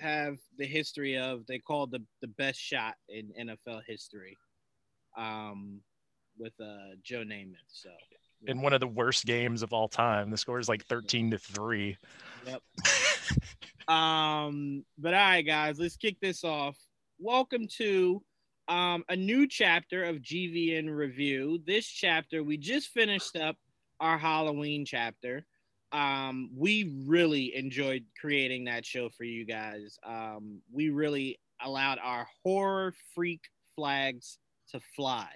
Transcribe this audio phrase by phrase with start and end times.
[0.00, 4.36] have the history of they called the the best shot in NFL history,
[5.16, 5.80] um,
[6.38, 7.56] with uh Joe Namath.
[7.68, 7.90] So
[8.46, 10.30] in one of the worst games of all time.
[10.30, 11.96] The score is like 13 to 3.
[12.46, 12.62] Yep.
[13.88, 16.76] um, but all right, guys, let's kick this off.
[17.18, 18.22] Welcome to
[18.68, 21.60] um, a new chapter of GVN Review.
[21.66, 23.56] This chapter, we just finished up
[24.00, 25.46] our Halloween chapter.
[25.94, 29.96] Um, we really enjoyed creating that show for you guys.
[30.04, 33.42] Um, we really allowed our horror freak
[33.76, 34.38] flags
[34.70, 35.30] to fly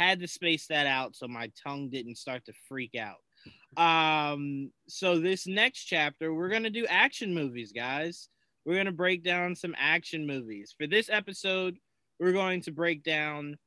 [0.00, 3.20] had to space that out so my tongue didn't start to freak out.
[3.76, 8.30] Um, so this next chapter, we're gonna do action movies, guys.
[8.64, 10.74] We're gonna break down some action movies.
[10.76, 11.76] For this episode,
[12.18, 13.58] we're going to break down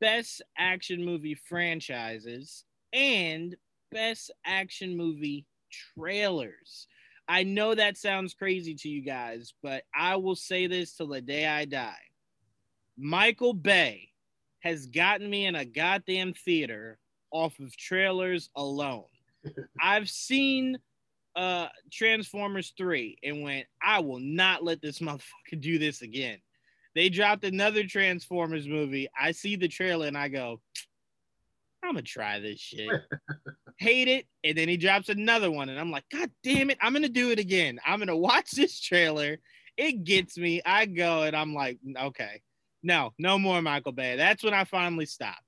[0.00, 3.56] best action movie franchises and
[3.92, 6.86] best action movie trailers.
[7.28, 11.20] I know that sounds crazy to you guys, but I will say this till the
[11.20, 11.94] day I die.
[12.96, 14.10] Michael Bay
[14.60, 16.98] has gotten me in a goddamn theater
[17.30, 19.04] off of trailers alone.
[19.80, 20.78] I've seen
[21.34, 26.38] uh Transformers 3 and went, I will not let this motherfucker do this again.
[26.94, 29.08] They dropped another Transformers movie.
[29.20, 30.60] I see the trailer and I go,
[31.82, 32.88] I'm gonna try this shit.
[33.78, 34.26] Hate it.
[34.42, 37.30] And then he drops another one, and I'm like, God damn it, I'm gonna do
[37.30, 37.78] it again.
[37.86, 39.38] I'm gonna watch this trailer.
[39.76, 40.62] It gets me.
[40.64, 42.40] I go and I'm like, okay,
[42.82, 44.16] no, no more Michael Bay.
[44.16, 45.42] That's when I finally stopped.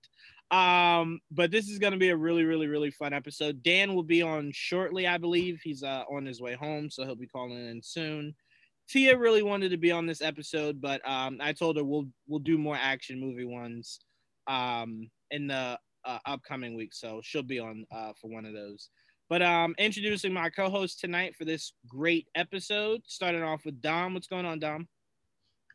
[0.50, 3.62] Um, but this is to be a really, really, really fun episode.
[3.62, 5.60] Dan will be on shortly, I believe.
[5.62, 8.34] He's uh, on his way home, so he'll be calling in soon.
[8.88, 12.40] Tia really wanted to be on this episode, but um, I told her we'll we'll
[12.40, 14.00] do more action movie ones
[14.46, 18.90] um, in the uh, upcoming week, so she'll be on uh, for one of those.
[19.28, 24.14] But um, introducing my co-host tonight for this great episode, starting off with Dom.
[24.14, 24.88] What's going on, Dom?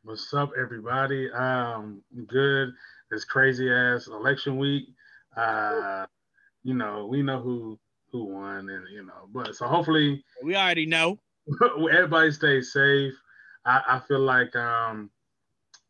[0.04, 1.32] What's up, everybody?
[1.32, 2.74] Um, good.
[3.12, 4.88] This crazy ass election week.
[5.38, 6.08] Uh,
[6.64, 7.80] you know, we know who
[8.12, 11.20] who won, and you know, but so hopefully we already know.
[11.92, 13.14] everybody stays safe.
[13.66, 15.09] I, I feel like um,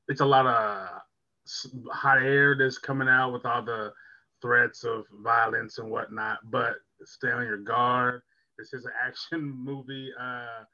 [0.07, 0.89] it's a lot of
[1.91, 3.93] hot air that's coming out with all the
[4.43, 6.39] threats of violence and whatnot.
[6.51, 8.21] But stay on your guard.
[8.59, 10.11] This is an action movie.
[10.19, 10.65] Uh,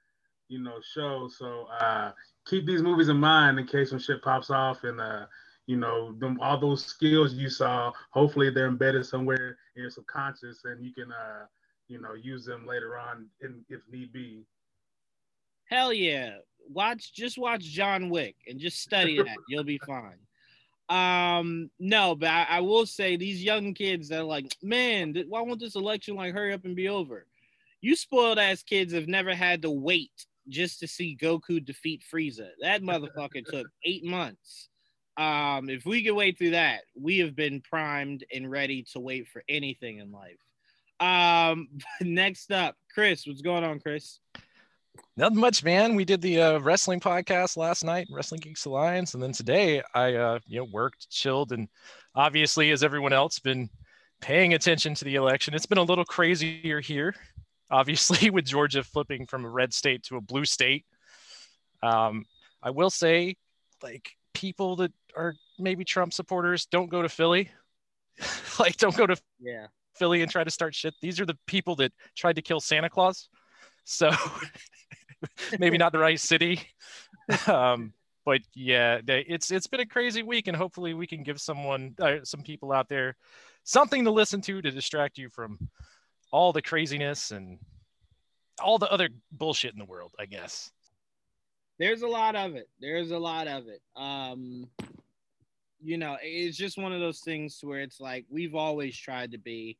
[0.49, 1.29] you know, show.
[1.29, 2.11] So uh,
[2.45, 5.27] keep these movies in mind in case when shit pops off and uh,
[5.69, 7.91] you know, them all those skills you saw.
[8.09, 11.45] Hopefully, they're embedded somewhere in your subconscious, and you can, uh,
[11.87, 14.47] you know, use them later on in, if need be.
[15.65, 16.37] Hell yeah!
[16.67, 19.37] Watch, just watch John Wick and just study that.
[19.47, 20.17] You'll be fine.
[20.89, 25.41] Um, no, but I, I, will say these young kids that are like, man, why
[25.41, 27.27] won't this election like hurry up and be over?
[27.79, 32.49] You spoiled ass kids have never had to wait just to see Goku defeat Frieza.
[32.61, 34.69] That motherfucker took eight months.
[35.15, 39.27] Um, if we can wait through that, we have been primed and ready to wait
[39.27, 40.39] for anything in life.
[40.99, 41.67] Um,
[42.01, 44.19] next up, Chris, what's going on, Chris?
[45.17, 45.95] Nothing much, man.
[45.95, 50.13] We did the uh, wrestling podcast last night, Wrestling Geeks Alliance, and then today I,
[50.13, 51.67] uh, you know, worked, chilled, and
[52.15, 53.69] obviously, as everyone else, been
[54.21, 55.53] paying attention to the election.
[55.53, 57.15] It's been a little crazier here
[57.71, 60.85] obviously, with Georgia flipping from a red state to a blue state.
[61.81, 62.25] Um,
[62.61, 63.35] I will say,
[63.83, 67.51] like, people that are maybe Trump supporters don't go to Philly.
[68.59, 69.67] like, don't go to yeah.
[69.97, 70.93] Philly and try to start shit.
[71.01, 73.29] These are the people that tried to kill Santa Claus.
[73.89, 74.11] So
[75.59, 76.61] maybe not the right city.
[77.45, 77.93] Um,
[78.25, 82.15] but yeah, it's it's been a crazy week, and hopefully we can give someone, uh,
[82.23, 83.15] some people out there,
[83.65, 85.69] something to listen to to distract you from
[86.31, 87.59] all the craziness and
[88.59, 90.71] all the other bullshit in the world, I guess.
[91.77, 92.67] There's a lot of it.
[92.79, 93.81] There's a lot of it.
[93.95, 94.67] Um,
[95.83, 99.37] you know, it's just one of those things where it's like we've always tried to
[99.37, 99.77] be.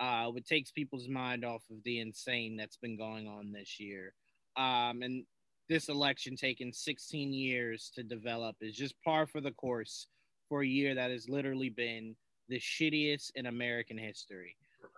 [0.00, 4.14] Uh, it takes people's mind off of the insane that's been going on this year.
[4.56, 5.24] Um, and
[5.68, 10.06] this election taking 16 years to develop is just par for the course
[10.48, 12.16] for a year that has literally been
[12.48, 14.56] the shittiest in American history.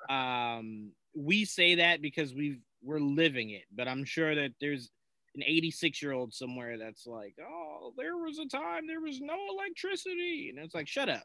[0.08, 4.90] Um, we say that because we we're living it, but I'm sure that there's
[5.34, 9.36] an 86 year old somewhere that's like, oh, there was a time there was no
[9.50, 11.24] electricity, and it's like, shut up.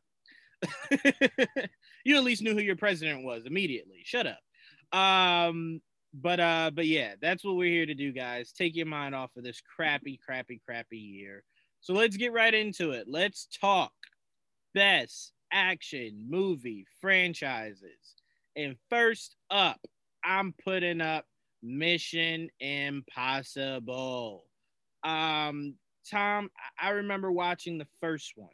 [2.05, 4.01] you at least knew who your president was immediately.
[4.03, 4.97] Shut up.
[4.97, 5.81] Um,
[6.13, 8.51] but uh, but yeah, that's what we're here to do, guys.
[8.51, 11.43] Take your mind off of this crappy, crappy, crappy year.
[11.81, 13.07] So let's get right into it.
[13.07, 13.93] Let's talk
[14.73, 18.15] best action movie franchises.
[18.55, 19.79] And first up,
[20.23, 21.25] I'm putting up
[21.61, 24.45] Mission Impossible.
[25.03, 25.75] Um,
[26.09, 26.49] Tom,
[26.79, 28.49] I remember watching the first one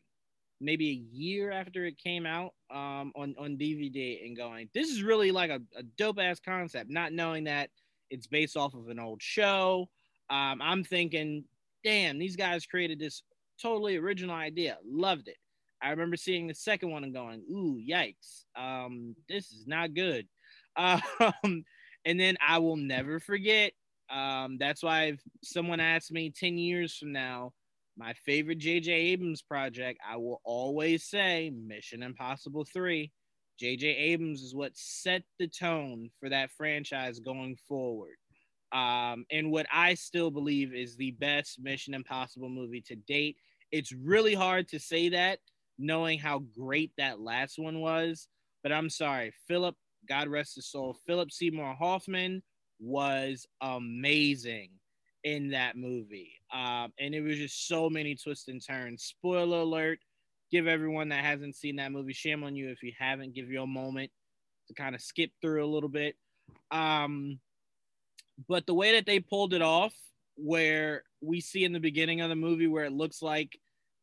[0.63, 5.04] maybe a year after it came out um, on on DVD and going, this is
[5.04, 6.89] really like a, a dope ass concept.
[6.89, 7.69] Not knowing that
[8.10, 9.89] it's based off of an old show.
[10.30, 11.45] Um, I'm thinking,
[11.83, 13.24] damn, these guys created this
[13.62, 14.77] totally original idea.
[14.86, 15.38] Loved it.
[15.81, 20.27] I remember seeing the second one and going, ooh, yikes, um, this is not good.
[20.75, 21.63] Um,
[22.04, 23.74] and then I will never forget.
[24.10, 27.54] Um, that's why if someone asked me 10 years from now,
[27.98, 28.92] my favorite J.J.
[28.92, 33.12] Abrams project, I will always say Mission Impossible 3.
[33.60, 33.88] J.J.
[33.88, 38.16] Abrams is what set the tone for that franchise going forward.
[38.72, 43.38] Um, and what I still believe is the best Mission Impossible movie to date.
[43.72, 45.39] It's really hard to say that
[45.78, 48.28] knowing how great that last one was.
[48.63, 49.75] But I'm sorry, Philip,
[50.07, 52.42] God rest his soul, Philip Seymour Hoffman
[52.80, 54.69] was amazing
[55.24, 56.34] in that movie.
[56.54, 59.04] Um, and it was just so many twists and turns.
[59.04, 60.00] Spoiler alert,
[60.52, 63.62] give everyone that hasn't seen that movie, shame on you if you haven't, give you
[63.62, 64.12] a moment
[64.68, 66.16] to kind of skip through a little bit.
[66.72, 67.40] Um,
[68.48, 69.94] but the way that they pulled it off,
[70.36, 73.58] where we see in the beginning of the movie where it looks like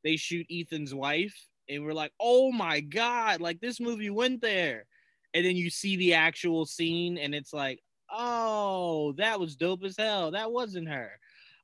[0.05, 1.35] they shoot Ethan's wife,
[1.69, 4.87] and we're like, oh my God, like this movie went there.
[5.35, 7.81] And then you see the actual scene, and it's like,
[8.13, 10.31] oh, that was dope as hell.
[10.31, 11.13] That wasn't her.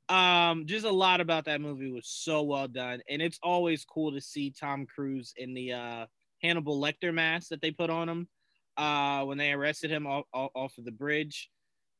[0.08, 4.12] Um, just a lot about that movie was so well done, and it's always cool
[4.12, 6.06] to see Tom Cruise in the uh,
[6.43, 8.28] Hannibal Lecter mask that they put on him
[8.76, 11.50] uh, when they arrested him off, off of the bridge.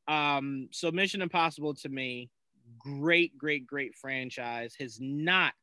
[0.07, 2.29] Um, so Mission Impossible to me,
[2.79, 5.53] great, great, great franchise has not.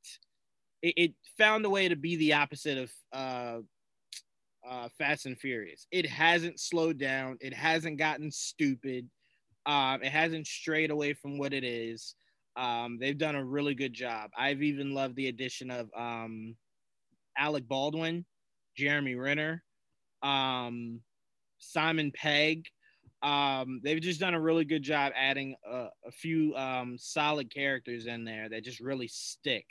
[0.83, 3.59] It, it found a way to be the opposite of uh,
[4.69, 5.87] uh, Fast and Furious.
[5.91, 7.39] It hasn't slowed down.
[7.41, 9.09] It hasn't gotten stupid.
[9.67, 12.15] Um, it hasn't strayed away from what it is.
[12.57, 14.31] Um, they've done a really good job.
[14.37, 16.57] I've even loved the addition of um,
[17.37, 18.25] Alec Baldwin,
[18.77, 19.63] Jeremy Renner,
[20.23, 21.01] um,
[21.59, 22.67] Simon Pegg.
[23.23, 28.07] Um, they've just done a really good job adding a, a few um, solid characters
[28.07, 29.65] in there that just really stick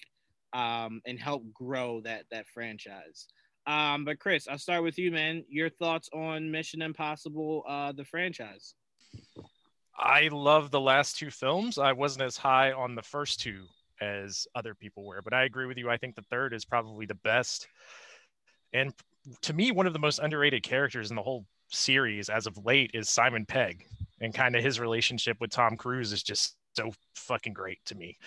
[0.54, 3.28] um, and help grow that that franchise.
[3.66, 5.46] Um, but Chris, I'll start with you, man.
[5.48, 8.76] Your thoughts on Mission Impossible, uh, the franchise?
[9.98, 11.78] I love the last two films.
[11.78, 13.66] I wasn't as high on the first two
[14.02, 15.90] as other people were, but I agree with you.
[15.90, 17.68] I think the third is probably the best.
[18.74, 18.94] And
[19.44, 22.92] to me, one of the most underrated characters in the whole series as of late
[22.94, 23.86] is Simon Pegg.
[24.20, 28.18] And kind of his relationship with Tom Cruise is just so fucking great to me.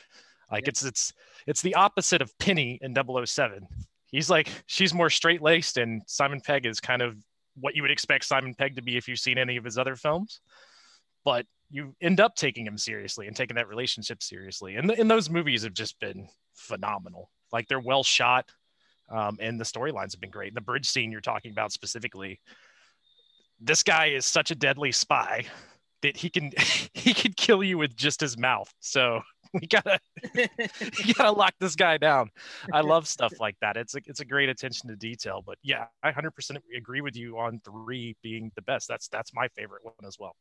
[0.50, 0.70] Like yeah.
[0.70, 1.12] it's it's
[1.46, 3.66] it's the opposite of Penny in 007
[4.06, 7.17] he's like she's more straight laced, and Simon Pegg is kind of
[7.58, 9.97] what you would expect Simon Pegg to be if you've seen any of his other
[9.97, 10.41] films.
[11.25, 14.76] But you end up taking him seriously and taking that relationship seriously.
[14.76, 17.31] And, and those movies have just been phenomenal.
[17.53, 18.50] Like they're well shot,
[19.11, 20.55] um, and the storylines have been great.
[20.55, 22.41] The bridge scene you're talking about specifically,
[23.61, 25.47] this guy is such a deadly spy
[26.03, 26.53] that he can
[26.94, 28.73] he could kill you with just his mouth.
[28.81, 29.23] So
[29.61, 29.99] we gotta
[30.35, 32.31] we gotta lock this guy down.
[32.73, 33.76] I love stuff like that.
[33.76, 35.43] It's a it's a great attention to detail.
[35.44, 38.88] But yeah, I 100% agree with you on three being the best.
[38.88, 40.37] That's that's my favorite one as well.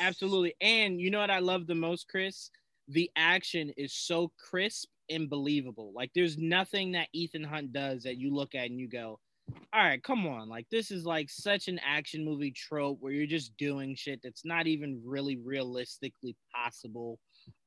[0.00, 2.50] Absolutely, and you know what I love the most, Chris?
[2.88, 5.92] The action is so crisp and believable.
[5.94, 9.20] Like there's nothing that Ethan Hunt does that you look at and you go,
[9.72, 10.48] all right, come on.
[10.48, 14.44] Like this is like such an action movie trope where you're just doing shit that's
[14.44, 17.18] not even really realistically possible.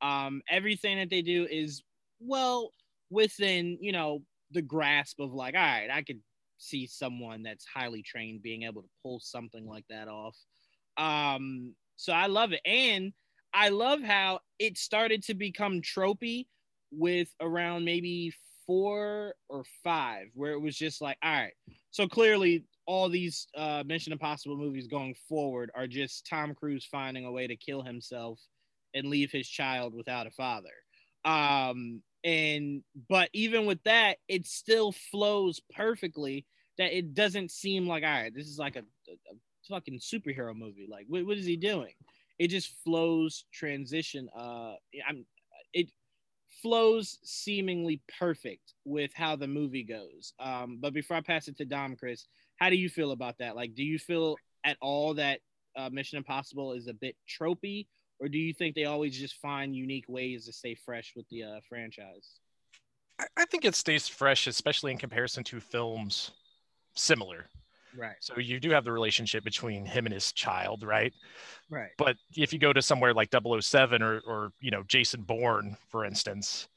[0.01, 1.83] Um, everything that they do is
[2.19, 2.71] well
[3.09, 6.19] within, you know, the grasp of like, all right, I could
[6.57, 10.37] see someone that's highly trained being able to pull something like that off.
[10.97, 12.61] Um, so I love it.
[12.65, 13.13] And
[13.53, 16.47] I love how it started to become tropey
[16.91, 18.33] with around maybe
[18.65, 21.53] four or five, where it was just like, all right.
[21.91, 27.25] So clearly, all these uh, Mission Impossible movies going forward are just Tom Cruise finding
[27.25, 28.39] a way to kill himself
[28.93, 30.73] and leave his child without a father.
[31.25, 36.45] Um, and but even with that, it still flows perfectly.
[36.77, 39.35] That it doesn't seem like all right, this is like a, a, a
[39.69, 40.87] fucking superhero movie.
[40.89, 41.93] Like, what, what is he doing?
[42.39, 44.27] It just flows transition.
[44.35, 44.73] Uh,
[45.07, 45.25] I'm
[45.73, 45.89] it
[46.61, 50.33] flows seemingly perfect with how the movie goes.
[50.39, 52.25] Um, but before I pass it to Dom, Chris,
[52.57, 53.55] how do you feel about that?
[53.55, 55.39] Like, do you feel at all that
[55.75, 57.87] uh, Mission Impossible is a bit tropey,
[58.19, 61.43] or do you think they always just find unique ways to stay fresh with the
[61.43, 62.39] uh, franchise?
[63.37, 66.31] I think it stays fresh, especially in comparison to films
[66.95, 67.47] similar.
[67.95, 68.15] Right.
[68.19, 71.13] So you do have the relationship between him and his child, right?
[71.69, 71.91] Right.
[71.97, 76.03] But if you go to somewhere like 007 or, or you know, Jason Bourne, for
[76.05, 76.67] instance,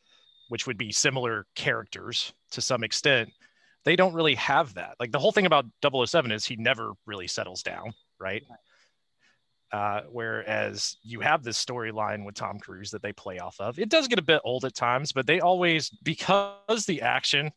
[0.49, 3.31] which would be similar characters to some extent,
[3.85, 4.97] they don't really have that.
[5.01, 8.43] Like the whole thing about 007 is he never really settles down, right?
[8.49, 8.59] Right.
[9.77, 13.79] Uh, whereas you have this storyline with Tom Cruise that they play off of.
[13.79, 17.53] It does get a bit old at times, but they always, because the action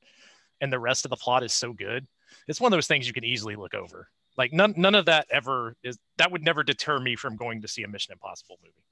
[0.59, 2.05] and the rest of the plot is so good,
[2.45, 4.09] it's one of those things you can easily look over.
[4.37, 7.69] Like none, none of that ever is that would never deter me from going to
[7.69, 8.83] see a Mission Impossible movie.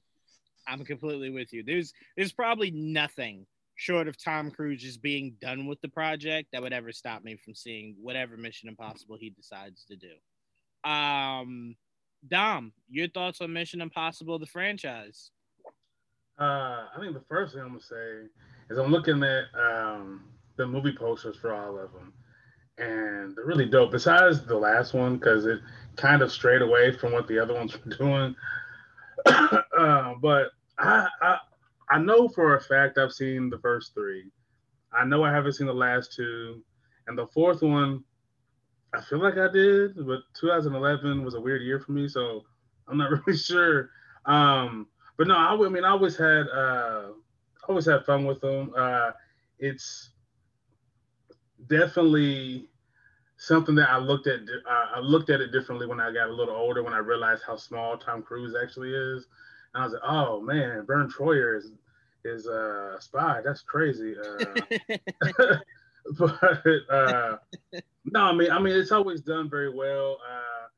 [0.66, 1.62] I'm completely with you.
[1.62, 3.44] There's there's probably nothing
[3.74, 7.36] short of Tom Cruise just being done with the project that would ever stop me
[7.36, 10.90] from seeing whatever Mission Impossible he decides to do.
[10.90, 11.76] Um,
[12.26, 15.30] Dom, your thoughts on Mission Impossible, the franchise?
[16.38, 18.28] Uh, I think the first thing I'm gonna say
[18.70, 20.24] is I'm looking at um,
[20.56, 22.12] the movie posters for all of them,
[22.78, 23.90] and they're really dope.
[23.90, 25.60] Besides the last one, because it
[25.96, 28.36] kind of strayed away from what the other ones were doing.
[29.26, 31.38] uh, but I, I
[31.90, 34.30] I know for a fact I've seen the first three.
[34.92, 36.62] I know I haven't seen the last two,
[37.06, 38.04] and the fourth one,
[38.94, 42.44] I feel like I did, but 2011 was a weird year for me, so
[42.88, 43.90] I'm not really sure.
[44.24, 47.08] Um, but no, I, I mean, I always had uh,
[47.68, 48.72] always had fun with them.
[48.76, 49.12] Uh,
[49.58, 50.10] it's
[51.66, 52.68] definitely
[53.36, 54.40] something that I looked at.
[54.40, 56.82] Uh, I looked at it differently when I got a little older.
[56.82, 59.26] When I realized how small Tom Cruise actually is,
[59.74, 61.72] and I was like, "Oh man, Verne Troyer is
[62.24, 63.40] is a spy.
[63.44, 65.56] That's crazy." Uh,
[66.18, 66.40] but
[66.90, 67.36] uh,
[68.04, 70.18] no, I mean, I mean, it's always done very well.
[70.28, 70.68] Uh,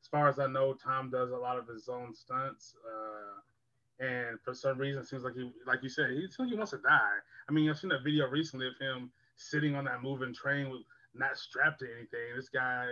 [0.00, 2.74] as far as I know, Tom does a lot of his own stunts.
[2.84, 6.56] Uh, and for some reason, it seems like he, like you said, he seems he
[6.56, 7.18] wants to die.
[7.48, 10.82] I mean, I've seen that video recently of him sitting on that moving train with
[11.14, 12.34] not strapped to anything.
[12.34, 12.86] This guy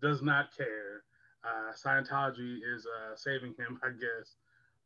[0.00, 1.04] does not care.
[1.44, 4.36] Uh, Scientology is uh, saving him, I guess.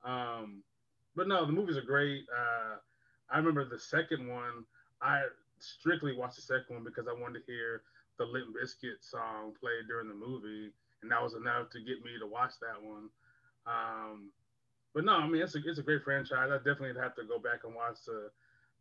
[0.04, 0.62] Um,
[1.16, 2.24] but no, the movies are great.
[2.36, 2.76] Uh,
[3.30, 4.64] I remember the second one.
[5.00, 5.22] I
[5.64, 7.82] strictly watched the second one because I wanted to hear
[8.18, 12.12] the Limp Bizkit song played during the movie, and that was enough to get me
[12.20, 13.08] to watch that one.
[13.66, 14.30] Um,
[14.94, 16.50] but no, I mean it's a it's a great franchise.
[16.52, 18.30] I definitely have to go back and watch the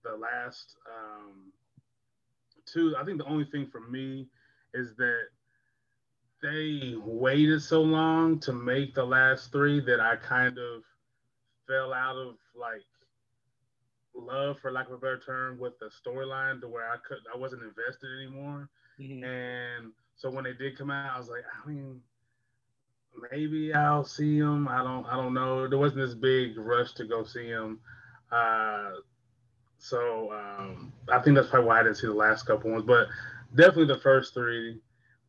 [0.04, 1.52] the last um,
[2.72, 2.96] two.
[3.00, 4.28] I think the only thing for me
[4.74, 5.28] is that
[6.42, 10.84] they waited so long to make the last three that I kind of
[11.68, 12.84] fell out of like
[14.16, 17.38] love, for lack of a better term, with the storyline to where I couldn't, I
[17.38, 18.70] wasn't invested anymore.
[19.00, 19.24] Mhm.
[19.24, 22.02] And so when they did come out, I was like, I mean,
[23.32, 24.68] maybe I'll see them.
[24.68, 25.68] I don't I don't know.
[25.68, 27.80] There wasn't this big rush to go see them.
[28.32, 28.92] Uh,
[29.78, 33.08] so um, I think that's probably why I didn't see the last couple ones, but
[33.56, 34.80] definitely the first three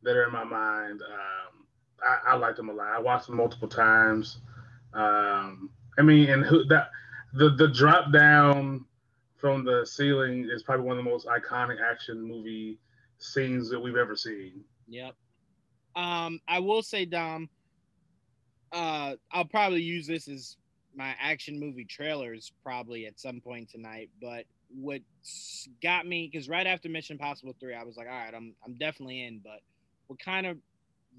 [0.03, 1.03] that are in my mind.
[1.03, 1.67] Um,
[2.07, 2.93] I, I like them a lot.
[2.93, 4.39] I watched them multiple times.
[4.93, 6.91] Um, I mean, and who that
[7.35, 8.85] the the drop down
[9.37, 12.79] from the ceiling is probably one of the most iconic action movie
[13.19, 14.65] scenes that we've ever seen.
[14.89, 15.15] Yep.
[15.97, 17.49] Um, I will say, Dom,
[18.73, 20.57] uh, I'll probably use this as
[20.97, 24.11] my action movie trailers probably at some point tonight.
[24.21, 25.03] But what
[25.83, 28.75] got me, because right after Mission Impossible 3, I was like, all right, I'm, I'm
[28.75, 29.41] definitely in.
[29.43, 29.61] But
[30.07, 30.57] what kind of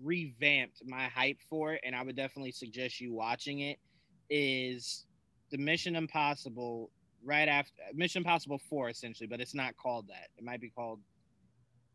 [0.04, 3.78] revamped my hype for it, and I would definitely suggest you watching it,
[4.30, 5.06] is
[5.52, 6.90] the Mission Impossible
[7.24, 10.30] right after Mission Impossible 4, essentially, but it's not called that.
[10.38, 11.00] It might be called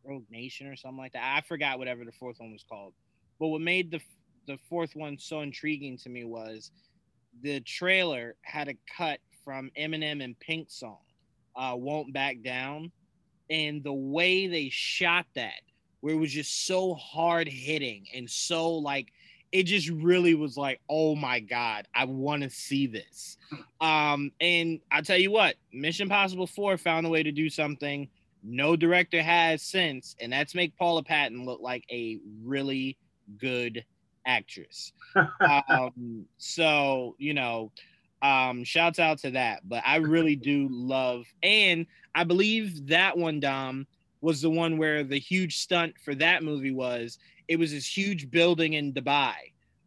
[0.05, 1.37] Rogue Nation or something like that.
[1.37, 2.95] I forgot whatever the fourth one was called.
[3.39, 4.01] But what made the
[4.47, 6.73] the fourth one so intriguing to me was
[7.43, 10.99] the trailer had a cut from Eminem and Pink song,
[11.57, 12.91] uh, "Won't Back Down,"
[13.49, 15.61] and the way they shot that,
[16.01, 19.13] where it was just so hard hitting and so like
[19.53, 23.37] it just really was like, oh my god, I want to see this.
[23.81, 28.09] Um, and I tell you what, Mission Impossible Four found a way to do something
[28.43, 32.97] no director has since, and that's make Paula Patton look like a really
[33.39, 33.85] good
[34.27, 34.93] actress.
[35.69, 37.73] um, so you know,
[38.23, 39.69] um, shouts out to that.
[39.69, 43.87] But I really do love, and I believe that one, Dom,
[44.21, 47.19] was the one where the huge stunt for that movie was
[47.51, 49.35] it was this huge building in Dubai.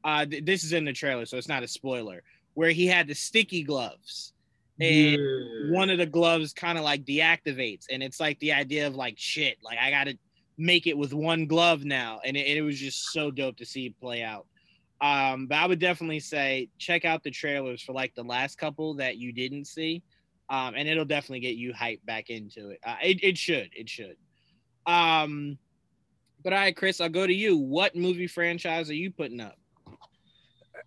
[0.03, 2.22] Uh, th- this is in the trailer, so it's not a spoiler.
[2.55, 4.34] Where he had the sticky gloves,
[4.82, 5.72] and Yeah.
[5.72, 9.15] one of the gloves kind of like deactivates, and it's like the idea of like
[9.17, 10.17] shit, like I gotta
[10.58, 13.86] make it with one glove now, and it, it was just so dope to see
[13.88, 14.46] it play out.
[15.00, 18.93] Um, but I would definitely say check out the trailers for like the last couple
[18.96, 20.03] that you didn't see,
[20.50, 22.79] um, and it'll definitely get you hyped back into it.
[22.86, 23.24] Uh, it.
[23.24, 24.17] It should, it should.
[24.86, 25.58] Um,
[26.43, 27.57] But all right, Chris, I'll go to you.
[27.57, 29.57] What movie franchise are you putting up?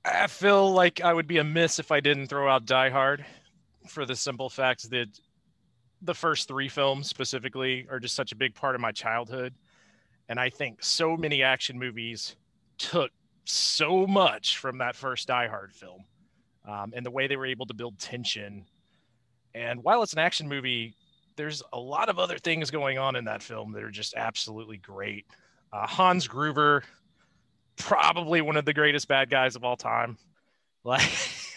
[0.05, 3.25] I feel like I would be amiss if I didn't throw out Die Hard
[3.89, 5.09] for the simple fact that
[6.03, 9.55] the first three films specifically are just such a big part of my childhood.
[10.29, 12.37] And I think so many action movies
[12.79, 13.11] took
[13.45, 16.05] so much from that first Die Hard film
[16.69, 18.67] um, and the way they were able to build tension.
[19.55, 20.95] And while it's an action movie,
[21.37, 24.77] there's a lot of other things going on in that film that are just absolutely
[24.79, 25.27] great.
[25.73, 26.85] Uh, Hans Gruber,
[27.77, 30.19] probably one of the greatest bad guys of all time.
[30.85, 31.03] Like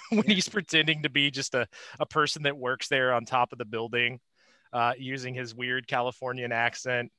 [0.10, 1.68] when he's pretending to be just a,
[2.00, 4.20] a person that works there on top of the building,
[4.74, 7.12] uh, using his weird Californian accent.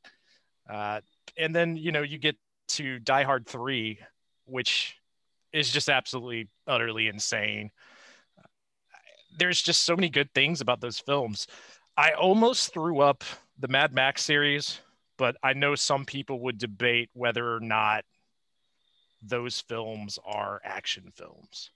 [0.68, 1.00] Uh,
[1.38, 2.37] and then, you know, you get
[2.68, 4.00] to Die Hard 3,
[4.47, 4.97] which
[5.52, 7.70] is just absolutely, utterly insane.
[9.38, 11.47] There's just so many good things about those films.
[11.97, 13.25] I almost threw up
[13.59, 14.80] the Mad Max series,
[15.21, 18.07] but I know some people would debate whether or not
[19.23, 21.71] those films are action films.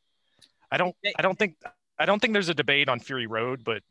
[0.73, 1.57] I don't I don't think
[1.99, 3.83] I don't think there's a debate on Fury Road, but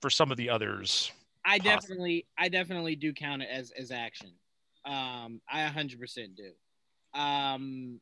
[0.00, 1.12] for some of the others,
[1.44, 4.32] I definitely I definitely do count it as as action.
[4.84, 7.20] Um, I 100% do.
[7.20, 8.00] Um,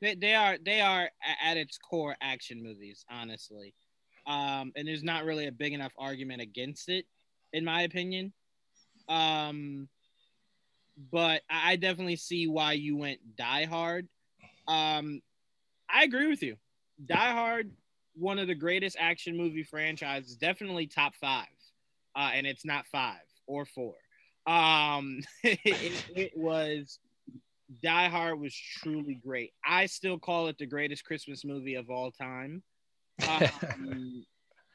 [0.00, 1.10] they, they are they are
[1.44, 3.74] at its core action movies, honestly.
[4.26, 7.04] Um, and there's not really a big enough argument against it,
[7.52, 8.32] in my opinion.
[9.08, 9.88] Um,
[11.10, 14.08] but I definitely see why you went Die Hard.
[14.68, 15.20] Um,
[15.88, 16.56] I agree with you.
[17.04, 17.70] Die Hard,
[18.14, 21.46] one of the greatest action movie franchises, definitely top five,
[22.16, 23.94] uh, and it's not five or four.
[24.46, 26.98] Um, it, it, was
[27.82, 29.52] Die Hard was truly great.
[29.64, 32.62] I still call it the greatest Christmas movie of all time.
[33.28, 34.24] Um,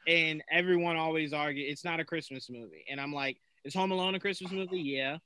[0.08, 4.14] and everyone always argue it's not a Christmas movie, and I'm like, is Home Alone
[4.14, 4.80] a Christmas movie?
[4.80, 5.18] Yeah.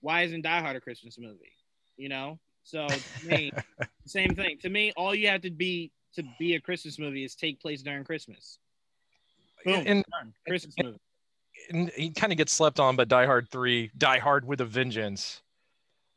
[0.00, 1.52] Why isn't Die Hard a Christmas movie?
[1.96, 2.86] You know, so
[3.26, 3.52] me,
[4.06, 4.58] same thing.
[4.62, 7.82] To me, all you have to be to be a Christmas movie is take place
[7.82, 8.58] during Christmas.
[9.64, 10.04] Boom, and,
[10.46, 11.00] Christmas and, movie.
[11.70, 14.64] And he kind of gets slept on, but Die Hard Three, Die Hard with a
[14.64, 15.42] Vengeance.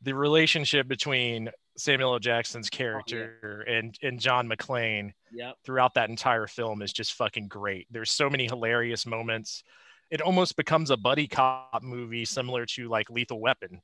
[0.02, 2.18] The relationship between Samuel L.
[2.18, 3.78] Jackson's character oh, yeah.
[3.78, 5.56] and and John McClane yep.
[5.64, 7.86] throughout that entire film is just fucking great.
[7.90, 9.64] There's so many hilarious moments.
[10.10, 13.80] It almost becomes a buddy cop movie similar to like Lethal Weapon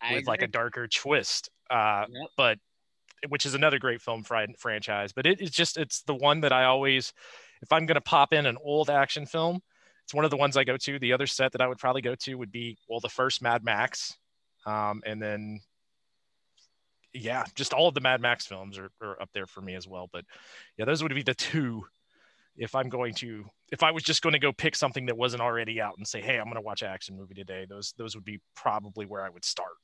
[0.00, 0.30] I with agree.
[0.32, 1.50] like a darker twist.
[1.70, 2.28] Uh, Yep.
[2.36, 2.58] but
[3.28, 5.12] which is another great film fri- franchise.
[5.12, 7.12] But it, it's just it's the one that I always,
[7.62, 9.60] if I'm gonna pop in an old action film,
[10.04, 10.98] it's one of the ones I go to.
[10.98, 13.64] The other set that I would probably go to would be well the first Mad
[13.64, 14.16] Max,
[14.66, 15.60] um, and then
[17.12, 19.88] yeah, just all of the Mad Max films are, are up there for me as
[19.88, 20.08] well.
[20.12, 20.24] But
[20.76, 21.86] yeah, those would be the two.
[22.56, 25.42] If I'm going to, if I was just going to go pick something that wasn't
[25.42, 28.14] already out and say, hey, I'm going to watch an action movie today, those those
[28.14, 29.76] would be probably where I would start.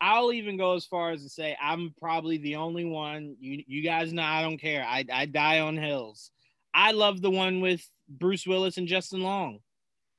[0.00, 3.36] I'll even go as far as to say I'm probably the only one.
[3.40, 4.84] You you guys know I don't care.
[4.84, 6.30] I I die on hills.
[6.74, 9.60] I love the one with Bruce Willis and Justin Long,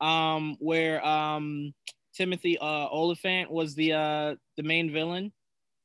[0.02, 1.74] um, where um
[2.16, 5.32] Timothy uh Oliphant was the uh the main villain.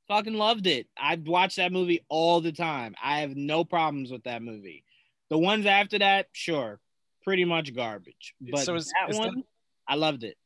[0.08, 0.86] Fucking loved it.
[0.98, 2.94] I've watched that movie all the time.
[3.02, 4.84] I have no problems with that movie.
[5.30, 6.80] The ones after that, sure,
[7.24, 8.34] pretty much garbage.
[8.40, 9.44] But So is- that is that- one,
[9.88, 10.36] I loved it.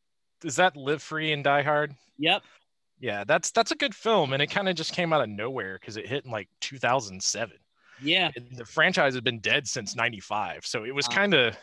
[0.44, 1.94] Is that Live Free and Die Hard?
[2.18, 2.42] Yep.
[3.00, 5.78] Yeah, that's that's a good film, and it kind of just came out of nowhere
[5.80, 7.58] because it hit in like 2007.
[8.02, 8.30] Yeah.
[8.36, 11.14] And the franchise has been dead since 95 so it was Wow.
[11.14, 11.56] kind of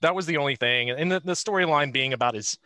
[0.00, 2.58] that was the only thing and the, the storyline being about his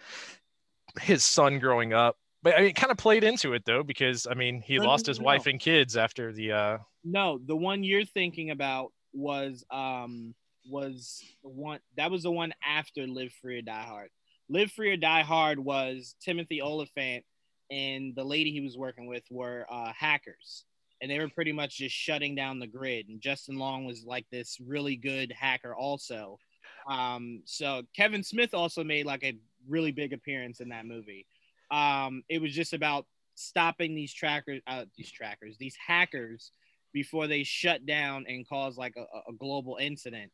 [1.00, 4.26] his son growing up but I mean, it kind of played into it though because
[4.30, 7.54] i mean he No, lost his no, wife and kids after the uh No, the
[7.56, 10.34] one you're thinking about was um
[10.68, 14.10] was the one that was the one after Live Free or Die Hard.
[14.48, 17.24] Live Free or Die Hard was Timothy Oliphant
[17.70, 20.64] and the lady he was working with were uh, hackers,
[21.00, 23.08] and they were pretty much just shutting down the grid.
[23.08, 26.38] And Justin Long was like this really good hacker also.
[26.88, 31.26] Um, so Kevin Smith also made like a really big appearance in that movie.
[31.70, 36.52] Um, it was just about stopping these trackers, uh, these trackers, these hackers
[36.92, 40.30] before they shut down and cause like a, a global incident.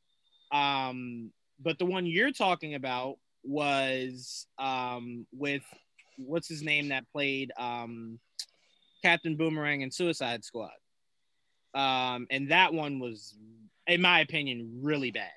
[0.53, 5.63] Um, but the one you're talking about was um, with
[6.17, 8.19] what's his name that played um,
[9.03, 10.71] Captain Boomerang and Suicide Squad.
[11.75, 13.37] Um, and that one was,
[13.87, 15.31] in my opinion, really bad.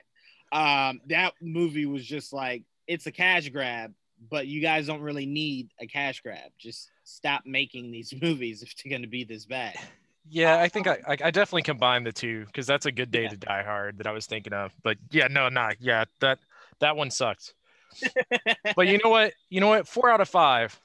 [0.52, 3.94] Um, that movie was just like it's a cash grab,
[4.30, 6.52] but you guys don't really need a cash grab.
[6.60, 9.76] Just stop making these movies if they're going to be this bad.
[10.30, 13.30] Yeah i think i i definitely combined the two because that's a good day Yeah.
[13.30, 16.40] to die hard that i was thinking of but yeah no not yeah that
[16.80, 17.54] that one sucked
[18.76, 20.80] but you know what you know what four out of five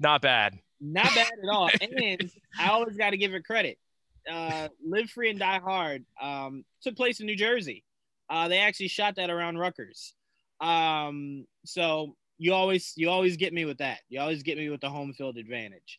[0.00, 0.58] Not bad.
[0.80, 1.68] Not bad at all.
[1.80, 3.78] and I always got to give it credit.
[4.28, 7.84] Uh, Live Free and Die Hard um, took place in New Jersey.
[8.30, 10.14] Uh, they actually shot that around Rutgers.
[10.60, 13.98] Um, so you always you always get me with that.
[14.08, 15.98] You always get me with the home field advantage.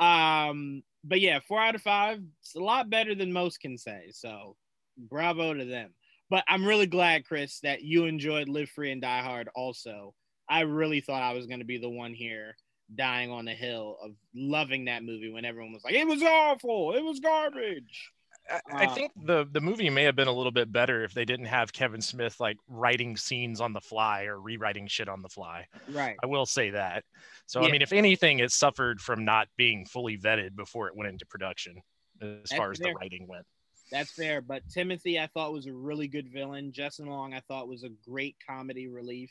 [0.00, 2.20] Um, but yeah, four out of five.
[2.40, 4.10] It's a lot better than most can say.
[4.12, 4.56] So
[4.96, 5.94] bravo to them.
[6.30, 10.14] But I'm really glad, Chris, that you enjoyed Live Free and Die Hard also.
[10.48, 12.56] I really thought I was going to be the one here
[12.94, 16.94] dying on the hill of loving that movie when everyone was like, it was awful,
[16.94, 18.10] it was garbage.
[18.50, 21.24] I, uh, think the the movie may have been a little bit better if they
[21.24, 25.28] didn't have Kevin Smith like writing scenes on the fly or rewriting shit on the
[25.28, 25.66] fly.
[25.90, 26.16] Right.
[26.22, 27.04] I will say that.
[27.46, 27.68] So yeah.
[27.68, 31.24] I mean, if anything, it suffered from not being fully vetted before it went into
[31.26, 31.76] production,
[32.20, 32.92] as That's far as fair.
[32.92, 33.46] the writing went.
[33.90, 34.40] That's fair.
[34.40, 36.72] But Timothy, I thought was a really good villain.
[36.72, 39.30] Justin Long, I thought was a great comedy relief.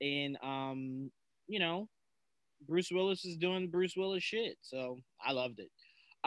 [0.00, 1.10] And um,
[1.48, 1.88] you know,
[2.66, 4.56] Bruce Willis is doing Bruce Willis shit.
[4.62, 5.70] So I loved it.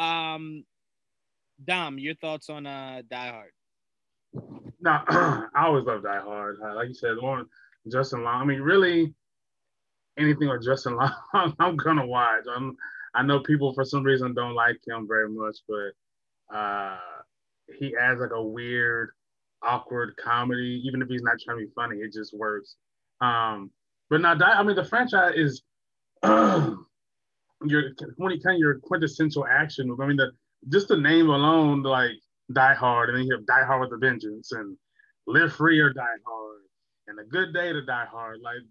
[0.02, 0.66] Um,
[1.64, 3.52] Dom, your thoughts on uh, Die Hard?
[4.80, 6.58] No, I always love Die Hard.
[6.60, 7.46] Like you said, one
[7.92, 8.42] Justin Long.
[8.42, 9.14] I mean, really,
[10.18, 10.96] anything with Justin
[11.34, 12.46] Long, I'm gonna watch.
[12.54, 12.76] I'm,
[13.16, 16.98] I know people for some reason don't like him very much, but uh,
[17.80, 19.12] he adds like a weird,
[19.64, 20.82] awkward comedy.
[20.86, 22.76] Even if he's not trying to be funny, it just works.
[23.22, 23.72] Um,
[24.10, 25.64] but now, I mean, the franchise is
[26.24, 26.78] your
[27.64, 30.04] when you kind of your quintessential action movie.
[30.04, 30.32] I mean, the
[30.70, 32.12] just the name alone, like
[32.52, 34.78] Die Hard, and then you have Die Hard with a Vengeance, and
[35.26, 36.62] Live Free or Die Hard,
[37.08, 38.40] and A Good Day to Die Hard.
[38.42, 38.62] Like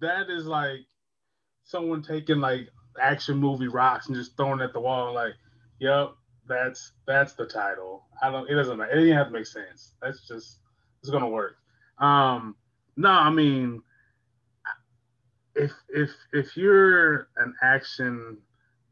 [0.00, 0.80] that is like
[1.64, 2.68] someone taking like
[3.00, 5.14] action movie rocks and just throwing it at the wall.
[5.14, 5.34] Like,
[5.78, 6.12] yep,
[6.48, 8.06] that's that's the title.
[8.22, 8.48] I don't.
[8.50, 8.92] It doesn't matter.
[8.92, 9.94] It doesn't have to make sense.
[10.02, 10.60] That's just
[11.00, 11.56] it's gonna work.
[11.98, 12.56] Um,
[12.96, 13.82] no, I mean
[15.58, 18.38] if if if you're an action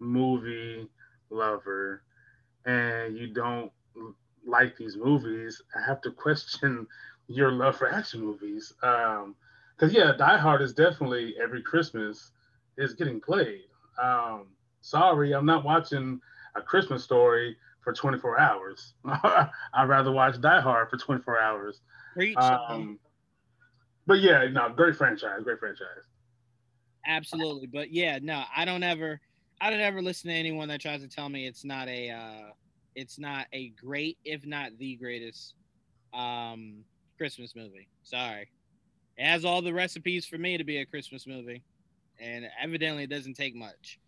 [0.01, 0.89] movie
[1.31, 2.03] lover
[2.67, 3.73] and you don't
[4.47, 6.87] like these movies, I have to question
[7.29, 8.73] your love for action movies.
[8.83, 9.35] Um,
[9.77, 12.33] because yeah, Die Hard is definitely every Christmas
[12.79, 13.65] is getting played.
[14.03, 14.47] Um,
[14.81, 16.21] sorry, I'm not watching
[16.55, 18.95] a Christmas story for 24 hours.
[19.05, 21.81] I'd rather watch Die Hard for 24 hours.
[22.37, 22.99] Um,
[24.07, 26.05] but yeah, no, great franchise, great franchise.
[27.07, 27.67] Absolutely.
[27.67, 29.21] But yeah, no, I don't ever
[29.61, 32.51] I don't ever listen to anyone that tries to tell me it's not a uh
[32.95, 35.55] it's not a great, if not the greatest
[36.15, 36.85] um
[37.17, 37.89] Christmas movie.
[38.03, 38.49] Sorry.
[39.17, 41.63] It has all the recipes for me to be a Christmas movie.
[42.21, 43.99] And evidently it doesn't take much.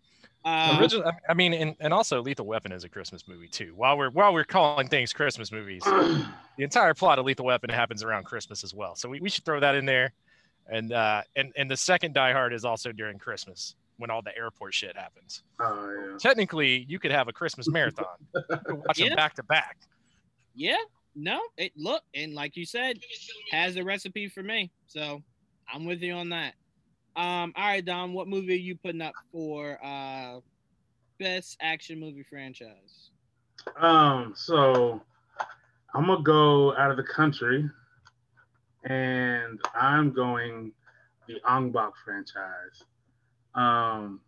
[0.44, 3.72] Um, Original, I mean, and, and also Lethal Weapon is a Christmas movie too.
[3.74, 8.02] While we're while we're calling things Christmas movies, the entire plot of Lethal Weapon happens
[8.04, 8.94] around Christmas as well.
[8.94, 10.12] So we, we should throw that in there
[10.68, 14.37] and uh, and and the second Die Hard is also during Christmas when all the
[14.37, 15.42] airport shit happens.
[15.61, 16.18] Oh, yeah.
[16.18, 18.06] Technically, you could have a Christmas marathon,
[18.68, 19.08] watch yeah.
[19.08, 19.76] them back to back.
[20.54, 20.76] Yeah,
[21.14, 22.98] no, it look and like you said,
[23.50, 24.70] has a recipe for me.
[24.87, 25.22] So
[25.72, 26.54] I'm with you on that.
[27.16, 30.38] Um, all right, Dom, what movie are you putting up for uh,
[31.18, 33.11] best action movie franchise?
[33.80, 35.02] Um, so
[35.94, 37.68] I'm gonna go out of the country
[38.84, 40.72] and I'm going
[41.26, 42.84] the Ong Bak franchise.
[43.59, 44.21] Um,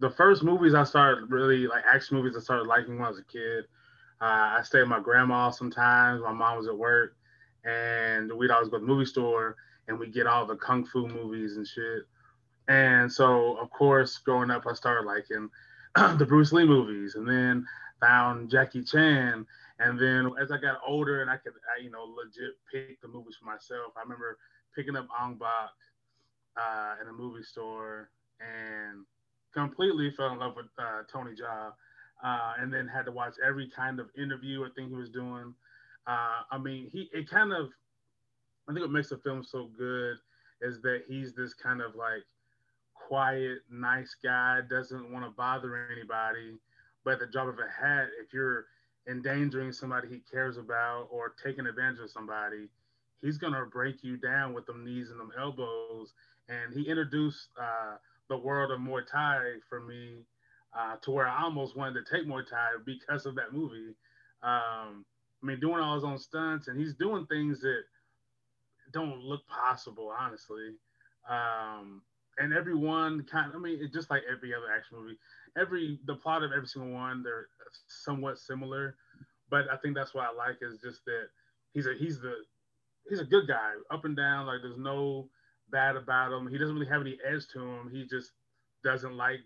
[0.00, 3.18] the first movies I started really like action movies I started liking when I was
[3.18, 3.64] a kid.
[4.20, 6.20] Uh, I stayed with my grandma sometimes.
[6.20, 7.16] My mom was at work,
[7.64, 9.56] and we'd always go to the movie store
[9.88, 12.02] and we get all the kung fu movies and shit.
[12.68, 15.48] And so, of course, growing up, I started liking
[16.18, 17.66] the Bruce Lee movies, and then
[18.00, 19.46] found Jackie Chan,
[19.78, 23.08] and then as I got older and I could, I, you know, legit pick the
[23.08, 24.38] movies for myself, I remember
[24.74, 25.70] picking up Ong Bak
[26.56, 29.04] uh, in a movie store and
[29.52, 31.72] completely fell in love with uh, Tony Jaa.
[32.22, 35.52] Uh, and then had to watch every kind of interview or thing he was doing.
[36.06, 37.68] Uh, I mean, he it kind of,
[38.66, 40.16] I think what makes the film so good
[40.62, 42.22] is that he's this kind of like
[42.94, 46.56] quiet, nice guy, doesn't want to bother anybody.
[47.04, 48.66] But at the drop of a hat, if you're
[49.08, 52.68] endangering somebody he cares about or taking advantage of somebody,
[53.20, 56.14] he's gonna break you down with them knees and them elbows.
[56.48, 57.96] And he introduced uh,
[58.28, 60.24] the world of Muay Thai for me
[60.76, 63.94] uh, to where I almost wanted to take Muay Thai because of that movie.
[64.42, 65.04] Um,
[65.42, 67.82] I mean, doing all his own stunts, and he's doing things that
[68.92, 70.70] don't look possible, honestly.
[71.28, 72.02] Um,
[72.38, 75.18] and everyone kind of, I mean, just like every other action movie,
[75.56, 77.46] every the plot of every single one they're
[77.86, 78.96] somewhat similar,
[79.50, 81.28] but I think that's what I like is just that
[81.72, 82.34] he's a he's the
[83.08, 84.46] he's a good guy up and down.
[84.46, 85.28] Like there's no
[85.70, 86.48] bad about him.
[86.48, 87.90] He doesn't really have any edge to him.
[87.92, 88.32] He just
[88.82, 89.40] doesn't like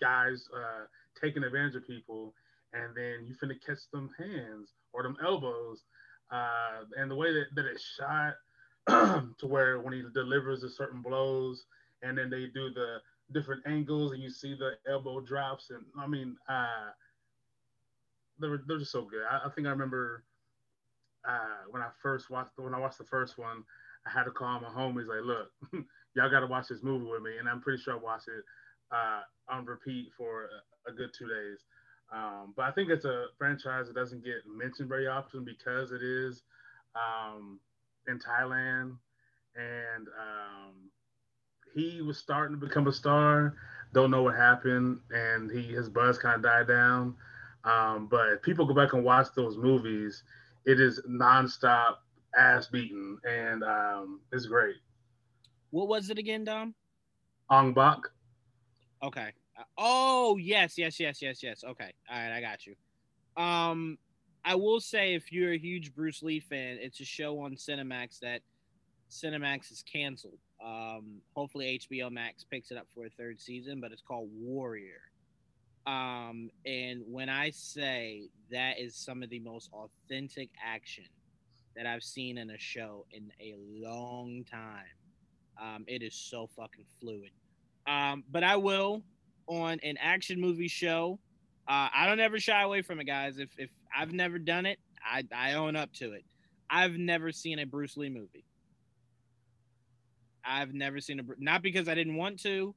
[0.00, 0.86] guys uh,
[1.20, 2.34] taking advantage of people,
[2.72, 5.84] and then you finna catch them hands or them elbows.
[6.30, 8.34] Uh, and the way that, that it's shot
[9.38, 11.66] to where when he delivers a certain blows
[12.02, 12.98] and then they do the
[13.32, 16.90] different angles and you see the elbow drops and I mean uh
[18.40, 19.22] they're, they're just so good.
[19.30, 20.24] I, I think I remember
[21.28, 23.62] uh, when I first watched when I watched the first one,
[24.06, 25.50] I had to call my homies like, look,
[26.14, 28.44] y'all got to watch this movie with me, and I'm pretty sure I watched it
[28.92, 30.48] uh, on repeat for
[30.88, 31.58] a, good two days.
[32.12, 36.02] Um, but I think it's a franchise that doesn't get mentioned very often because it
[36.02, 36.42] is
[36.96, 37.60] um,
[38.08, 38.96] in Thailand,
[39.54, 40.90] and um,
[41.74, 43.54] he was starting to become a star.
[43.92, 47.14] Don't know what happened, and he his buzz kind of died down.
[47.64, 50.22] Um, but if people go back and watch those movies,
[50.64, 51.96] it is nonstop
[52.36, 54.76] ass beating, and um, it's great.
[55.70, 56.74] What was it again, Dom?
[57.50, 57.98] Ong Bak.
[59.02, 59.32] Okay.
[59.76, 61.64] Oh yes, yes, yes, yes, yes.
[61.64, 61.92] Okay.
[62.10, 62.74] All right, I got you.
[63.42, 63.98] Um,
[64.44, 68.20] I will say if you're a huge Bruce Lee fan, it's a show on Cinemax
[68.20, 68.40] that
[69.10, 70.38] Cinemax is canceled.
[70.64, 75.00] Um, hopefully HBO Max picks it up for a third season, but it's called Warrior.
[75.86, 81.04] Um, and when I say that is some of the most authentic action
[81.80, 84.84] that I've seen in a show in a long time,
[85.58, 87.30] um, it is so fucking fluid.
[87.86, 89.02] Um, but I will
[89.46, 91.18] on an action movie show.
[91.66, 93.38] Uh, I don't ever shy away from it, guys.
[93.38, 96.24] If if I've never done it, I, I own up to it.
[96.68, 98.44] I've never seen a Bruce Lee movie.
[100.44, 102.74] I've never seen a not because I didn't want to,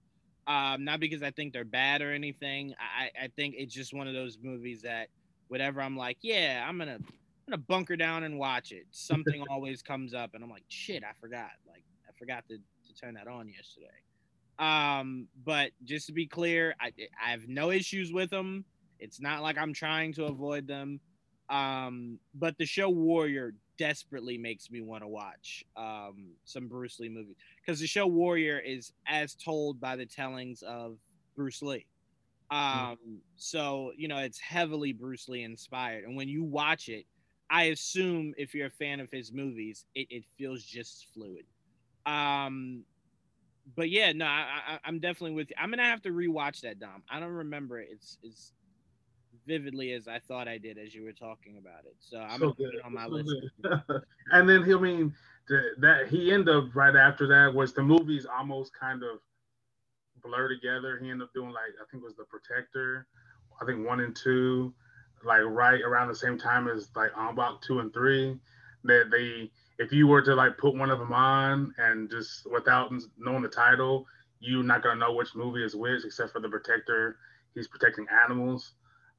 [0.48, 2.74] um, not because I think they're bad or anything.
[2.80, 5.10] I, I think it's just one of those movies that
[5.50, 7.00] whatever I'm like, yeah, I'm gonna
[7.48, 8.86] gonna bunker down and watch it.
[8.92, 11.52] Something always comes up, and I'm like, shit, I forgot.
[11.68, 13.88] Like I forgot to, to turn that on yesterday.
[14.60, 16.92] Um, but just to be clear, I
[17.24, 18.66] I have no issues with them.
[19.00, 21.00] It's not like I'm trying to avoid them.
[21.50, 27.10] Um, but the show Warrior desperately makes me want to watch um, some Bruce Lee
[27.10, 30.98] movies because the show Warrior is as told by the tellings of
[31.36, 31.86] Bruce Lee.
[32.52, 32.92] Hmm.
[32.92, 32.98] Um,
[33.36, 37.06] so you know it's heavily Bruce Lee inspired, and when you watch it,
[37.54, 41.46] I assume if you're a fan of his movies, it, it feels just fluid.
[42.08, 42.84] Um,
[43.76, 45.56] but yeah, no, I, I, am definitely with you.
[45.60, 47.04] I'm gonna have to rewatch that, Dom.
[47.12, 47.90] I don't remember it.
[47.92, 48.54] It's it's
[49.46, 51.96] vividly as I thought I did as you were talking about it.
[52.00, 53.32] So I'm so gonna put it on my so list.
[54.32, 55.14] and then he, I mean,
[55.48, 59.20] the, that he ended up right after that was the movies almost kind of
[60.24, 60.98] blur together.
[61.00, 63.06] He ended up doing like I think it was The Protector,
[63.62, 64.74] I think one and two,
[65.26, 68.38] like right around the same time as like Ong Bak two and three.
[68.86, 72.92] That they, if you were to like put one of them on and just without
[73.18, 74.06] knowing the title,
[74.40, 77.18] you're not gonna know which movie is which, except for The Protector.
[77.56, 78.74] He's protecting animals.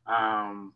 [0.07, 0.75] Um,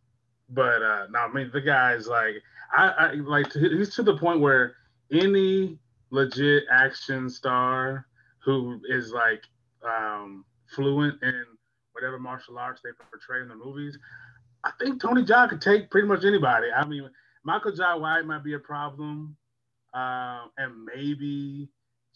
[0.51, 2.37] but uh, no, I mean the guy's like
[2.77, 4.75] I, I like he's to the point where
[5.13, 5.79] any
[6.11, 8.07] legit action star
[8.39, 9.43] who is like
[9.85, 11.45] um, fluent in
[11.93, 13.99] whatever martial arts they portray in the movies,
[14.65, 16.67] I think Tony Jaa could take pretty much anybody.
[16.75, 17.09] I mean,
[17.45, 19.37] Michael Jai White might be a problem,
[19.95, 21.69] uh, and maybe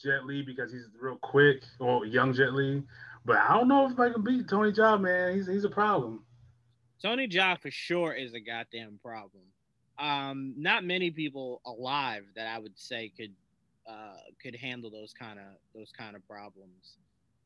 [0.02, 2.83] Jet Li because he's real quick, or young Jet Li.
[3.24, 5.35] But I don't know if I can beat Tony Jaa, man.
[5.35, 6.24] He's he's a problem.
[7.00, 9.44] Tony Jaa for sure is a goddamn problem.
[9.98, 13.33] Um, not many people alive that I would say could
[13.88, 16.96] uh, could handle those kind of those kind of problems.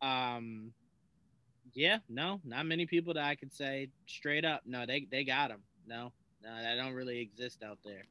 [0.03, 0.73] Um,
[1.77, 4.63] yeah, no, not many people that I could say straight up.
[4.65, 5.61] No, they they got them.
[5.87, 6.11] No,
[6.43, 8.05] no, that don't really exist out there.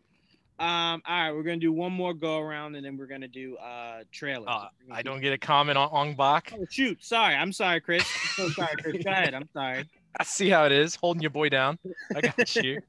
[0.58, 3.58] Um, all right, we're gonna do one more go around and then we're gonna do
[3.58, 4.48] uh trailers.
[4.48, 6.54] Uh, I don't get a comment on Ong Bak.
[6.56, 8.04] Oh shoot, sorry, I'm sorry, Chris.
[8.04, 9.04] I'm so sorry, Chris.
[9.04, 9.90] Go ahead, I'm sorry.
[10.20, 11.80] I see how it is, holding your boy down.
[12.16, 12.80] I got you.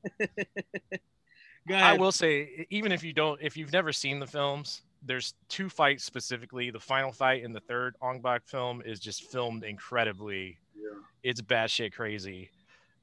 [1.69, 5.69] I will say, even if you don't, if you've never seen the films, there's two
[5.69, 6.71] fights specifically.
[6.71, 10.59] The final fight in the third Ong Bak film is just filmed incredibly.
[10.77, 10.99] Yeah.
[11.23, 12.51] It's batshit crazy.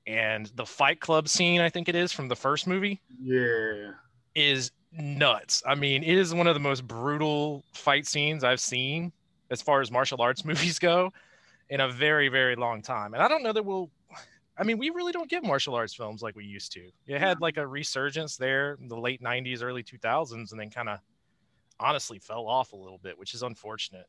[0.05, 3.01] And the Fight Club scene, I think it is from the first movie.
[3.21, 3.91] Yeah.
[4.35, 5.63] Is nuts.
[5.65, 9.11] I mean, it is one of the most brutal fight scenes I've seen
[9.49, 11.11] as far as martial arts movies go
[11.69, 13.13] in a very, very long time.
[13.13, 13.89] And I don't know that we'll
[14.57, 16.91] I mean, we really don't get martial arts films like we used to.
[17.07, 20.89] You had like a resurgence there in the late 90s, early 2000s, and then kind
[20.89, 20.99] of
[21.79, 24.05] honestly fell off a little bit, which is unfortunate.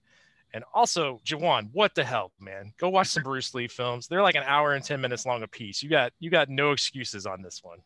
[0.54, 2.72] And also, Jawan, what the hell, man?
[2.78, 4.06] Go watch some Bruce Lee films.
[4.06, 5.82] They're like an hour and 10 minutes long a piece.
[5.82, 7.78] You got you got no excuses on this one.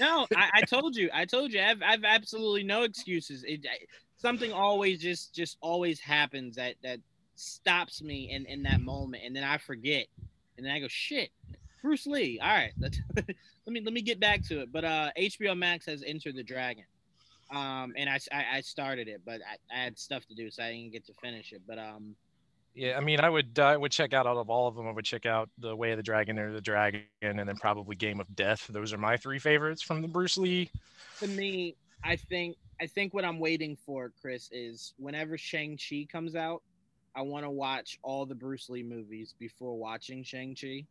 [0.00, 1.10] no, I, I, told you.
[1.12, 1.60] I told you.
[1.60, 3.44] I've, I've absolutely no excuses.
[3.44, 3.66] It,
[4.16, 7.00] something always just just always happens that that
[7.34, 10.06] stops me in in that moment, and then I forget
[10.56, 11.30] and then I go, shit,
[11.82, 12.38] Bruce Lee.
[12.40, 13.26] All right, let
[13.66, 14.72] me let me get back to it.
[14.72, 16.84] But uh, HBO Max has Enter the Dragon,
[17.52, 20.62] um, and I, I, I started it, but I, I, had stuff to do, so
[20.62, 21.60] I didn't get to finish it.
[21.68, 22.16] But um,
[22.74, 24.88] yeah, I mean, I would I would check out out of all of them.
[24.88, 27.94] I would check out the Way of the Dragon or the Dragon, and then probably
[27.94, 28.66] Game of Death.
[28.68, 30.70] Those are my three favorites from the Bruce Lee.
[31.14, 36.06] For me, I think I think what I'm waiting for, Chris, is whenever Shang Chi
[36.10, 36.62] comes out,
[37.14, 40.86] I want to watch all the Bruce Lee movies before watching Shang Chi,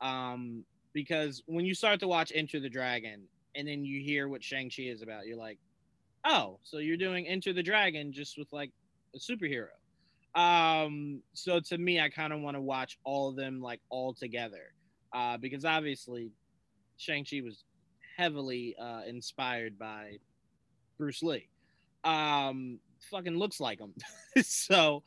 [0.00, 4.42] um, because when you start to watch Enter the Dragon and then you hear what
[4.42, 5.58] Shang Chi is about, you're like,
[6.24, 8.70] oh, so you're doing Enter the Dragon just with like
[9.14, 9.68] a superhero.
[10.34, 14.14] Um, so to me, I kind of want to watch all of them like all
[14.14, 14.72] together,
[15.12, 16.30] uh, because obviously
[16.96, 17.64] Shang Chi was
[18.16, 20.18] heavily uh, inspired by
[20.98, 21.48] Bruce Lee.
[22.04, 22.78] Um,
[23.10, 23.94] fucking looks like him.
[24.42, 25.02] so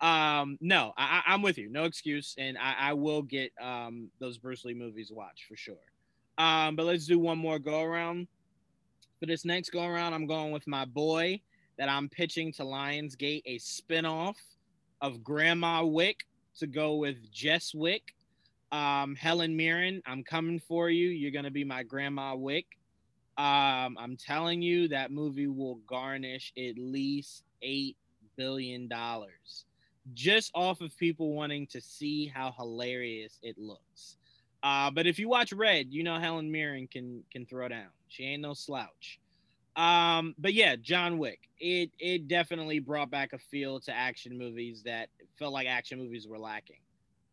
[0.00, 1.68] um, no, I, i'm with you.
[1.70, 5.74] No excuse, and I, I will get um, those Bruce Lee movies watched for sure.
[6.38, 8.26] Um, but let's do one more go around.
[9.20, 11.42] For this next go around, I'm going with my boy
[11.76, 14.36] that I'm pitching to Lionsgate a spinoff
[15.02, 16.24] of Grandma Wick
[16.58, 18.14] to go with Jess Wick.
[18.72, 21.08] Um, Helen Mirren, I'm coming for you.
[21.08, 22.64] You're gonna be my Grandma Wick.
[23.36, 27.98] Um, I'm telling you that movie will garnish at least eight
[28.36, 29.66] billion dollars
[30.14, 34.16] just off of people wanting to see how hilarious it looks.
[34.62, 37.88] Uh, but if you watch Red, you know Helen Mirren can can throw down.
[38.08, 39.18] She ain't no slouch.
[39.76, 41.48] Um, but yeah, John Wick.
[41.58, 46.26] It it definitely brought back a feel to action movies that felt like action movies
[46.26, 46.80] were lacking.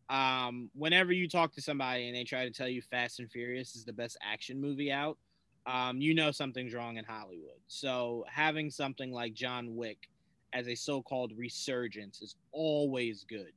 [0.08, 3.76] Um, whenever you talk to somebody and they try to tell you Fast and Furious
[3.76, 5.18] is the best action movie out,
[5.66, 7.60] um, you know something's wrong in Hollywood.
[7.66, 10.08] So having something like John Wick
[10.54, 13.52] as a so-called resurgence is always good.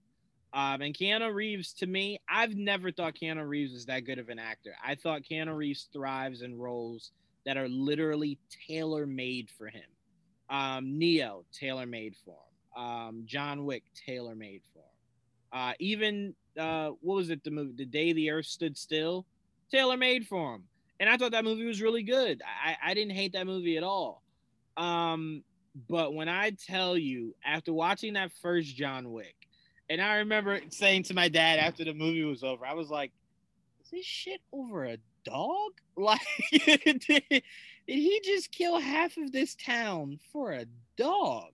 [0.53, 4.29] Um, and Keanu Reeves, to me, I've never thought Keanu Reeves was that good of
[4.29, 4.75] an actor.
[4.85, 7.11] I thought Keanu Reeves thrives in roles
[7.45, 8.37] that are literally
[8.67, 9.81] tailor-made for him.
[10.49, 12.83] Um, Neo, tailor-made for him.
[12.83, 14.85] Um, John Wick, tailor-made for him.
[15.53, 17.43] Uh, even uh, what was it?
[17.43, 19.25] The movie, The Day the Earth Stood Still,
[19.71, 20.63] tailor-made for him.
[20.99, 22.41] And I thought that movie was really good.
[22.45, 24.21] I, I didn't hate that movie at all.
[24.77, 25.43] Um,
[25.89, 29.35] but when I tell you, after watching that first John Wick,
[29.91, 33.12] and I remember saying to my dad after the movie was over, I was like,
[33.84, 35.71] "Is this shit over a dog?
[35.97, 37.43] Like, did, did
[37.86, 41.51] he just kill half of this town for a dog?"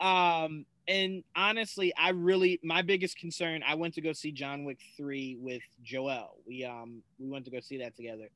[0.00, 3.62] Um, and honestly, I really my biggest concern.
[3.64, 6.38] I went to go see John Wick three with Joel.
[6.46, 8.30] We um we went to go see that together.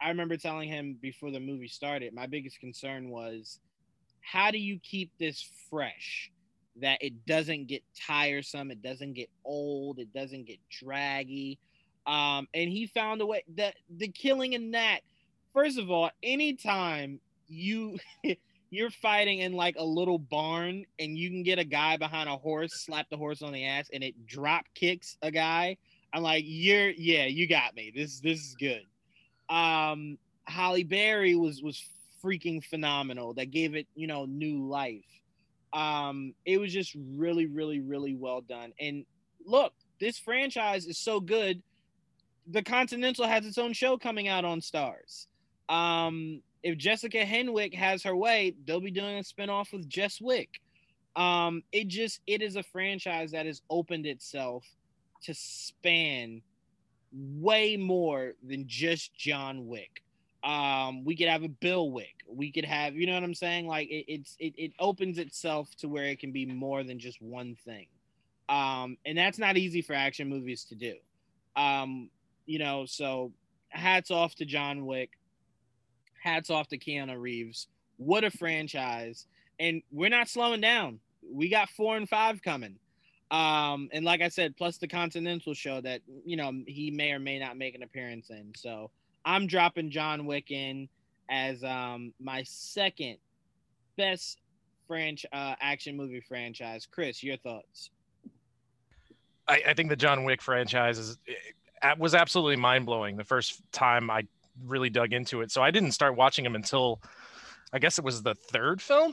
[0.00, 2.14] I remember telling him before the movie started.
[2.14, 3.60] My biggest concern was
[4.22, 6.30] how do you keep this fresh
[6.80, 11.58] that it doesn't get tiresome, it doesn't get old, it doesn't get draggy.
[12.06, 15.00] Um, and he found a way that the killing in that,
[15.52, 17.98] first of all, anytime you
[18.70, 22.36] you're fighting in like a little barn and you can get a guy behind a
[22.36, 25.76] horse, slap the horse on the ass, and it drop kicks a guy.
[26.12, 27.92] I'm like, you're yeah, you got me.
[27.94, 28.82] This this is good.
[29.54, 31.82] Um, Halle Berry was was
[32.22, 35.04] freaking phenomenal that gave it, you know, new life.
[35.72, 38.72] Um, it was just really, really, really well done.
[38.80, 39.04] And
[39.44, 41.62] look, this franchise is so good.
[42.46, 45.26] The Continental has its own show coming out on Starz.
[45.68, 50.60] Um, if Jessica Henwick has her way, they'll be doing a spinoff with Jess Wick.
[51.14, 54.64] Um, it just it is a franchise that has opened itself
[55.22, 56.42] to span
[57.12, 60.02] way more than just John Wick
[60.44, 62.14] um we could have a bill wick.
[62.28, 63.66] We could have you know what i'm saying?
[63.66, 67.20] Like it, it's it, it opens itself to where it can be more than just
[67.20, 67.86] one thing.
[68.48, 70.94] Um and that's not easy for action movies to do.
[71.56, 72.10] Um
[72.46, 73.32] you know so
[73.68, 75.10] hats off to john wick.
[76.22, 77.66] Hats off to keanu reeves.
[77.96, 79.26] What a franchise.
[79.58, 81.00] And we're not slowing down.
[81.28, 82.76] We got four and five coming.
[83.32, 87.18] Um and like i said plus the continental show that you know he may or
[87.18, 88.52] may not make an appearance in.
[88.54, 88.92] So
[89.28, 90.88] I'm dropping John Wick in
[91.28, 93.18] as um, my second
[93.98, 94.40] best
[94.86, 96.88] French uh, action movie franchise.
[96.90, 97.90] Chris, your thoughts?
[99.46, 101.18] I, I think the John Wick franchise is
[101.98, 104.26] was absolutely mind blowing the first time I
[104.66, 105.52] really dug into it.
[105.52, 106.98] So I didn't start watching them until
[107.70, 109.12] I guess it was the third film.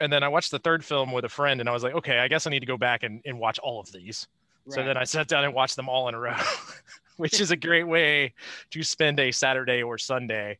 [0.00, 2.18] And then I watched the third film with a friend and I was like, okay,
[2.18, 4.28] I guess I need to go back and, and watch all of these.
[4.66, 4.74] Right.
[4.74, 6.36] So then I sat down and watched them all in a row.
[7.18, 8.32] which is a great way
[8.70, 10.58] to spend a Saturday or Sunday.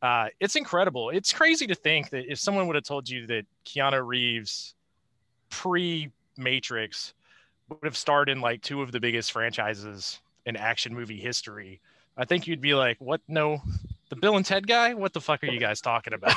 [0.00, 1.10] Uh, it's incredible.
[1.10, 4.74] It's crazy to think that if someone would have told you that Keanu Reeves
[5.50, 7.12] pre Matrix
[7.68, 11.80] would have starred in like two of the biggest franchises in action movie history,
[12.16, 13.20] I think you'd be like, "What?
[13.28, 13.60] No,
[14.08, 14.94] the Bill and Ted guy?
[14.94, 16.36] What the fuck are you guys talking about?"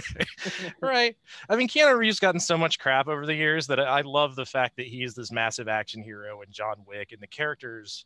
[0.80, 1.16] right?
[1.48, 4.46] I mean, Keanu Reeves gotten so much crap over the years that I love the
[4.46, 8.04] fact that he is this massive action hero and John Wick, and the characters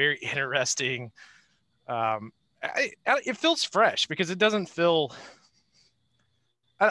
[0.00, 1.12] very interesting.
[1.88, 2.32] Um,
[2.62, 5.12] I, I, it feels fresh because it doesn't feel.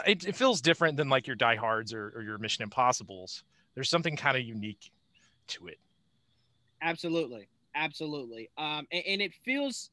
[0.06, 3.42] It, it, feels different than like your Die Hards or, or your Mission Impossibles.
[3.74, 4.92] There's something kind of unique
[5.48, 5.78] to it.
[6.80, 8.50] Absolutely, absolutely.
[8.56, 9.90] Um, and, and it feels,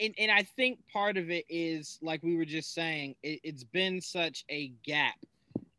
[0.00, 3.64] and, and I think part of it is like we were just saying, it, it's
[3.64, 5.16] been such a gap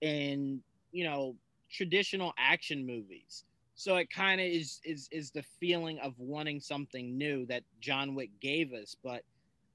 [0.01, 1.33] in you know
[1.71, 3.45] traditional action movies
[3.75, 8.15] so it kind of is is is the feeling of wanting something new that John
[8.15, 9.23] Wick gave us, but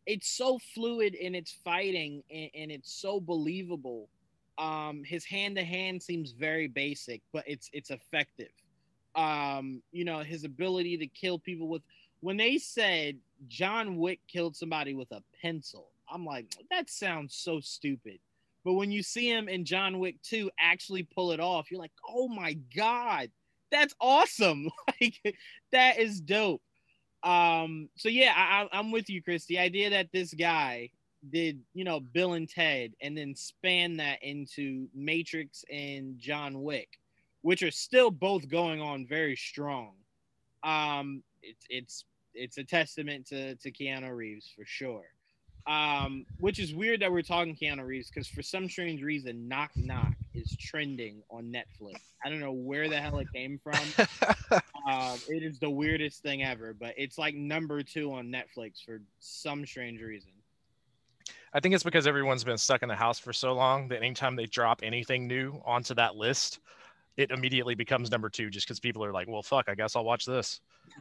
[0.07, 4.09] it's so fluid in its fighting and, and it's so believable.
[4.57, 8.53] Um, his hand to hand seems very basic, but it's it's effective.
[9.14, 11.82] Um, you know, his ability to kill people with
[12.20, 13.16] when they said
[13.49, 18.18] John Wick killed somebody with a pencil, I'm like, that sounds so stupid.
[18.64, 21.92] But when you see him in John Wick 2 actually pull it off, you're like,
[22.07, 23.30] oh my God,
[23.70, 24.68] that's awesome.
[25.00, 25.36] Like
[25.70, 26.62] that is dope.
[27.22, 29.46] Um, so yeah, I, I'm with you, Chris.
[29.46, 30.90] The idea that this guy
[31.30, 36.88] did, you know, Bill and Ted, and then span that into Matrix and John Wick,
[37.42, 39.92] which are still both going on very strong.
[40.62, 42.04] Um, it's it's
[42.34, 45.04] it's a testament to to Keanu Reeves for sure.
[45.66, 49.70] Um, which is weird that we're talking Keanu Reeves because for some strange reason, Knock
[49.76, 51.97] Knock is trending on Netflix.
[52.24, 53.78] I don't know where the hell it came from.
[54.89, 59.01] uh, it is the weirdest thing ever, but it's like number two on Netflix for
[59.18, 60.30] some strange reason.
[61.53, 64.36] I think it's because everyone's been stuck in the house for so long that anytime
[64.36, 66.61] they drop anything new onto that list,
[67.16, 70.05] it immediately becomes number two just because people are like, well, fuck, I guess I'll
[70.05, 70.61] watch this.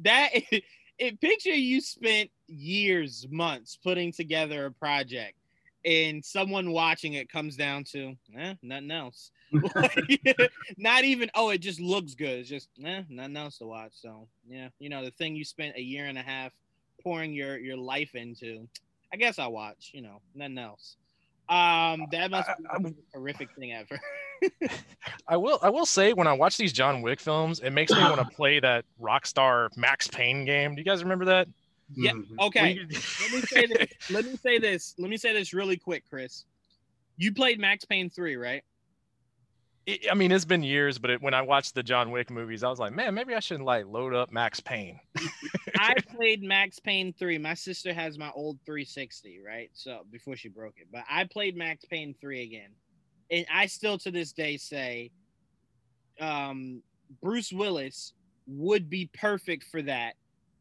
[0.00, 0.30] that
[0.98, 5.34] it picture you spent years, months putting together a project,
[5.84, 9.30] and someone watching it comes down to eh, nothing else.
[10.76, 12.40] not even oh, it just looks good.
[12.40, 13.92] It's just eh, nothing else to watch.
[13.94, 16.52] So yeah, you know the thing you spent a year and a half
[17.02, 18.68] pouring your your life into.
[19.12, 19.90] I guess I'll watch.
[19.92, 20.96] You know, nothing else.
[21.48, 24.00] Um, that must be I, the horrific thing ever.
[25.28, 27.98] I will I will say when I watch these John Wick films, it makes me
[27.98, 30.74] want to play that Rockstar Max Payne game.
[30.74, 31.48] Do you guys remember that?
[31.94, 32.12] Yeah.
[32.12, 32.40] Mm-hmm.
[32.40, 32.78] Okay.
[32.90, 34.10] Let me say this.
[34.10, 34.94] Let me say this.
[34.98, 36.44] Let me say this really quick, Chris.
[37.16, 38.62] You played Max Payne 3, right?
[39.84, 42.62] It, I mean, it's been years, but it, when I watched the John Wick movies,
[42.62, 45.00] I was like, man, maybe I should like load up Max Payne.
[45.76, 47.38] I played Max Payne 3.
[47.38, 49.70] My sister has my old 360, right?
[49.74, 52.70] So before she broke it, but I played Max Payne 3 again
[53.32, 55.10] and I still to this day say
[56.20, 56.82] um,
[57.20, 58.12] Bruce Willis
[58.46, 60.14] would be perfect for that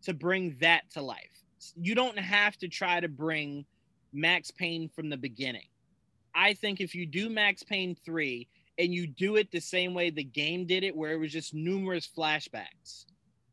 [0.03, 1.43] to bring that to life.
[1.75, 3.65] You don't have to try to bring
[4.13, 5.67] Max Payne from the beginning.
[6.33, 8.47] I think if you do Max Payne 3
[8.79, 11.53] and you do it the same way the game did it, where it was just
[11.53, 13.05] numerous flashbacks,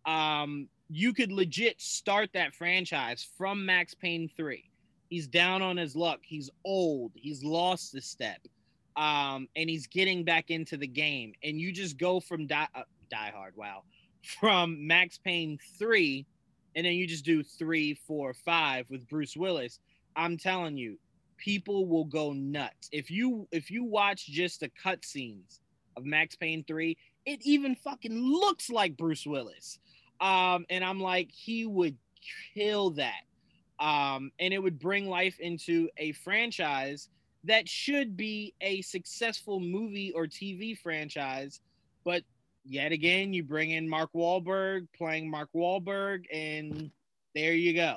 [0.07, 4.64] um, you could legit start that franchise from Max Payne 3.
[5.11, 6.20] He's down on his luck.
[6.22, 7.12] He's old.
[7.14, 8.40] He's lost a step
[8.99, 12.82] um, and he's getting back into the game, and you just go from Die, uh,
[13.11, 13.84] Die Hard, wow,
[14.40, 16.26] from Max Payne three,
[16.79, 19.81] and then you just do three, four, five with Bruce Willis.
[20.14, 20.97] I'm telling you,
[21.37, 25.59] people will go nuts if you if you watch just the cutscenes
[25.97, 26.97] of Max Payne three.
[27.26, 29.81] It even fucking looks like Bruce Willis,
[30.20, 31.97] um, and I'm like, he would
[32.55, 33.22] kill that,
[33.81, 37.09] um, and it would bring life into a franchise
[37.43, 41.61] that should be a successful movie or TV franchise.
[42.05, 42.22] But
[42.68, 46.90] yet again, you bring in Mark Wahlberg playing Mark Wahlberg, and
[47.34, 47.96] there you go.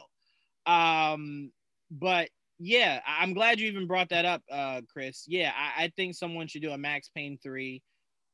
[0.71, 1.51] Um,
[1.91, 5.25] but yeah, I'm glad you even brought that up, uh, Chris.
[5.27, 7.81] Yeah, I, I think someone should do a Max Payne 3,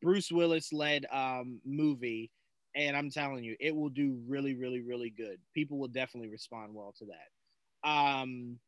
[0.02, 2.32] Bruce Willis led um, movie.
[2.76, 5.40] And I'm telling you, it will do really, really, really good.
[5.56, 7.90] People will definitely respond well to that.
[7.90, 8.60] Um,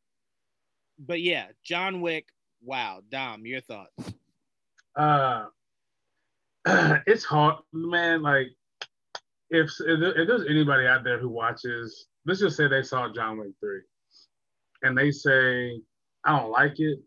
[0.98, 2.26] but yeah, John Wick.
[2.62, 4.12] Wow, Dom, your thoughts?
[4.94, 5.46] Uh,
[7.06, 8.22] it's hard, man.
[8.22, 8.48] Like,
[9.50, 13.52] if if there's anybody out there who watches, let's just say they saw John Wick
[13.60, 13.80] three,
[14.82, 15.80] and they say,
[16.24, 16.98] "I don't like it."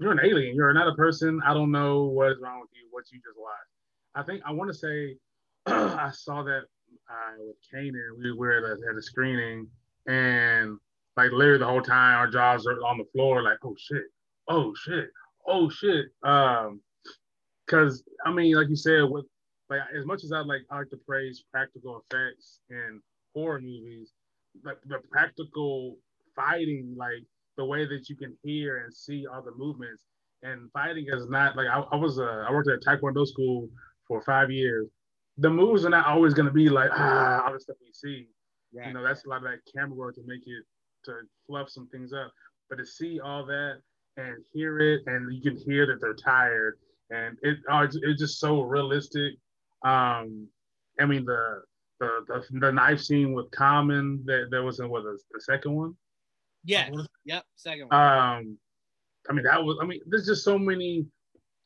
[0.00, 0.54] You're an alien.
[0.54, 1.40] You're another person.
[1.44, 2.86] I don't know what is wrong with you.
[2.90, 3.58] What you just watched.
[4.14, 5.16] I think I want to say
[5.66, 6.62] I saw that
[7.10, 8.18] uh, with Kanan.
[8.18, 9.66] We were at a, at a screening,
[10.06, 10.78] and
[11.16, 14.04] like literally the whole time our jaws are on the floor, like, oh shit,
[14.48, 15.10] oh shit,
[15.46, 16.06] oh shit.
[16.22, 16.80] Um,
[17.68, 19.26] because I mean, like you said, with
[19.68, 23.00] like as much as I like I like to praise practical effects in
[23.34, 24.12] horror movies,
[24.64, 25.96] like the practical
[26.34, 27.24] fighting, like
[27.56, 30.04] the way that you can hear and see all the movements
[30.42, 33.68] and fighting is not like I, I was uh, I worked at a Taekwondo school
[34.06, 34.88] for five years.
[35.38, 38.26] The moves are not always going to be like ah all the stuff we see.
[38.74, 38.88] Right.
[38.88, 40.64] You know, that's a lot of that camera work to make it
[41.04, 41.12] to
[41.46, 42.30] fluff some things up.
[42.68, 43.80] But to see all that
[44.16, 46.78] and hear it, and you can hear that they're tired,
[47.10, 49.34] and it oh, it's, it's just so realistic.
[49.84, 50.48] Um,
[51.00, 51.62] I mean the
[52.00, 55.74] the the, the knife scene with Common that that was in what the, the second
[55.74, 55.94] one.
[56.64, 56.90] Yeah.
[57.24, 57.44] Yep.
[57.56, 58.00] Second one.
[58.00, 58.58] Um,
[59.28, 59.78] I mean that was.
[59.80, 61.06] I mean, there's just so many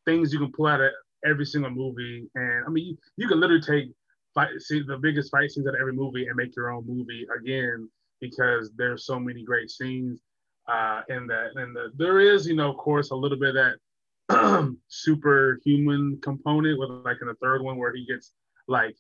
[0.05, 0.91] things you can pull out of
[1.25, 3.93] every single movie, and I mean, you, you can literally take
[4.35, 7.27] fight see the biggest fight scenes out of every movie and make your own movie
[7.39, 7.89] again
[8.21, 10.21] because there's so many great scenes
[10.69, 11.51] uh, in that.
[11.57, 13.77] And the, there is, you know, of course, a little bit of that
[14.89, 18.33] superhuman component with like in the third one where he gets
[18.69, 18.97] like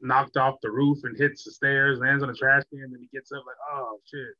[0.00, 3.08] knocked off the roof and hits the stairs, lands on the trash can, and he
[3.16, 4.34] gets up like, oh shit.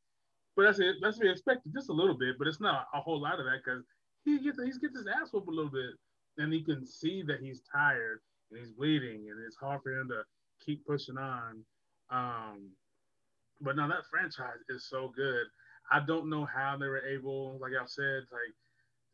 [0.57, 0.97] But that's it.
[1.01, 3.45] That's to be expected, just a little bit, but it's not a whole lot of
[3.45, 3.85] that because
[4.25, 5.95] he gets he gets his ass whooped a little bit,
[6.39, 8.21] and he can see that he's tired
[8.51, 10.23] and he's bleeding, and it's hard for him to
[10.65, 11.63] keep pushing on.
[12.11, 12.71] Um,
[13.61, 15.47] but now that franchise is so good.
[15.91, 18.55] I don't know how they were able, like I said, like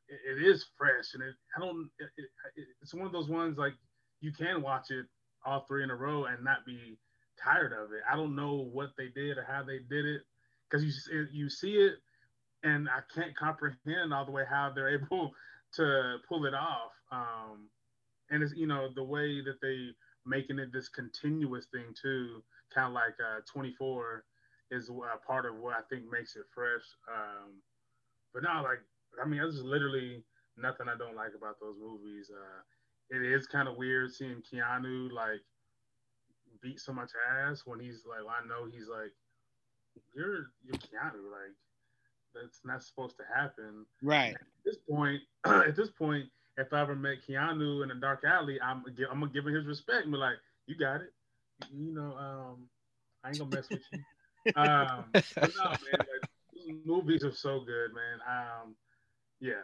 [0.08, 1.90] it, is fresh, and it I don't.
[1.98, 3.74] It, it's one of those ones like
[4.20, 5.06] you can watch it
[5.44, 6.96] all three in a row and not be
[7.42, 8.00] tired of it.
[8.10, 10.22] I don't know what they did or how they did it
[10.70, 11.94] because you you see it,
[12.62, 15.32] and I can't comprehend all the way how they're able
[15.74, 16.92] to pull it off.
[17.10, 17.68] Um,
[18.30, 19.90] and it's you know the way that they
[20.26, 22.42] making it this continuous thing too,
[22.74, 24.24] kind of like uh, 24
[24.70, 26.82] is uh, part of what I think makes it fresh.
[27.08, 27.60] Um,
[28.32, 28.80] but now, like
[29.22, 30.22] I mean, there's literally
[30.56, 32.30] nothing I don't like about those movies.
[32.30, 32.60] Uh,
[33.10, 35.40] it is kind of weird seeing Keanu like
[36.62, 39.12] beat so much ass when he's like, well, I know he's like,
[40.14, 41.54] you're you're Keanu, like
[42.34, 43.86] that's not supposed to happen.
[44.02, 44.34] Right.
[44.34, 48.60] At this point, at this point, if I ever met Keanu in a dark alley,
[48.60, 50.36] I'm I'm gonna give him his respect and be like,
[50.66, 51.12] you got it.
[51.72, 52.68] You know, um,
[53.22, 54.00] I ain't gonna mess with you.
[54.56, 58.20] um, no, man, like, movies are so good, man.
[58.28, 58.74] Um,
[59.40, 59.62] yeah,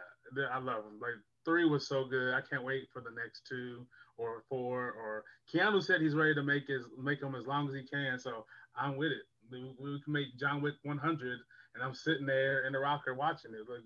[0.51, 0.99] I love them.
[1.01, 1.15] Like
[1.45, 2.33] three was so good.
[2.33, 3.85] I can't wait for the next two
[4.17, 4.91] or four.
[4.91, 8.19] Or Keanu said he's ready to make his make them as long as he can.
[8.19, 8.45] So
[8.75, 9.23] I'm with it.
[9.51, 11.39] We, we can make John Wick 100,
[11.75, 13.69] and I'm sitting there in the rocker watching it.
[13.69, 13.81] Like,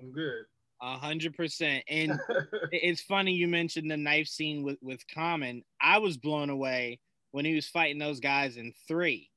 [0.00, 0.44] I'm good.
[0.82, 1.84] A hundred percent.
[1.88, 2.18] And
[2.72, 5.62] it's funny you mentioned the knife scene with with Common.
[5.80, 7.00] I was blown away
[7.32, 9.28] when he was fighting those guys in three.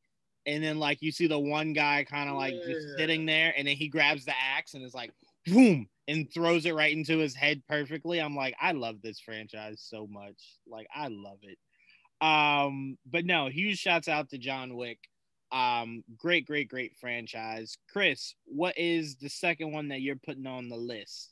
[0.45, 2.73] And then like you see the one guy kind of like yeah.
[2.73, 5.11] just sitting there, and then he grabs the axe and is like,
[5.45, 8.19] boom, and throws it right into his head perfectly.
[8.19, 10.57] I'm like, I love this franchise so much.
[10.67, 11.57] Like, I love it.
[12.25, 14.99] Um, but no, huge shouts out to John Wick.
[15.51, 17.77] Um, great, great, great franchise.
[17.91, 21.29] Chris, what is the second one that you're putting on the list?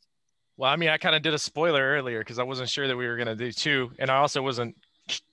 [0.58, 2.96] Well, I mean, I kind of did a spoiler earlier because I wasn't sure that
[2.96, 4.76] we were going to do two, and I also wasn't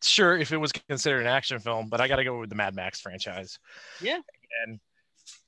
[0.03, 2.57] sure if it was considered an action film, but I got to go with the
[2.57, 3.59] Mad Max franchise.
[4.01, 4.21] Yeah.
[4.65, 4.81] And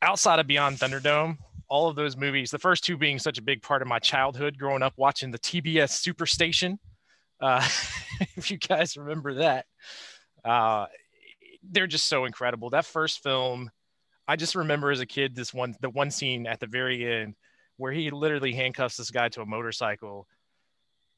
[0.03, 1.39] outside of Beyond Thunderdome,
[1.71, 4.59] all of those movies, the first two being such a big part of my childhood
[4.59, 6.79] growing up watching the TBS Superstation.
[7.41, 7.67] Uh,
[8.37, 9.67] if you guys remember that,
[10.45, 10.87] uh,
[11.63, 12.71] they're just so incredible.
[12.71, 13.71] That first film,
[14.27, 17.37] I just remember as a kid, this one, the one scene at the very end
[17.77, 20.27] where he literally handcuffs this guy to a motorcycle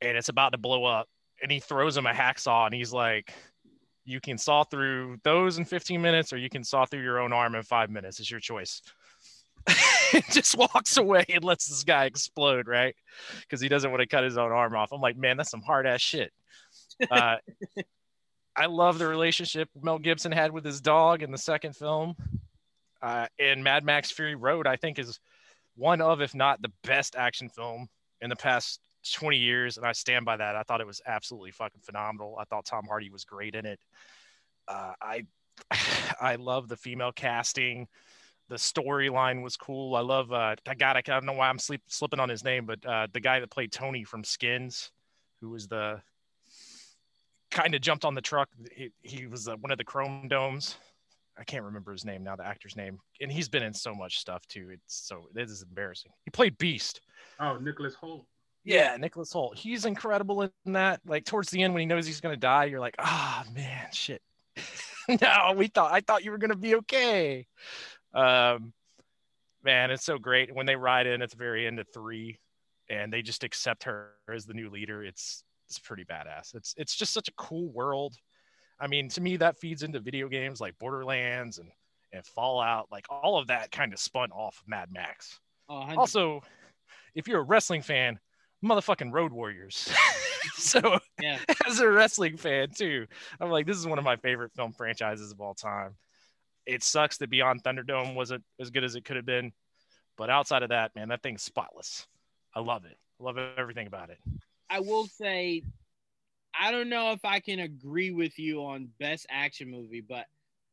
[0.00, 1.08] and it's about to blow up
[1.42, 3.32] and he throws him a hacksaw and he's like,
[4.04, 7.32] you can saw through those in 15 minutes or you can saw through your own
[7.32, 8.20] arm in five minutes.
[8.20, 8.82] It's your choice.
[10.30, 12.94] just walks away and lets this guy explode, right?
[13.40, 14.92] Because he doesn't want to cut his own arm off.
[14.92, 16.32] I'm like, man, that's some hard ass shit.
[17.10, 17.36] Uh,
[18.56, 22.14] I love the relationship Mel Gibson had with his dog in the second film.
[23.00, 25.18] Uh, and Mad Max Fury Road, I think, is
[25.74, 27.88] one of, if not the best action film
[28.20, 28.80] in the past
[29.14, 29.78] 20 years.
[29.78, 30.54] And I stand by that.
[30.54, 32.36] I thought it was absolutely fucking phenomenal.
[32.38, 33.80] I thought Tom Hardy was great in it.
[34.68, 35.26] Uh, I
[36.20, 37.88] I love the female casting
[38.52, 39.96] the storyline was cool.
[39.96, 42.84] I love uh God, I don't know why I'm sleep, slipping on his name, but
[42.84, 44.90] uh the guy that played Tony from Skins,
[45.40, 46.02] who was the
[47.50, 48.50] kind of jumped on the truck.
[48.70, 50.76] He, he was uh, one of the Chrome Domes.
[51.38, 54.18] I can't remember his name now, the actor's name, and he's been in so much
[54.18, 54.68] stuff too.
[54.70, 56.12] It's so this is embarrassing.
[56.26, 57.00] He played Beast.
[57.40, 58.26] Oh, Nicholas Hoult.
[58.64, 59.56] Yeah, Nicholas Hoult.
[59.56, 61.00] He's incredible in that.
[61.06, 63.86] Like towards the end when he knows he's gonna die, you're like, ah oh, man,
[63.92, 64.20] shit.
[65.08, 67.46] no, we thought I thought you were gonna be okay.
[68.14, 68.72] Um,
[69.64, 72.38] man, it's so great when they ride in at the very end of three,
[72.88, 75.02] and they just accept her as the new leader.
[75.04, 76.54] It's it's pretty badass.
[76.54, 78.16] It's it's just such a cool world.
[78.80, 81.70] I mean, to me, that feeds into video games like Borderlands and
[82.12, 82.88] and Fallout.
[82.90, 85.38] Like all of that kind of spun off of Mad Max.
[85.68, 86.42] Oh, Also,
[87.14, 88.18] if you're a wrestling fan,
[88.64, 89.90] motherfucking Road Warriors.
[90.54, 93.06] so yeah, as a wrestling fan too,
[93.40, 95.96] I'm like, this is one of my favorite film franchises of all time.
[96.66, 99.52] It sucks that Beyond Thunderdome wasn't as good as it could have been,
[100.16, 102.06] but outside of that, man, that thing's spotless.
[102.54, 102.96] I love it.
[103.20, 104.18] I love everything about it.
[104.70, 105.62] I will say,
[106.58, 110.26] I don't know if I can agree with you on best action movie, but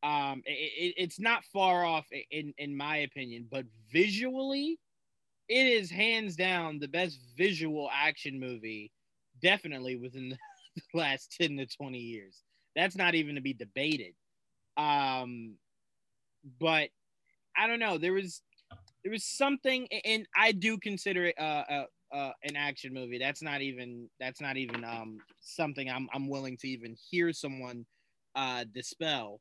[0.04, 3.48] um, it, it, it's not far off in in my opinion.
[3.50, 4.80] But visually,
[5.48, 8.92] it is hands down the best visual action movie,
[9.42, 10.38] definitely within the
[10.94, 12.44] last ten to twenty years.
[12.76, 14.14] That's not even to be debated.
[14.78, 15.56] Um,
[16.60, 16.90] but
[17.58, 17.98] I don't know.
[17.98, 18.42] There was
[19.04, 23.18] there was something, and I do consider it uh, uh, uh, an action movie.
[23.18, 27.86] That's not even that's not even um, something I'm I'm willing to even hear someone
[28.36, 29.40] uh, dispel.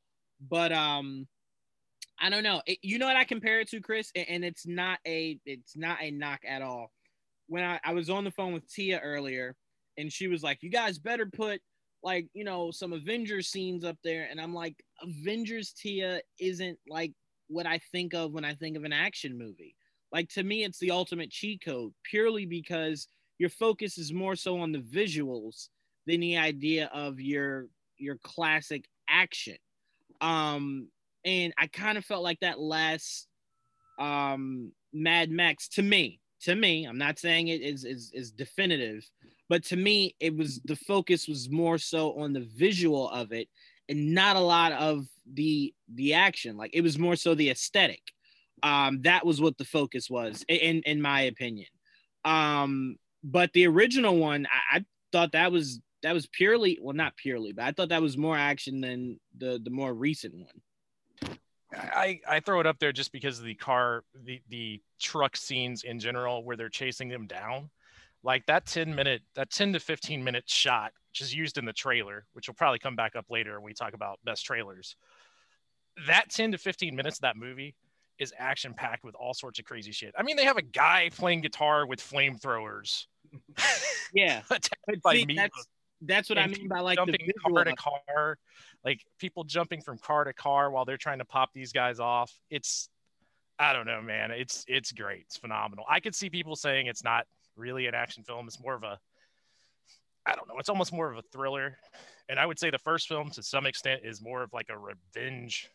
[0.48, 1.26] But um,
[2.20, 2.62] I don't know.
[2.66, 5.98] It, you know what I compare it to, Chris, and, it's not a it's not
[6.00, 6.90] a knock at all.
[7.48, 9.56] When I, I was on the phone with Tia earlier,
[9.96, 11.60] and she was like, "You guys better put
[12.02, 17.12] like you know some Avengers scenes up there," and I'm like, "Avengers Tia isn't like
[17.48, 19.74] what I think of when I think of an action movie.
[20.12, 24.58] Like to me, it's the ultimate cheat code purely because your focus is more so
[24.58, 25.68] on the visuals
[26.06, 27.66] than the idea of your
[27.98, 29.56] your classic action.
[30.20, 30.88] Um,
[31.24, 33.26] and I kind of felt like that last
[33.98, 36.20] um, Mad Max to me.
[36.42, 39.08] To me, I'm not saying it is, is is definitive,
[39.48, 43.48] but to me, it was the focus was more so on the visual of it
[43.88, 46.56] and not a lot of the the action.
[46.56, 48.02] Like it was more so the aesthetic.
[48.62, 51.68] Um, that was what the focus was, in in my opinion.
[52.24, 57.16] Um, but the original one, I, I thought that was that was purely well, not
[57.16, 60.60] purely, but I thought that was more action than the the more recent one.
[61.72, 65.84] I, I throw it up there just because of the car, the, the truck scenes
[65.84, 67.70] in general, where they're chasing them down.
[68.22, 71.72] Like that 10 minute, that 10 to 15 minute shot, which is used in the
[71.72, 74.96] trailer, which will probably come back up later when we talk about best trailers.
[76.06, 77.74] That 10 to 15 minutes of that movie
[78.18, 80.14] is action packed with all sorts of crazy shit.
[80.18, 83.06] I mean, they have a guy playing guitar with flamethrowers.
[84.12, 85.68] Yeah, attacked by see, that's
[86.02, 88.38] that's what I mean by like the jumping car to car,
[88.84, 92.32] like people jumping from car to car while they're trying to pop these guys off.
[92.50, 92.88] It's,
[93.58, 94.30] I don't know, man.
[94.30, 95.22] It's it's great.
[95.22, 95.84] It's phenomenal.
[95.88, 97.26] I could see people saying it's not
[97.56, 98.46] really an action film.
[98.46, 98.98] It's more of a,
[100.24, 100.58] I don't know.
[100.58, 101.76] It's almost more of a thriller,
[102.28, 104.78] and I would say the first film to some extent is more of like a
[104.78, 105.68] revenge,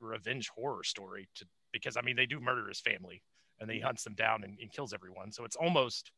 [0.00, 1.28] revenge horror story.
[1.36, 3.22] To because I mean they do murder his family
[3.60, 5.32] and then he hunts them down and, and kills everyone.
[5.32, 6.10] So it's almost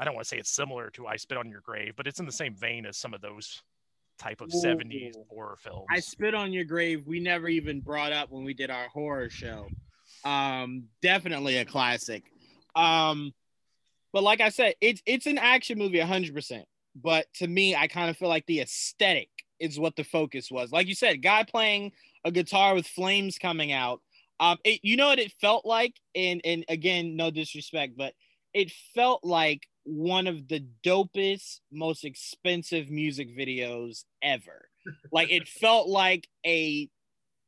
[0.00, 2.20] I don't want to say it's similar to I Spit on Your Grave, but it's
[2.20, 3.62] in the same vein as some of those
[4.18, 4.58] type of Ooh.
[4.58, 5.84] 70s horror films.
[5.90, 7.06] I spit on your grave.
[7.06, 9.68] We never even brought up when we did our horror show.
[10.24, 12.24] Um, definitely a classic.
[12.74, 13.34] Um,
[14.12, 16.64] but like I said, it's it's an action movie, hundred percent.
[16.96, 19.28] But to me, I kind of feel like the aesthetic
[19.60, 20.72] is what the focus was.
[20.72, 21.92] Like you said, guy playing
[22.24, 24.00] a guitar with flames coming out.
[24.40, 28.14] Um, it, you know what it felt like, and and again, no disrespect, but
[28.52, 34.68] it felt like one of the dopest, most expensive music videos ever.
[35.10, 36.88] like it felt like a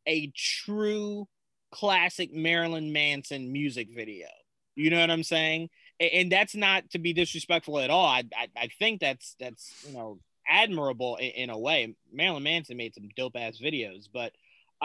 [0.07, 1.29] a true
[1.71, 4.27] classic Marilyn Manson music video.
[4.75, 5.71] You know what I'm saying?
[6.01, 8.07] A- And, that's not to be disrespectful at all.
[8.07, 10.19] I, I, I think that's that's you know
[10.49, 11.95] admirable in, in a way.
[12.13, 14.33] Marilyn Manson made some dope ass videos, but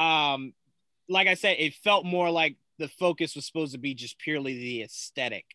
[0.02, 0.54] um,
[1.10, 4.54] like I said, it felt more like the focus was supposed to be just purely
[4.54, 5.46] the aesthetic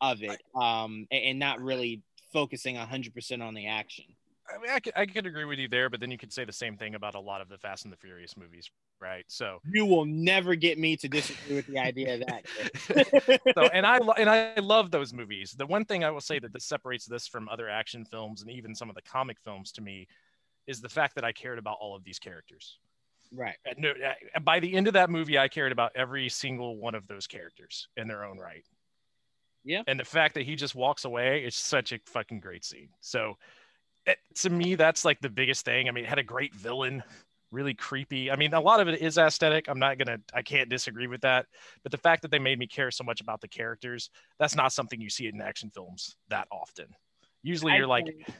[0.00, 4.04] of it, um, and, not really focusing hundred percent on the action.
[4.52, 6.44] I mean, I could, I could agree with you there, but then you could say
[6.44, 8.68] the same thing about a lot of the Fast and the Furious movies,
[9.00, 9.24] right?
[9.28, 13.50] So, You will never get me to disagree with the idea of that.
[13.54, 15.54] so and I and I love those movies.
[15.56, 18.50] The one thing I will say that this separates this from other action films and
[18.50, 20.08] even some of the comic films to me
[20.66, 22.78] is the fact that I cared about all of these characters.
[23.32, 23.56] right.
[23.76, 23.92] No,
[24.42, 27.88] by the end of that movie, I cared about every single one of those characters
[27.96, 28.64] in their own right.
[29.64, 29.82] Yeah.
[29.86, 32.88] And the fact that he just walks away is such a fucking great scene.
[33.00, 33.36] So,
[34.06, 35.88] it, to me, that's like the biggest thing.
[35.88, 37.02] I mean, it had a great villain,
[37.50, 38.30] really creepy.
[38.30, 39.68] I mean, a lot of it is aesthetic.
[39.68, 41.46] I'm not gonna, I can't disagree with that.
[41.82, 44.08] But the fact that they made me care so much about the characters,
[44.38, 46.86] that's not something you see in action films that often.
[47.42, 48.34] Usually, you're I'd like, say-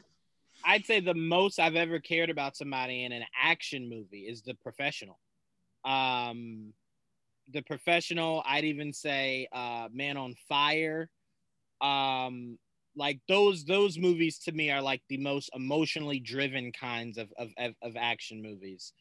[0.63, 4.53] I'd say the most I've ever cared about somebody in an action movie is the
[4.55, 5.19] professional.
[5.83, 6.73] Um,
[7.53, 11.09] the professional, I'd even say uh, Man on Fire.
[11.81, 12.57] Um,
[12.95, 17.49] like those those movies to me are like the most emotionally driven kinds of of,
[17.57, 18.93] of, of action movies.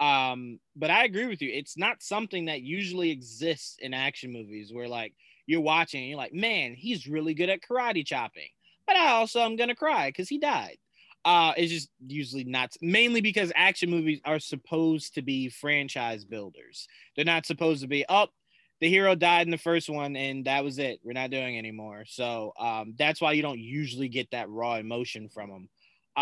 [0.00, 1.50] Um, but I agree with you.
[1.52, 5.14] It's not something that usually exists in action movies where like
[5.46, 8.48] you're watching and you're like, man, he's really good at karate chopping.
[8.86, 10.78] But I also am gonna cry because he died.
[11.24, 16.86] Uh, it's just usually not mainly because action movies are supposed to be franchise builders.
[17.16, 18.30] They're not supposed to be up.
[18.30, 18.32] Oh,
[18.80, 21.00] the hero died in the first one and that was it.
[21.02, 22.04] We're not doing anymore.
[22.06, 25.68] So um, that's why you don't usually get that raw emotion from them.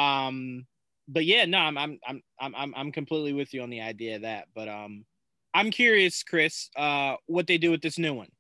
[0.03, 0.67] Um,
[1.09, 4.23] but yeah, no, I'm I'm I'm I'm I'm completely with you on the idea of
[4.23, 4.49] that.
[4.55, 5.05] But um,
[5.55, 8.31] I'm curious, Chris, uh, what they do with this new one.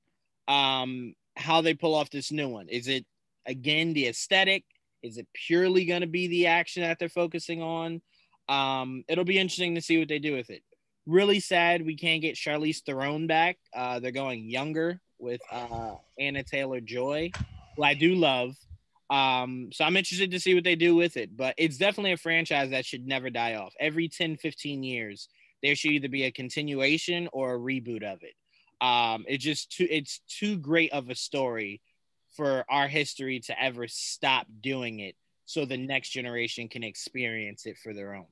[0.48, 2.68] Um, how they pull off this new one.
[2.68, 3.04] Is it
[3.46, 4.64] again the aesthetic?
[5.06, 8.02] Is it purely going to be the action that they're focusing on?
[8.48, 10.62] Um, it'll be interesting to see what they do with it.
[11.06, 13.58] Really sad we can't get Charlize Theron back.
[13.74, 17.30] Uh, they're going younger with uh, Anya Taylor Joy,
[17.76, 18.56] who I do love.
[19.08, 21.36] Um, so I'm interested to see what they do with it.
[21.36, 23.72] But it's definitely a franchise that should never die off.
[23.78, 25.28] Every 10, 15 years,
[25.62, 28.34] there should either be a continuation or a reboot of it.
[28.84, 31.80] Um, it's just too it's too great of a story
[32.36, 35.16] for our history to ever stop doing it
[35.46, 38.26] so the next generation can experience it for their own.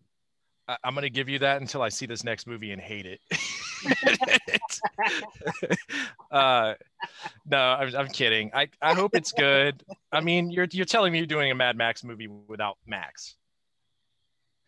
[0.66, 3.20] I, am gonna give you that until I see this next movie and hate it.
[6.30, 6.74] uh,
[7.46, 8.50] no, I'm, I'm kidding.
[8.54, 9.82] I, I hope it's good.
[10.10, 13.36] I mean, you're you're telling me you're doing a Mad Max movie without Max.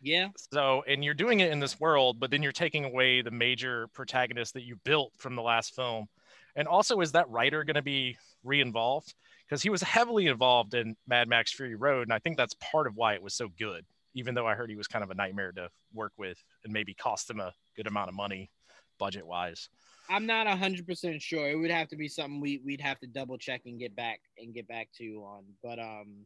[0.01, 0.27] Yeah.
[0.53, 3.87] So, and you're doing it in this world, but then you're taking away the major
[3.87, 6.07] protagonist that you built from the last film.
[6.55, 9.13] And also, is that writer going to be re-involved?
[9.47, 12.85] Because he was heavily involved in Mad Max Fury Road, and I think that's part
[12.87, 13.85] of why it was so good
[14.17, 16.95] even though I heard he was kind of a nightmare to work with and maybe
[16.95, 18.49] cost him a good amount of money
[18.97, 19.69] budget wise.
[20.09, 21.47] I'm not hundred percent sure.
[21.49, 24.19] It would have to be something we we'd have to double check and get back
[24.39, 25.43] and get back to you on.
[25.61, 26.25] But um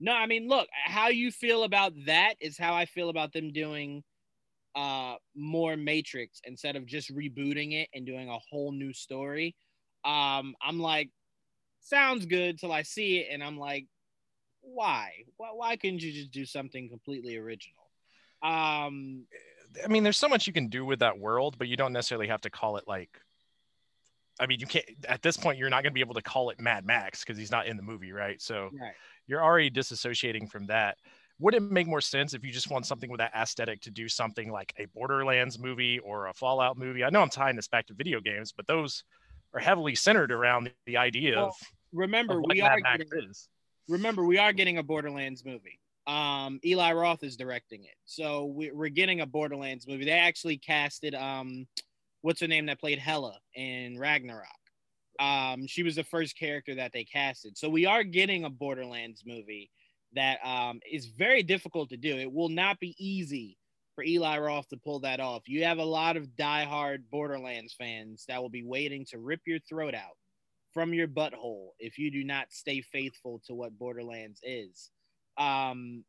[0.00, 3.52] no, I mean look, how you feel about that is how I feel about them
[3.52, 4.02] doing
[4.74, 9.54] uh more Matrix instead of just rebooting it and doing a whole new story.
[10.04, 11.10] Um I'm like
[11.82, 13.86] sounds good till I see it and I'm like
[14.62, 15.24] why?
[15.36, 17.82] Why, why couldn't you just do something completely original?
[18.42, 19.24] Um,
[19.84, 22.28] I mean, there's so much you can do with that world, but you don't necessarily
[22.28, 23.10] have to call it like.
[24.40, 25.58] I mean, you can't at this point.
[25.58, 27.76] You're not going to be able to call it Mad Max because he's not in
[27.76, 28.40] the movie, right?
[28.40, 28.94] So right.
[29.26, 30.96] you're already disassociating from that.
[31.38, 34.08] Would it make more sense if you just want something with that aesthetic to do
[34.08, 37.04] something like a Borderlands movie or a Fallout movie?
[37.04, 39.04] I know I'm tying this back to video games, but those
[39.54, 41.54] are heavily centered around the idea well, of
[41.92, 43.48] remember of we are getting, is
[43.88, 45.78] remember we are getting a Borderlands movie.
[46.06, 50.04] Um, Eli Roth is directing it, so we, are getting a Borderlands movie.
[50.04, 51.66] They actually casted um,
[52.22, 54.48] what's her name that played Hela in Ragnarok.
[55.20, 59.22] Um, she was the first character that they casted, so we are getting a Borderlands
[59.24, 59.70] movie
[60.14, 62.16] that um, is very difficult to do.
[62.16, 63.56] It will not be easy
[63.94, 65.48] for Eli Roth to pull that off.
[65.48, 69.58] You have a lot of diehard Borderlands fans that will be waiting to rip your
[69.68, 70.16] throat out
[70.72, 74.90] from your butthole if you do not stay faithful to what Borderlands is.
[75.36, 76.04] Um,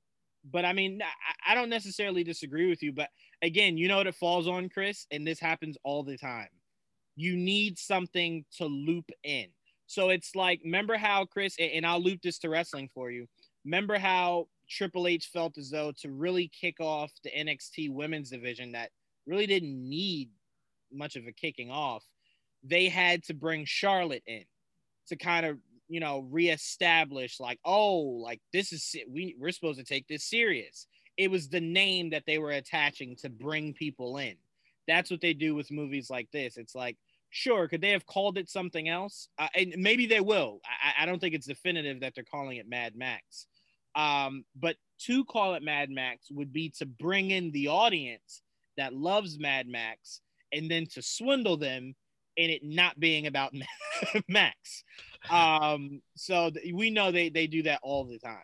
[0.50, 2.94] but I mean, I, I don't necessarily disagree with you.
[2.94, 3.10] But
[3.42, 6.50] again, you know what it falls on, Chris, and this happens all the time.
[7.16, 9.48] You need something to loop in.
[9.88, 13.28] So it's like, remember how Chris, and I'll loop this to wrestling for you.
[13.66, 18.72] Remember how Triple H felt as though to really kick off the NXT women's division
[18.74, 18.89] that
[19.26, 20.30] really didn't need
[20.91, 22.03] much of a kicking off,
[22.64, 24.43] they had to bring Charlotte in
[25.07, 25.57] to kind of
[25.89, 30.88] you know reestablish like oh like this is we we're supposed to take this serious.
[31.18, 34.36] It was the name that they were attaching to bring people in.
[34.88, 36.57] That's what they do with movies like this.
[36.57, 36.97] It's like
[37.30, 39.28] sure could they have called it something else?
[39.38, 40.61] Uh, and maybe they will.
[40.66, 43.47] I, I don't think it's definitive that they're calling it mad max
[43.96, 48.41] um, but to call it mad max would be to bring in the audience
[48.78, 50.22] that loves mad max
[50.52, 51.96] and then to swindle them
[52.38, 53.54] in it not being about
[54.28, 54.84] Max.
[55.30, 58.38] Um, so th- we know they they do that all the time.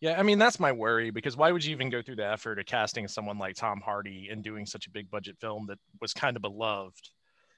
[0.00, 2.58] Yeah, I mean that's my worry because why would you even go through the effort
[2.58, 6.12] of casting someone like Tom Hardy and doing such a big budget film that was
[6.12, 7.08] kind of beloved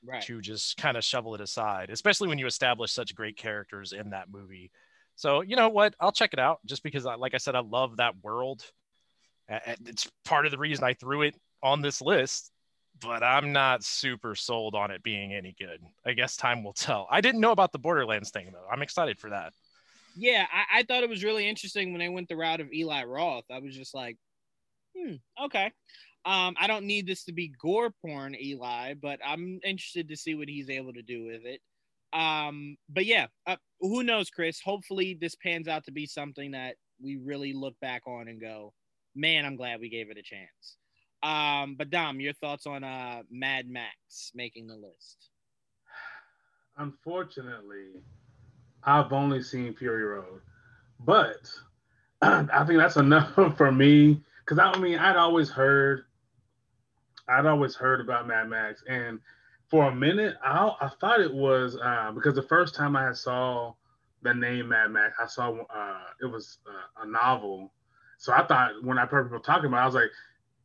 [0.07, 0.23] right.
[0.23, 4.11] to just kind of shovel it aside, especially when you establish such great characters in
[4.11, 4.71] that movie.
[5.17, 5.95] So you know what?
[6.01, 8.65] I'll check it out just because, I, like I said, I love that world.
[9.49, 12.51] It's part of the reason I threw it on this list
[13.01, 15.81] but I'm not super sold on it being any good.
[16.07, 17.07] I guess time will tell.
[17.11, 18.67] I didn't know about the Borderlands thing though.
[18.71, 19.53] I'm excited for that.
[20.17, 23.05] Yeah, I, I thought it was really interesting when they went the route of Eli
[23.05, 23.45] Roth.
[23.51, 24.17] I was just like,
[24.97, 25.73] hmm, okay.
[26.25, 30.35] Um, I don't need this to be gore porn, Eli, but I'm interested to see
[30.35, 31.61] what he's able to do with it.
[32.15, 34.61] Um, but yeah, uh, who knows, Chris?
[34.65, 38.73] Hopefully, this pans out to be something that we really look back on and go,
[39.15, 40.77] man, I'm glad we gave it a chance.
[41.23, 45.31] Um, but Dom, your thoughts on uh, Mad Max making the list?
[46.77, 48.03] Unfortunately,
[48.83, 50.41] I've only seen Fury Road,
[51.01, 51.51] but
[52.23, 56.05] I think that's enough for me because I mean I'd always heard,
[57.29, 59.19] I'd always heard about Mad Max, and
[59.75, 63.75] for a minute I, I thought it was uh, because the first time I saw
[64.23, 67.73] the name Mad Max, I saw uh, it was uh, a novel,
[68.17, 70.11] so I thought when I heard people talking about, it, I was like,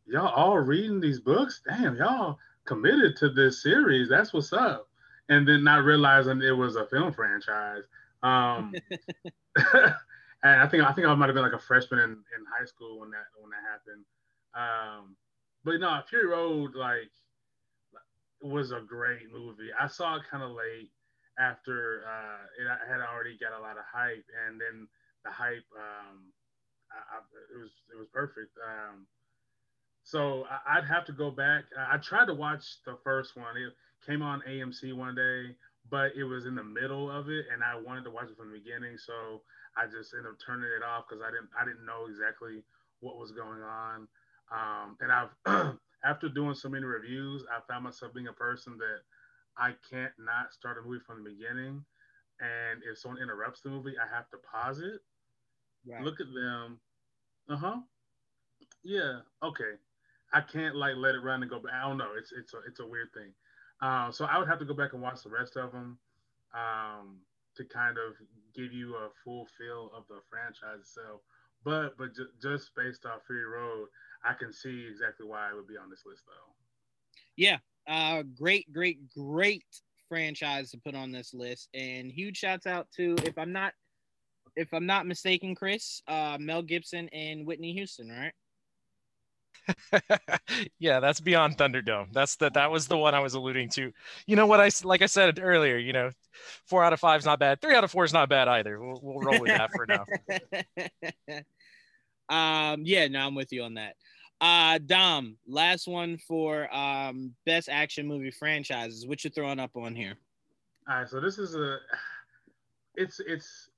[0.06, 1.60] y'all all reading these books?
[1.68, 4.10] Damn, y'all committed to this series.
[4.10, 4.88] That's what's up.
[5.28, 7.86] And then not realizing it was a film franchise.
[8.22, 8.76] Um,
[9.74, 12.66] and I think I think I might have been like a freshman in, in high
[12.66, 14.06] school when that when that happened.
[14.54, 15.16] Um,
[15.64, 17.10] but no, Fury Road like
[18.42, 19.70] was a great movie.
[19.80, 20.92] I saw it kind of late
[21.40, 24.88] after uh, it had already got a lot of hype, and then
[25.24, 26.32] the hype um,
[26.92, 27.18] I, I,
[27.56, 28.58] it was it was perfect.
[28.60, 29.06] Um,
[30.04, 31.66] so I, would have to go back.
[31.78, 33.58] I, I tried to watch the first one.
[33.58, 33.74] It
[34.06, 35.56] came on AMC one day,
[35.90, 38.52] but it was in the middle of it, and I wanted to watch it from
[38.52, 38.98] the beginning.
[38.98, 39.42] So
[39.78, 42.64] I just ended up turning it off because I didn't I didn't know exactly
[43.00, 44.08] what was going on.
[44.52, 45.32] Um, and I've
[46.04, 49.00] after doing so many reviews, I found myself being a person that
[49.58, 51.84] I can't not start a movie from the beginning.
[52.40, 55.02] And if someone interrupts the movie, I have to pause it,
[55.86, 56.02] right.
[56.02, 56.80] look at them.
[57.50, 57.78] Uh huh.
[58.84, 59.20] Yeah.
[59.44, 59.76] Okay.
[60.32, 61.74] I can't like let it run and go back.
[61.74, 62.12] I don't know.
[62.18, 63.34] It's it's a it's a weird thing.
[63.82, 65.98] Um, so I would have to go back and watch the rest of them.
[66.54, 67.20] Um,
[67.60, 68.16] to kind of
[68.56, 71.22] give you a full feel of the franchise itself.
[71.64, 73.88] But but ju- just based off Fury Road,
[74.24, 76.54] I can see exactly why it would be on this list though.
[77.36, 77.58] Yeah,
[77.88, 79.64] uh, great, great, great
[80.08, 83.74] franchise to put on this list, and huge shouts out to if I'm not
[84.56, 88.34] if I'm not mistaken, Chris, uh, Mel Gibson and Whitney Houston, right?
[90.80, 92.12] yeah, that's beyond Thunderdome.
[92.14, 92.54] That's that.
[92.54, 93.92] That was the one I was alluding to.
[94.26, 95.02] You know what I like?
[95.02, 95.78] I said earlier.
[95.78, 96.10] You know,
[96.66, 97.62] four out of five is not bad.
[97.62, 98.80] Three out of four is not bad either.
[98.80, 100.06] We'll, we'll roll with that for now.
[102.74, 102.82] um.
[102.84, 103.08] Yeah.
[103.08, 103.96] No, I'm with you on that.
[104.42, 109.06] Uh, Dom, last one for um best action movie franchises.
[109.06, 110.16] What you throwing up on here?
[110.90, 111.10] All right.
[111.10, 111.78] So this is a.
[112.96, 113.70] It's it's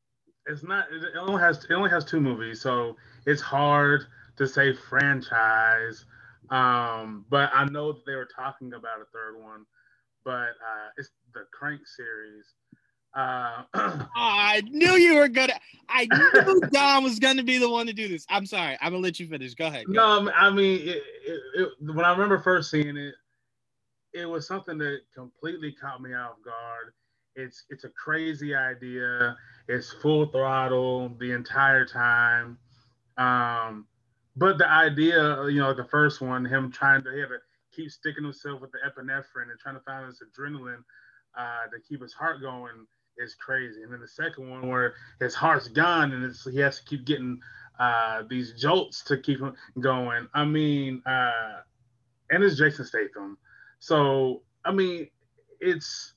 [0.48, 0.86] it's not.
[0.92, 2.96] It only has it only has two movies, so
[3.26, 4.06] it's hard
[4.38, 6.06] to say franchise.
[6.50, 9.66] Um, but I know that they were talking about a third one,
[10.26, 12.46] but uh, it's the Crank series.
[13.14, 15.60] Uh, oh, I knew you were gonna.
[15.90, 16.08] I
[16.46, 18.26] knew Dom was gonna be the one to do this.
[18.30, 18.78] I'm sorry.
[18.82, 19.54] I'm gonna let you finish.
[19.54, 19.86] Go ahead.
[19.88, 20.34] Go no, ahead.
[20.38, 23.16] I mean, it, it, it, when I remember first seeing it,
[24.14, 26.94] it was something that completely caught me off guard.
[27.36, 29.36] It's it's a crazy idea.
[29.68, 32.58] It's full throttle the entire time.
[33.18, 33.88] Um,
[34.36, 37.40] but the idea, you know, the first one, him trying to, he had to
[37.76, 40.84] keep sticking himself with the epinephrine and trying to find this adrenaline
[41.38, 42.86] uh, to keep his heart going
[43.18, 43.84] is crazy.
[43.84, 47.40] And then the second one where his heart's gone and he has to keep getting
[47.80, 50.28] uh, these jolts to keep him going.
[50.34, 51.62] I mean, uh,
[52.30, 53.38] and it's Jason Statham.
[53.80, 55.10] So, I mean,
[55.60, 56.14] it's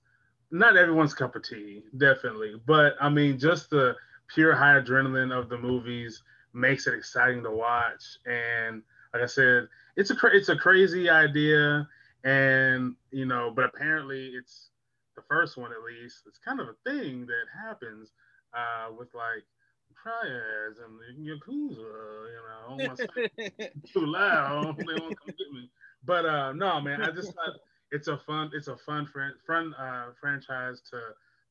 [0.51, 2.61] not everyone's cup of tea, definitely.
[2.67, 3.97] But I mean, just the
[4.29, 6.23] pure high adrenaline of the movies
[6.55, 8.19] makes it exciting to watch.
[8.27, 8.83] And
[9.13, 11.89] like I said, it's a it's a crazy idea,
[12.25, 14.71] and you know, but apparently it's
[15.17, 16.23] the first one at least.
[16.27, 18.13] It's kind of a thing that happens
[18.53, 19.45] uh, with like
[20.03, 21.77] triads and yakuza.
[22.79, 22.95] You know,
[23.93, 25.71] too loud, they won't come get me.
[26.05, 27.55] But uh, no, man, I just thought
[27.91, 31.01] it's a fun it's a fun fran- fun uh, franchise to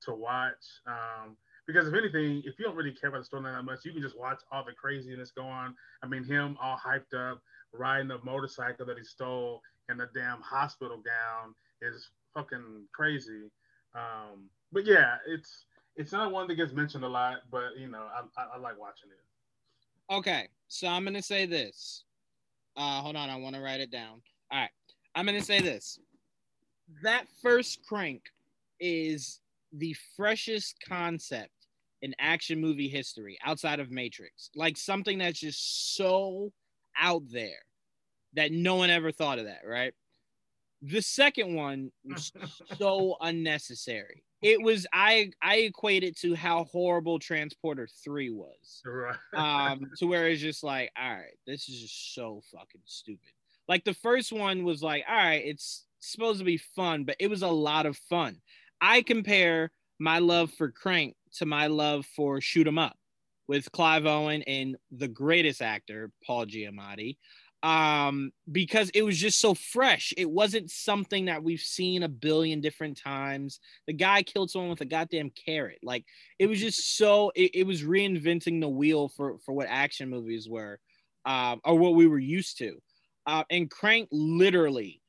[0.05, 0.81] to watch.
[0.85, 3.93] Um, because if anything, if you don't really care about the storyline that much, you
[3.93, 5.75] can just watch all the craziness go on.
[6.01, 7.41] I mean, him all hyped up,
[7.71, 13.49] riding a motorcycle that he stole in a damn hospital gown is fucking crazy.
[13.95, 18.07] Um, but yeah, it's it's not one that gets mentioned a lot, but you know,
[18.13, 20.13] I, I, I like watching it.
[20.13, 22.03] Okay, so I'm gonna say this.
[22.75, 24.21] Uh, hold on, I want to write it down.
[24.51, 24.69] All right,
[25.15, 25.99] I'm gonna say this.
[27.03, 28.23] That first crank
[28.79, 29.39] is
[29.73, 31.51] the freshest concept
[32.01, 34.49] in action movie history outside of Matrix.
[34.55, 36.51] Like something that's just so
[36.99, 37.63] out there
[38.33, 39.93] that no one ever thought of that, right?
[40.81, 42.31] The second one was
[42.77, 44.23] so unnecessary.
[44.41, 48.83] It was I I equate it to how horrible Transporter 3 was.
[48.85, 49.15] Right.
[49.33, 53.31] um to where it's just like, all right, this is just so fucking stupid.
[53.69, 57.29] Like the first one was like, all right, it's supposed to be fun, but it
[57.29, 58.41] was a lot of fun.
[58.83, 62.97] I compare my love for Crank to my love for Shoot 'em Up
[63.47, 67.17] with Clive Owen and the greatest actor Paul Giamatti
[67.63, 70.13] um because it was just so fresh.
[70.17, 73.61] It wasn't something that we've seen a billion different times.
[73.87, 75.79] The guy killed someone with a goddamn carrot.
[75.81, 76.03] Like
[76.37, 80.49] it was just so it, it was reinventing the wheel for for what action movies
[80.49, 80.81] were
[81.23, 82.81] um or what we were used to.
[83.25, 85.01] Uh, and crank literally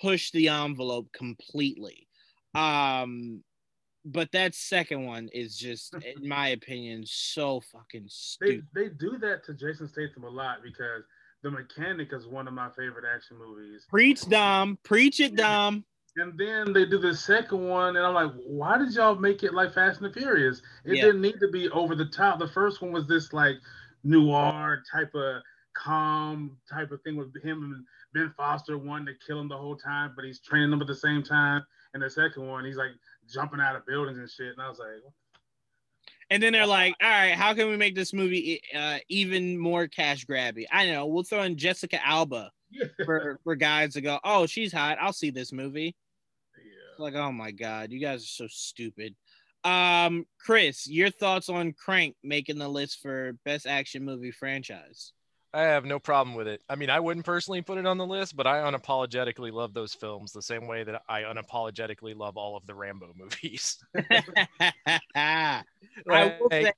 [0.00, 2.06] pushed the envelope completely
[2.56, 3.42] um
[4.04, 9.18] but that second one is just in my opinion so fucking They stupid they do
[9.18, 11.02] that to Jason Statham a lot because
[11.42, 13.84] The Mechanic is one of my favorite action movies.
[13.88, 15.84] preach dom preach it dom
[16.16, 19.52] And then they do the second one, and I'm like, why did y'all make it
[19.52, 20.62] like Fast and the Furious?
[20.86, 21.02] It Yeah.
[21.06, 22.38] didn't need to be over the top.
[22.38, 23.56] The first one was this like
[24.02, 25.42] noir type of
[25.74, 27.84] calm type of thing with him and
[28.14, 30.94] Ben Foster wanting to kill him the whole time, but he's training them at the
[30.94, 31.62] same time.
[31.94, 32.90] And the second one, he's like
[33.32, 34.52] jumping out of buildings and shit.
[34.52, 34.88] And I was like,
[36.30, 39.86] And then they're like, all right, how can we make this movie uh, even more
[39.86, 40.64] cash grabby?
[40.70, 42.86] I know we'll throw in Jessica Alba yeah.
[43.04, 44.98] for, for guys to go, oh, she's hot.
[45.00, 45.96] I'll see this movie.
[46.56, 47.02] yeah.
[47.02, 49.14] Like, oh my God, you guys are so stupid.
[49.64, 55.12] Um, Chris, your thoughts on Crank making the list for best action movie franchise?
[55.56, 56.60] I have no problem with it.
[56.68, 59.94] I mean, I wouldn't personally put it on the list, but I unapologetically love those
[59.94, 63.78] films the same way that I unapologetically love all of the Rambo movies.
[65.16, 65.62] I
[66.06, 66.72] will say,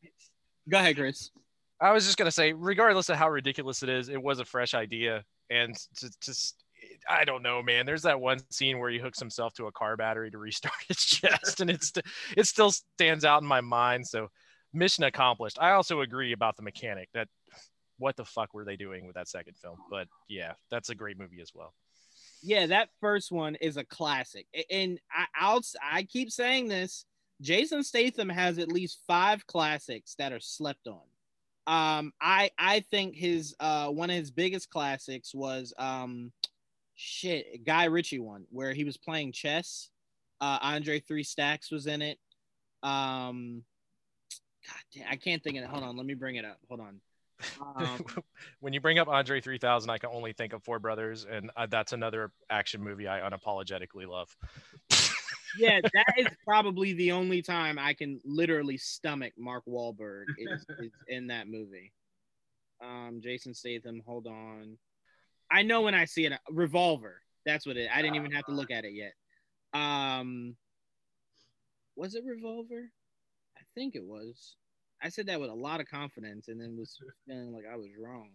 [0.69, 1.33] go ahead, Chris.
[1.81, 4.75] I was just gonna say, regardless of how ridiculous it is, it was a fresh
[4.75, 6.65] idea, and to just.
[7.11, 7.87] I don't know, man.
[7.87, 10.99] There's that one scene where he hooks himself to a car battery to restart his
[10.99, 11.93] chest, and it's
[12.37, 14.07] it still stands out in my mind.
[14.07, 14.29] So,
[14.73, 15.59] mission accomplished.
[15.61, 17.09] I also agree about the mechanic.
[17.15, 17.27] That
[17.99, 19.77] what the fuck were they doing with that second film?
[19.91, 21.75] But yeah, that's a great movie as well.
[22.43, 27.05] Yeah, that first one is a classic, and I, I'll I keep saying this.
[27.41, 31.01] Jason Statham has at least five classics that are slept on.
[31.67, 36.33] Um, I I think his uh one of his biggest classics was um,
[36.95, 39.91] shit Guy Ritchie one where he was playing chess.
[40.41, 42.19] Uh, Andre Three Stacks was in it.
[42.83, 43.65] Um,
[44.65, 45.71] God damn, I can't think of it.
[45.71, 46.59] Hold on, let me bring it up.
[46.69, 47.01] Hold on.
[47.77, 48.05] Um,
[48.61, 51.67] when you bring up Andre 3000, I can only think of Four Brothers, and uh,
[51.67, 54.35] that's another action movie I unapologetically love.
[55.59, 60.93] yeah, that is probably the only time I can literally stomach Mark Wahlberg is, is
[61.09, 61.93] in that movie.
[62.83, 64.79] Um, Jason Statham, hold on.
[65.51, 66.33] I know when I see it.
[66.51, 67.23] Revolver.
[67.47, 67.89] That's what it.
[67.93, 69.13] I didn't even have to look at it yet.
[69.73, 70.57] Um,
[71.97, 72.91] was it Revolver?
[73.57, 74.57] I think it was.
[75.03, 76.97] I said that with a lot of confidence, and then was
[77.27, 78.31] feeling like I was wrong.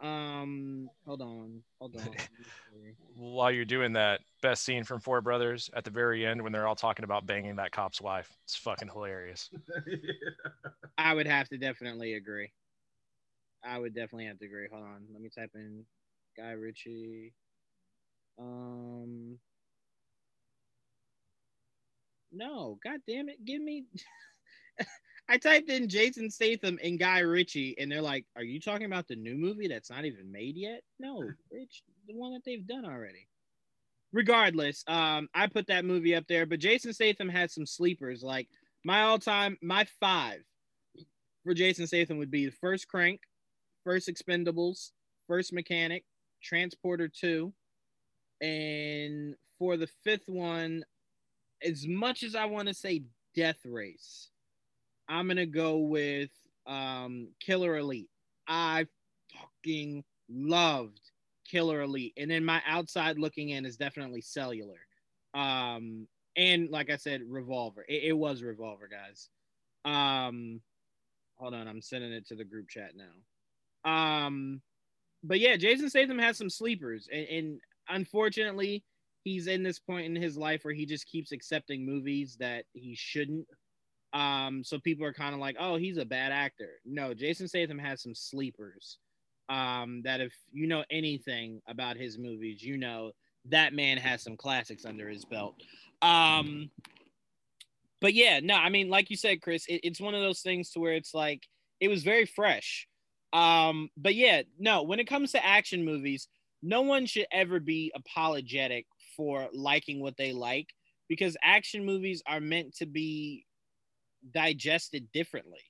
[0.00, 2.02] Um, hold on, hold on.
[2.06, 2.94] Let me see.
[3.16, 6.68] While you're doing that, best scene from Four Brothers at the very end when they're
[6.68, 8.30] all talking about banging that cop's wife.
[8.44, 9.50] It's fucking hilarious.
[10.98, 12.52] I would have to definitely agree.
[13.64, 14.68] I would definitely have to agree.
[14.70, 15.84] Hold on, let me type in
[16.36, 17.32] Guy Ritchie.
[18.38, 19.38] Um,
[22.30, 23.84] no, god damn it, give me.
[25.28, 29.08] I typed in Jason Statham and Guy Ritchie, and they're like, "Are you talking about
[29.08, 31.18] the new movie that's not even made yet?" No,
[31.52, 33.28] bitch, the one that they've done already.
[34.12, 38.22] Regardless, um, I put that movie up there, but Jason Statham had some sleepers.
[38.22, 38.48] Like
[38.84, 40.40] my all-time, my five
[41.44, 43.20] for Jason Statham would be the first Crank,
[43.84, 44.92] first Expendables,
[45.26, 46.04] first Mechanic,
[46.42, 47.52] Transporter Two,
[48.40, 50.84] and for the fifth one,
[51.62, 53.02] as much as I want to say
[53.34, 54.30] Death Race,
[55.08, 56.30] I'm gonna go with
[56.66, 58.10] um, Killer Elite.
[58.46, 58.86] I
[59.32, 61.00] fucking loved
[61.46, 64.78] Killer Elite, and then my outside looking in is definitely Cellular,
[65.34, 66.06] um,
[66.36, 67.84] and like I said, Revolver.
[67.88, 69.28] It, it was Revolver, guys.
[69.84, 70.60] Um,
[71.36, 73.90] hold on, I'm sending it to the group chat now.
[73.90, 74.60] Um,
[75.22, 78.84] but yeah, Jason Statham has some sleepers, and, and unfortunately,
[79.24, 82.94] he's in this point in his life where he just keeps accepting movies that he
[82.94, 83.46] shouldn't.
[84.12, 86.80] Um, so people are kind of like, oh, he's a bad actor.
[86.84, 88.98] No, Jason Statham has some sleepers.
[89.50, 93.12] Um, that if you know anything about his movies, you know
[93.46, 95.54] that man has some classics under his belt.
[96.02, 96.70] Um,
[98.00, 100.70] but yeah, no, I mean, like you said, Chris, it, it's one of those things
[100.72, 101.46] to where it's like
[101.80, 102.86] it was very fresh.
[103.32, 106.28] Um, but yeah, no, when it comes to action movies,
[106.62, 108.86] no one should ever be apologetic
[109.16, 110.68] for liking what they like
[111.08, 113.46] because action movies are meant to be
[114.30, 115.60] digested differently.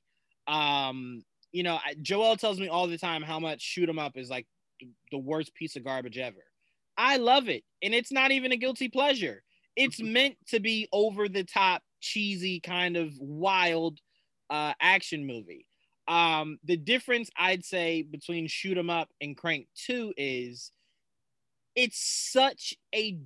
[0.46, 4.16] Um, you know, I- Joel tells me all the time how much shoot 'em up
[4.16, 4.46] is like
[4.80, 6.44] th- the worst piece of garbage ever.
[6.96, 9.44] I love it, and it's not even a guilty pleasure.
[9.76, 14.00] It's meant to be over the top cheesy kind of wild
[14.50, 15.66] uh, action movie.
[16.08, 20.72] Um, the difference I'd say between Shoot 'em Up and Crank 2 is
[21.74, 21.98] it's
[22.32, 23.18] such a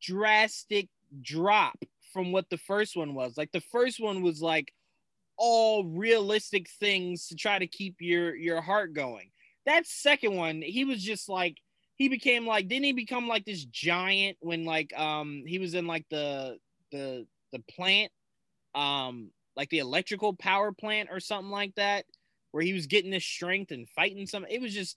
[0.00, 0.88] drastic
[1.22, 1.78] drop
[2.16, 3.36] from what the first one was.
[3.36, 4.72] Like the first one was like
[5.36, 9.28] all realistic things to try to keep your your heart going.
[9.66, 11.58] That second one, he was just like
[11.96, 15.86] he became like didn't he become like this giant when like um he was in
[15.86, 16.56] like the
[16.90, 18.10] the the plant
[18.74, 22.06] um like the electrical power plant or something like that
[22.52, 24.96] where he was getting this strength and fighting some it was just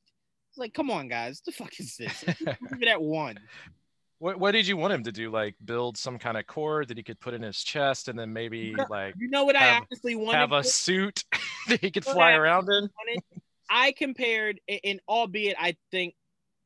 [0.57, 3.39] like come on guys the fuck is this leave it at one
[4.19, 5.29] What, what did you want him to do?
[5.31, 8.31] Like build some kind of core that he could put in his chest, and then
[8.33, 11.23] maybe like you know what I have- honestly wanted have a suit
[11.67, 12.89] that he could Well, fly around in.
[12.97, 13.23] wanted-
[13.71, 16.15] I compared, and albeit I think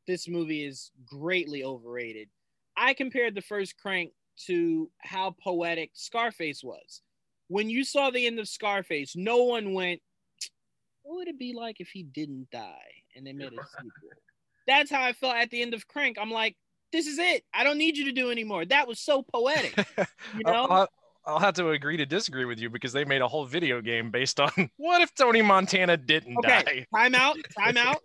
[0.07, 2.29] this movie is greatly overrated.
[2.77, 4.11] I compared the first Crank
[4.47, 7.01] to how poetic Scarface was.
[7.49, 10.01] When you saw the end of Scarface, no one went,
[11.03, 14.09] "What would it be like if he didn't die?" And they made a sequel.
[14.65, 16.17] That's how I felt at the end of Crank.
[16.19, 16.55] I'm like,
[16.93, 17.43] "This is it.
[17.53, 19.75] I don't need you to do anymore." That was so poetic.
[20.35, 20.65] You know?
[20.69, 20.87] I'll,
[21.25, 24.09] I'll- have to agree to disagree with you because they made a whole video game
[24.11, 26.63] based on what if Tony Montana didn't Okay.
[26.63, 26.85] die?
[26.97, 27.37] Time out.
[27.59, 28.01] Time out.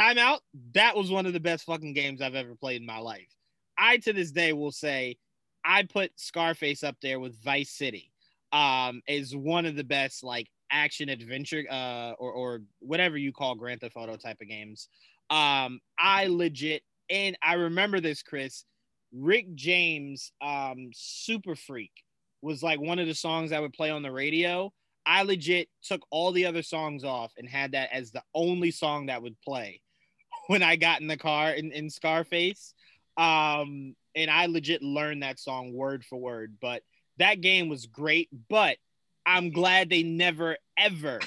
[0.00, 0.40] time out.
[0.74, 3.28] That was one of the best fucking games I've ever played in my life.
[3.78, 5.16] I to this day will say
[5.64, 8.12] I put Scarface up there with Vice City.
[8.52, 13.54] Um, is one of the best like action adventure uh or or whatever you call
[13.54, 14.88] Grand Theft Auto type of games.
[15.30, 16.82] Um, I legit
[17.12, 18.64] and I remember this, Chris.
[19.14, 21.92] Rick James, um, Super Freak
[22.40, 24.72] was like one of the songs I would play on the radio.
[25.04, 29.06] I legit took all the other songs off and had that as the only song
[29.06, 29.82] that would play
[30.46, 32.72] when I got in the car in, in Scarface.
[33.18, 36.56] Um, and I legit learned that song word for word.
[36.62, 36.82] But
[37.18, 38.30] that game was great.
[38.48, 38.78] But
[39.26, 41.20] I'm glad they never ever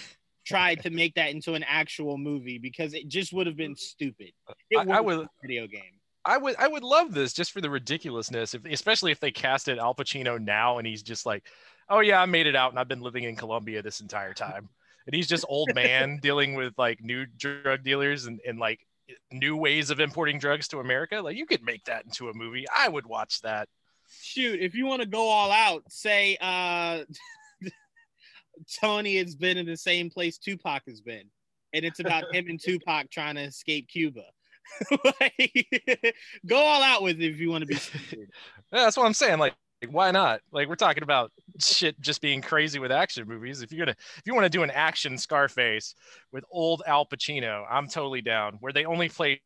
[0.45, 4.31] tried to make that into an actual movie because it just would have been stupid.
[4.69, 5.81] It I, I would a video game.
[6.25, 9.77] I would I would love this just for the ridiculousness, if, especially if they casted
[9.77, 11.45] Al Pacino now and he's just like,
[11.89, 14.67] oh yeah, I made it out and I've been living in Colombia this entire time,
[15.05, 18.79] and he's just old man dealing with like new drug dealers and, and like
[19.31, 21.21] new ways of importing drugs to America.
[21.21, 22.65] Like you could make that into a movie.
[22.75, 23.69] I would watch that.
[24.21, 27.03] shoot, if you want to go all out, say uh
[28.81, 31.23] Tony has been in the same place Tupac has been.
[31.73, 34.23] And it's about him and Tupac trying to escape Cuba.
[35.21, 36.15] Like,
[36.47, 37.75] go all out with it if you want to be.
[38.73, 39.37] Yeah, that's what I'm saying.
[39.37, 39.53] Like,
[39.89, 40.41] why not?
[40.51, 43.61] Like, we're talking about shit just being crazy with action movies.
[43.61, 45.93] If you're gonna, if you want to do an action Scarface
[46.31, 48.57] with old Al Pacino, I'm totally down.
[48.59, 49.39] Where they only play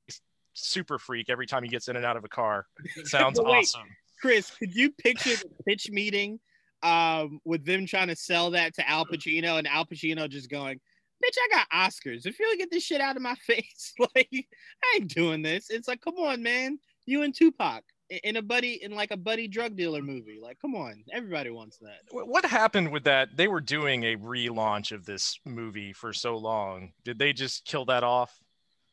[0.53, 2.65] Super Freak every time he gets in and out of a car.
[3.03, 3.57] Sounds wait.
[3.57, 3.87] awesome.
[4.21, 6.39] Chris, could you picture the pitch meeting
[6.83, 10.79] um, with them trying to sell that to Al Pacino and Al Pacino just going,
[11.23, 12.25] Bitch, I got Oscars.
[12.25, 15.69] If you don't get this shit out of my face, like I ain't doing this.
[15.69, 16.79] It's like, come on, man.
[17.05, 17.83] You and Tupac
[18.23, 20.39] in a buddy in like a buddy drug dealer movie.
[20.41, 21.03] Like, come on.
[21.11, 21.99] Everybody wants that.
[22.11, 23.35] What happened with that?
[23.35, 26.93] They were doing a relaunch of this movie for so long.
[27.03, 28.39] Did they just kill that off?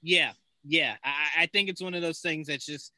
[0.03, 0.33] Yeah,
[0.65, 0.97] yeah.
[1.05, 2.93] I, I think it's one of those things that's just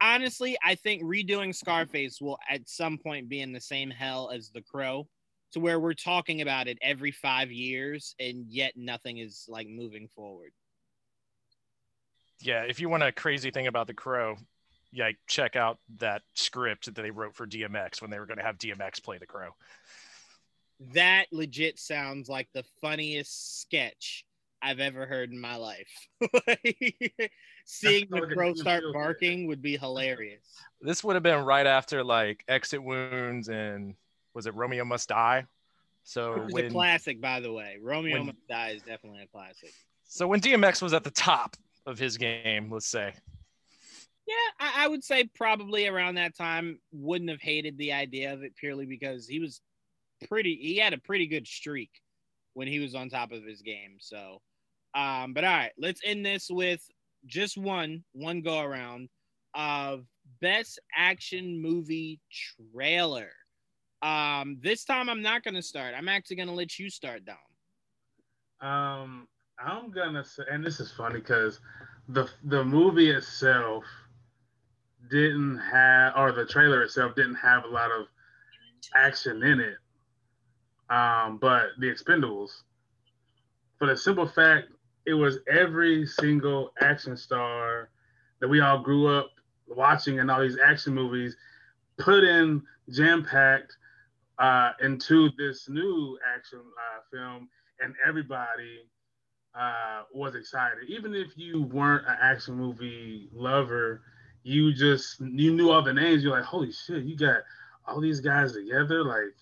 [0.00, 4.50] honestly, I think redoing Scarface will at some point be in the same hell as
[4.50, 5.06] The Crow,
[5.52, 10.08] to where we're talking about it every five years and yet nothing is like moving
[10.14, 10.52] forward.
[12.40, 14.36] Yeah, if you want a crazy thing about the Crow,
[14.92, 18.44] yeah, check out that script that they wrote for DMX when they were going to
[18.44, 19.50] have DMX play the Crow.
[20.92, 24.24] That legit sounds like the funniest sketch
[24.66, 26.08] I've ever heard in my life.
[27.64, 30.42] Seeing the That's crow start barking would be hilarious.
[30.80, 33.94] This would have been right after like Exit Wounds and
[34.34, 35.46] was it Romeo Must Die?
[36.02, 37.78] So It a classic, by the way.
[37.80, 39.70] Romeo when- Must Die is definitely a classic.
[40.04, 41.56] so when DMX was at the top
[41.86, 43.14] of his game, let's say.
[44.26, 48.42] Yeah, I, I would say probably around that time wouldn't have hated the idea of
[48.42, 49.60] it purely because he was
[50.28, 51.90] pretty he had a pretty good streak
[52.54, 53.96] when he was on top of his game.
[54.00, 54.40] So
[54.96, 56.80] um, but all right, let's end this with
[57.26, 59.08] just one, one go around
[59.54, 60.04] of
[60.40, 62.20] best action movie
[62.72, 63.30] trailer.
[64.02, 65.94] Um, this time I'm not gonna start.
[65.96, 67.36] I'm actually gonna let you start down.
[68.60, 69.28] Um,
[69.58, 71.60] I'm gonna say, and this is funny because
[72.08, 73.84] the the movie itself
[75.10, 78.06] didn't have, or the trailer itself didn't have a lot of
[78.94, 79.76] action in it.
[80.88, 82.62] Um, but the Expendables,
[83.78, 84.68] for the simple fact,
[85.06, 87.90] it was every single action star
[88.40, 89.30] that we all grew up
[89.68, 91.36] watching in all these action movies,
[91.98, 93.76] put in jam packed
[94.38, 97.48] uh, into this new action uh, film,
[97.80, 98.80] and everybody
[99.58, 100.84] uh, was excited.
[100.88, 104.02] Even if you weren't an action movie lover,
[104.42, 106.22] you just you knew all the names.
[106.22, 107.38] You're like, holy shit, you got
[107.86, 109.04] all these guys together.
[109.04, 109.34] Like,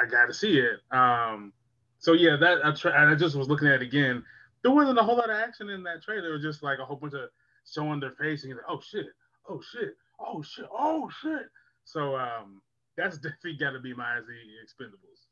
[0.00, 0.80] I got to see it.
[0.90, 1.52] Um,
[1.98, 4.24] so yeah, that I, tra- I just was looking at it again.
[4.62, 6.30] There wasn't a whole lot of action in that trailer.
[6.30, 7.30] It was just like a whole bunch of
[7.70, 9.06] showing their face and like, oh shit,
[9.48, 11.46] oh shit, oh shit, oh shit.
[11.84, 12.60] So um,
[12.96, 15.26] that's definitely got to be my the Expendables.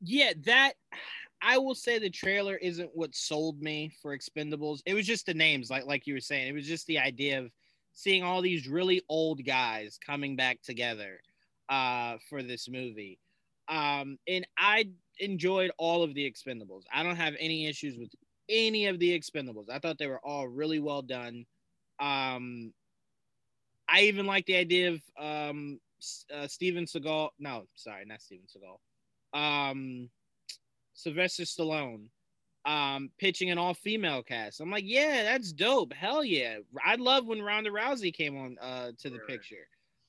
[0.00, 0.74] Yeah, that
[1.40, 4.80] I will say the trailer isn't what sold me for Expendables.
[4.86, 6.48] It was just the names, like like you were saying.
[6.48, 7.50] It was just the idea of
[7.92, 11.20] seeing all these really old guys coming back together
[11.68, 13.18] uh, for this movie.
[13.68, 16.82] Um, and I enjoyed all of the Expendables.
[16.92, 18.10] I don't have any issues with
[18.48, 19.70] any of the Expendables.
[19.70, 21.46] I thought they were all really well done.
[22.00, 22.72] Um,
[23.88, 25.80] I even like the idea of um,
[26.34, 27.30] uh, Steven Seagal.
[27.38, 29.38] No, sorry, not Steven Seagal.
[29.38, 30.08] Um,
[30.94, 32.08] Sylvester Stallone
[32.64, 34.60] um, pitching an all female cast.
[34.60, 35.92] I'm like, yeah, that's dope.
[35.92, 36.58] Hell yeah.
[36.84, 39.28] I love when Ronda Rousey came on uh, to the right.
[39.28, 39.68] picture.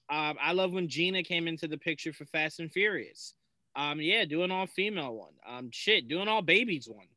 [0.10, 3.34] Um, I love when Gina came into the picture for Fast and Furious.
[3.76, 5.34] Um, yeah, do an all female one.
[5.48, 7.08] Um, shit, do an all babies one.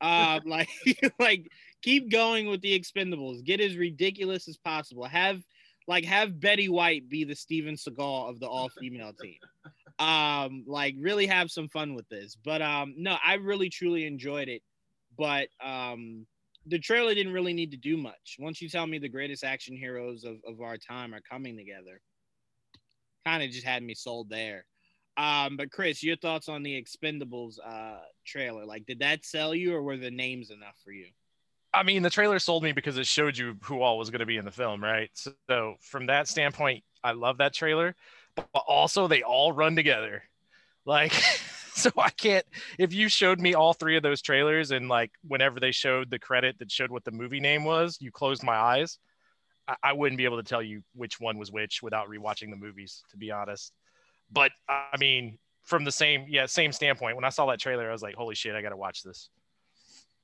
[0.00, 0.68] Uh, like,
[1.18, 1.48] like
[1.82, 3.44] keep going with the Expendables.
[3.44, 5.04] Get as ridiculous as possible.
[5.04, 5.42] Have
[5.86, 9.38] like have Betty White be the Steven Seagal of the all female team.
[9.98, 12.36] Um, like really have some fun with this.
[12.42, 14.62] But um, no, I really truly enjoyed it.
[15.16, 16.26] But um,
[16.66, 18.36] the trailer didn't really need to do much.
[18.38, 22.00] Once you tell me the greatest action heroes of, of our time are coming together,
[23.26, 24.64] kind of just had me sold there.
[25.16, 28.64] Um, but Chris, your thoughts on the Expendables uh, trailer?
[28.64, 31.06] Like, did that sell you, or were the names enough for you?
[31.72, 34.26] I mean, the trailer sold me because it showed you who all was going to
[34.26, 35.10] be in the film, right?
[35.48, 37.94] So, from that standpoint, I love that trailer.
[38.36, 40.22] But also, they all run together.
[40.84, 41.12] Like,
[41.74, 42.44] so I can't.
[42.78, 46.18] If you showed me all three of those trailers and like whenever they showed the
[46.18, 48.98] credit that showed what the movie name was, you closed my eyes.
[49.68, 52.56] I, I wouldn't be able to tell you which one was which without rewatching the
[52.56, 53.72] movies, to be honest.
[54.30, 57.92] But I mean, from the same yeah same standpoint, when I saw that trailer, I
[57.92, 59.30] was like, holy shit, I got to watch this.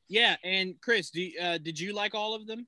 [0.09, 2.67] Yeah, and Chris, do, uh, did you like all of them?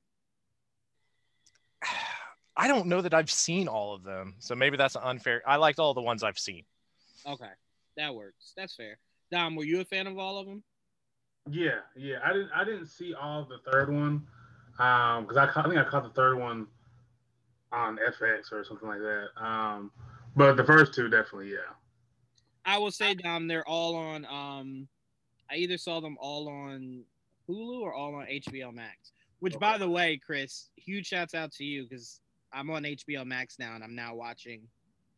[2.57, 5.43] I don't know that I've seen all of them, so maybe that's unfair.
[5.47, 6.65] I liked all the ones I've seen.
[7.27, 7.51] Okay,
[7.97, 8.53] that works.
[8.57, 8.99] That's fair.
[9.31, 10.63] Dom, were you a fan of all of them?
[11.51, 12.19] Yeah, yeah.
[12.25, 12.51] I didn't.
[12.55, 14.23] I didn't see all of the third one,
[14.79, 16.67] um, because I, I think I caught the third one
[17.73, 19.29] on FX or something like that.
[19.37, 19.91] Um,
[20.37, 21.75] but the first two definitely, yeah.
[22.65, 24.25] I will say, Dom, they're all on.
[24.27, 24.89] Um,
[25.51, 27.03] I either saw them all on
[27.49, 29.13] Hulu or all on HBO Max.
[29.41, 29.61] Which, okay.
[29.61, 32.21] by the way, Chris, huge shouts out to you because
[32.53, 34.63] I'm on HBO Max now and I'm now watching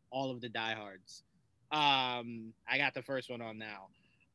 [0.09, 1.23] all of the diehards.
[1.71, 3.87] Um, I got the first one on now.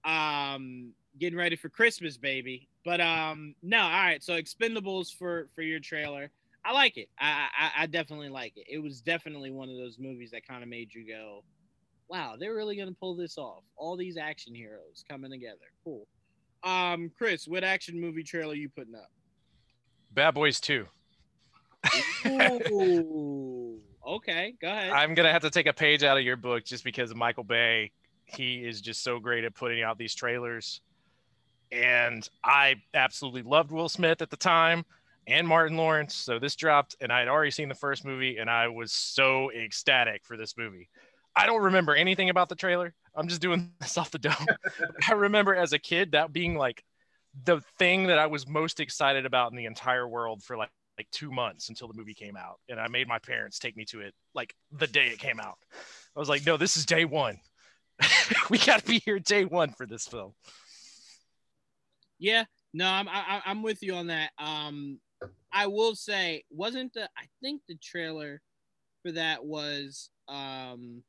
[0.04, 2.68] Um, getting ready for Christmas, baby.
[2.84, 4.22] But um, no, all right.
[4.22, 6.30] So Expendables for for your trailer.
[6.64, 7.08] I like it.
[7.18, 8.66] I, I, I definitely like it.
[8.68, 11.42] It was definitely one of those movies that kind of made you go,
[12.08, 15.56] "Wow, they're really gonna pull this off." All these action heroes coming together.
[15.84, 16.06] Cool.
[16.62, 19.10] Um, Chris, what action movie trailer you putting up?
[20.12, 20.86] Bad Boys Two.
[22.26, 24.90] Ooh, okay, go ahead.
[24.90, 27.92] I'm gonna have to take a page out of your book just because Michael Bay.
[28.26, 30.82] He is just so great at putting out these trailers,
[31.72, 34.84] and I absolutely loved Will Smith at the time
[35.32, 36.14] and Martin Lawrence.
[36.14, 39.50] So this dropped, and I had already seen the first movie, and I was so
[39.52, 40.88] ecstatic for this movie.
[41.36, 42.94] I don't remember anything about the trailer.
[43.14, 44.46] I'm just doing this off the dome.
[45.08, 46.82] I remember as a kid that being like
[47.44, 51.10] the thing that I was most excited about in the entire world for like like
[51.12, 54.00] two months until the movie came out, and I made my parents take me to
[54.00, 55.56] it like the day it came out.
[56.14, 57.38] I was like, no, this is day one.
[58.50, 60.34] we got to be here day one for this film.
[62.18, 62.44] Yeah,
[62.74, 64.32] no, I'm I, I'm with you on that.
[64.36, 65.00] Um,
[65.52, 68.40] I will say, wasn't the I think the trailer
[69.02, 71.02] for that was um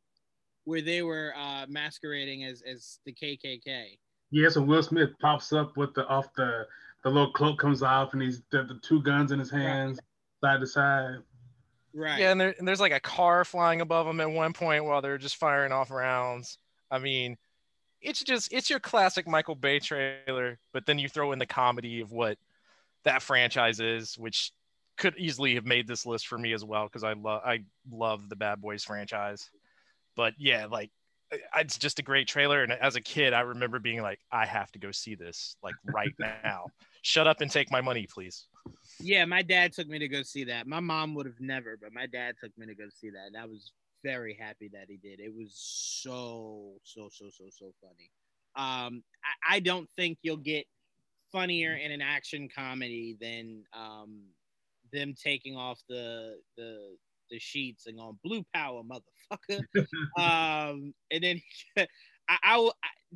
[0.66, 3.98] where they were uh masquerading as as the KKK.
[4.32, 6.66] Yes, and Will Smith pops up with the off the
[7.04, 10.00] the little cloak comes off and he's the, the two guns in his hands
[10.44, 10.54] right.
[10.54, 11.16] side to side.
[11.94, 12.20] Right.
[12.20, 15.02] Yeah, and, there, and there's like a car flying above them at one point while
[15.02, 16.58] they're just firing off rounds.
[16.90, 17.38] I mean,
[18.02, 22.02] it's just it's your classic Michael Bay trailer, but then you throw in the comedy
[22.02, 22.38] of what
[23.06, 24.52] that franchise is, which
[24.98, 27.60] could easily have made this list for me as well because I love I
[27.92, 29.50] love the Bad Boys franchise.
[30.16, 30.92] But yeah, like
[31.58, 32.64] it's just a great trailer.
[32.64, 35.76] And as a kid, I remember being like, I have to go see this like
[35.86, 36.66] right now.
[37.02, 38.48] Shut up and take my money, please.
[39.00, 40.68] Yeah, my dad took me to go see that.
[40.68, 43.28] My mom would have never, but my dad took me to go see that.
[43.28, 43.72] And I was
[44.04, 45.20] very happy that he did.
[45.20, 48.12] It was so so so so so funny.
[48.56, 50.66] Um, I, I don't think you'll get
[51.32, 54.22] funnier in an action comedy than um,
[54.92, 56.96] them taking off the the
[57.30, 59.64] the sheets and going blue power motherfucker.
[60.18, 61.42] Um and then
[62.28, 62.70] I, I,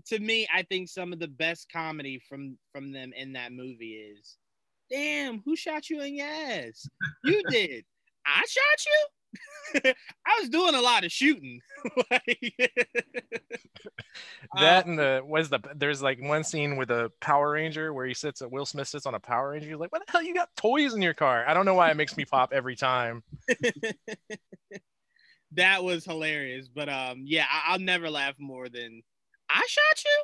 [0.07, 3.93] to me i think some of the best comedy from from them in that movie
[3.93, 4.37] is
[4.89, 6.87] damn who shot you in your ass?
[7.23, 7.83] You did.
[8.25, 9.07] I shot you
[9.85, 11.61] I was doing a lot of shooting.
[14.55, 18.13] that and the was the there's like one scene with a Power Ranger where he
[18.13, 19.69] sits at Will Smith sits on a Power Ranger.
[19.69, 20.23] He's like, "What the hell?
[20.23, 22.75] You got toys in your car?" I don't know why it makes me pop every
[22.75, 23.23] time.
[25.53, 29.01] that was hilarious, but um, yeah, I, will never laugh more than
[29.49, 30.23] I shot you.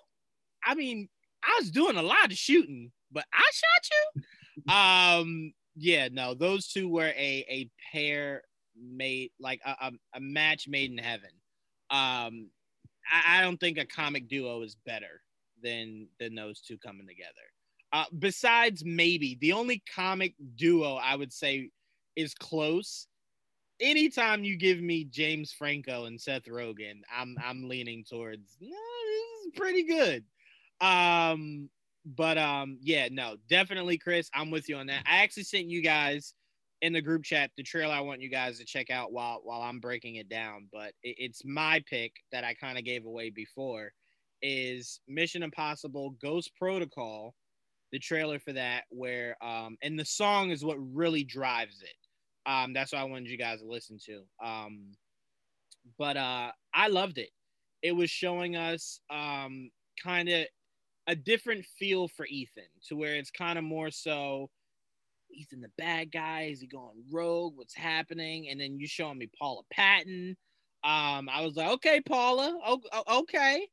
[0.65, 1.09] I mean,
[1.43, 4.73] I was doing a lot of shooting, but I shot you.
[4.73, 8.43] um, yeah, no, those two were a a pair
[8.80, 11.30] made like a, a, a match made in heaven.
[11.89, 12.49] Um,
[13.11, 15.22] I, I, don't think a comic duo is better
[15.61, 17.31] than than those two coming together.
[17.93, 21.69] Uh, besides, maybe the only comic duo I would say
[22.15, 23.07] is close.
[23.81, 29.48] Anytime you give me James Franco and Seth Rogen, I'm I'm leaning towards no, this
[29.48, 30.23] is pretty good.
[30.80, 31.69] Um,
[32.06, 35.03] but um, yeah, no, definitely, Chris, I'm with you on that.
[35.06, 36.34] I actually sent you guys
[36.82, 39.62] in the group chat the trailer I want you guys to check out while while
[39.62, 40.68] I'm breaking it down.
[40.72, 43.91] But it, it's my pick that I kind of gave away before
[44.41, 47.36] is Mission Impossible Ghost Protocol,
[47.91, 52.49] the trailer for that, where um and the song is what really drives it.
[52.49, 54.24] Um, that's what I wanted you guys to listen to.
[54.44, 54.94] Um,
[55.98, 57.30] but uh, I loved it.
[57.84, 59.70] It was showing us um
[60.03, 60.45] kind of
[61.08, 64.49] a different feel for Ethan, to where it's kind of more so
[65.34, 66.49] Ethan the bad guy?
[66.52, 67.53] Is he going rogue?
[67.56, 68.49] What's happening?
[68.49, 70.36] And then you showing me Paula Patton.
[70.84, 73.68] Um, I was like, okay, Paula, okay.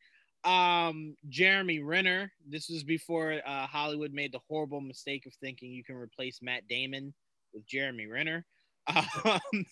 [0.45, 2.31] Um, Jeremy Renner.
[2.47, 6.69] This was before uh, Hollywood made the horrible mistake of thinking you can replace Matt
[6.69, 7.15] Damon
[7.53, 8.45] with Jeremy Renner.
[8.87, 9.67] Um,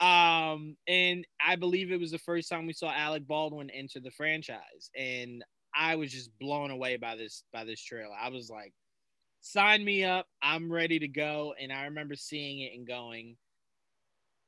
[0.06, 4.10] um, and I believe it was the first time we saw Alec Baldwin enter the
[4.10, 5.44] franchise, and
[5.74, 8.14] I was just blown away by this by this trailer.
[8.20, 8.72] I was like,
[9.44, 10.26] sign me up.
[10.42, 11.54] I'm ready to go.
[11.60, 13.36] And I remember seeing it and going,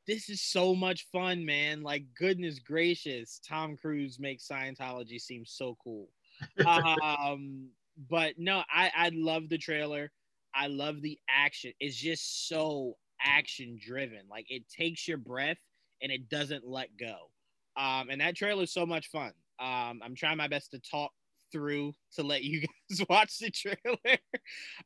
[0.07, 1.83] this is so much fun, man.
[1.83, 6.09] Like, goodness gracious, Tom Cruise makes Scientology seem so cool.
[6.67, 7.69] um,
[8.09, 10.11] but no, I, I love the trailer.
[10.55, 11.73] I love the action.
[11.79, 14.23] It's just so action driven.
[14.31, 15.59] Like, it takes your breath
[16.01, 17.31] and it doesn't let go.
[17.77, 19.33] Um, and that trailer is so much fun.
[19.59, 21.13] Um, I'm trying my best to talk
[21.53, 22.61] through to let you
[22.91, 24.19] guys watch the trailer.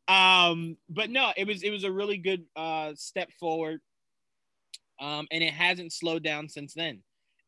[0.09, 3.81] um, but no, it was it was a really good uh, step forward,
[5.01, 7.03] um, and it hasn't slowed down since then.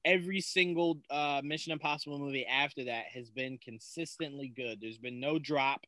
[0.04, 4.80] Every single uh, Mission Impossible movie after that has been consistently good.
[4.80, 5.84] There's been no drop.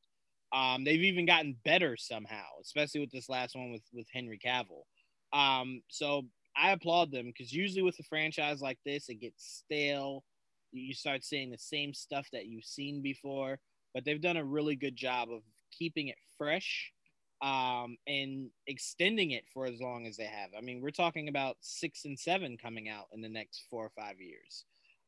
[0.52, 4.84] Um, they've even gotten better somehow, especially with this last one with with Henry Cavill.
[5.32, 6.26] Um, so
[6.56, 10.22] I applaud them because usually with a franchise like this, it gets stale
[10.74, 13.59] you start seeing the same stuff that you've seen before.
[13.92, 16.92] But they've done a really good job of keeping it fresh
[17.42, 20.51] um, and extending it for as long as they have.
[20.56, 23.90] I mean, we're talking about six and seven coming out in the next four or
[23.90, 24.64] five years.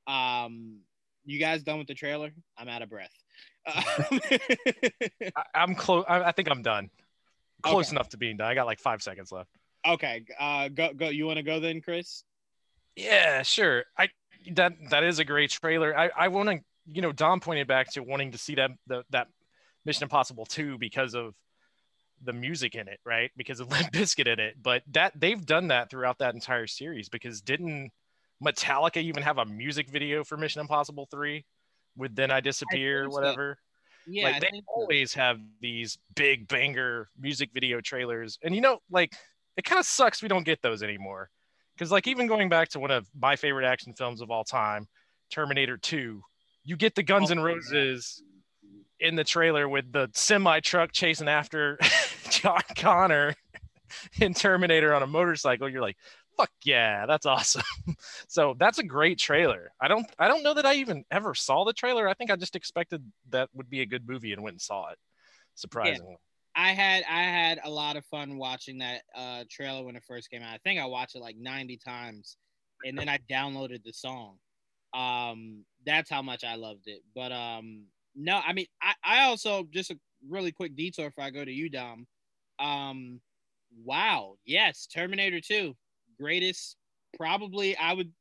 [0.06, 0.80] Um,
[1.24, 2.30] you guys done with the trailer?
[2.56, 3.12] I'm out of breath.
[3.66, 6.05] I, am close.
[6.09, 6.90] I, I, think I'm done.
[7.62, 7.97] Close okay.
[7.97, 8.48] enough to being done.
[8.48, 9.51] I got like five seconds left.
[9.86, 10.24] Okay.
[10.38, 11.09] Uh, go go.
[11.09, 12.22] You want to go then, Chris?
[12.94, 13.84] Yeah, sure.
[13.98, 14.09] I
[14.52, 15.97] that that is a great trailer.
[15.97, 19.05] I I want to you know Dom pointed back to wanting to see that the,
[19.10, 19.28] that
[19.85, 21.35] Mission Impossible 2 because of
[22.23, 23.31] the music in it, right?
[23.36, 24.56] Because of Limp Bizkit in it.
[24.62, 27.90] But that they've done that throughout that entire series because didn't
[28.44, 31.44] Metallica even have a music video for Mission Impossible 3
[31.97, 33.59] with Then I Disappear or whatever?
[33.59, 33.62] So.
[34.09, 35.20] Yeah, like they always so.
[35.20, 38.39] have these big banger music video trailers.
[38.43, 39.12] And you know, like
[39.56, 41.31] it kind of sucks we don't get those anymore
[41.77, 44.86] because like even going back to one of my favorite action films of all time
[45.31, 46.23] terminator 2
[46.65, 48.23] you get the guns oh, and roses
[49.01, 51.78] in the trailer with the semi truck chasing after
[52.31, 53.35] john connor
[54.20, 55.69] in terminator on a motorcycle.
[55.69, 55.97] You're like
[56.36, 57.62] fuck yeah that's awesome.
[58.28, 59.73] So that's a great trailer.
[59.81, 62.09] I don't i don't know that i even ever saw the trailer.
[62.09, 64.90] I think i just expected that would be a good movie and went and saw
[64.90, 64.98] it
[65.55, 66.11] surprisingly.
[66.11, 66.16] yeah.
[66.57, 70.31] I had I had a lot of fun watching that uh, trailer when it first
[70.31, 70.55] came out.
[70.55, 72.39] I think I watched it like 90 times,
[72.85, 74.39] and then I downloaded the song.
[74.95, 77.03] Um, that's how much I loved it.
[77.15, 77.85] But um,
[78.15, 81.53] no, I mean, I, I also just a really quick detour if I go to
[81.53, 82.07] you, Dom.
[82.59, 83.20] Um,
[83.85, 85.77] wow, yes, Terminator 2,
[86.19, 86.77] greatest
[87.16, 88.12] probably I would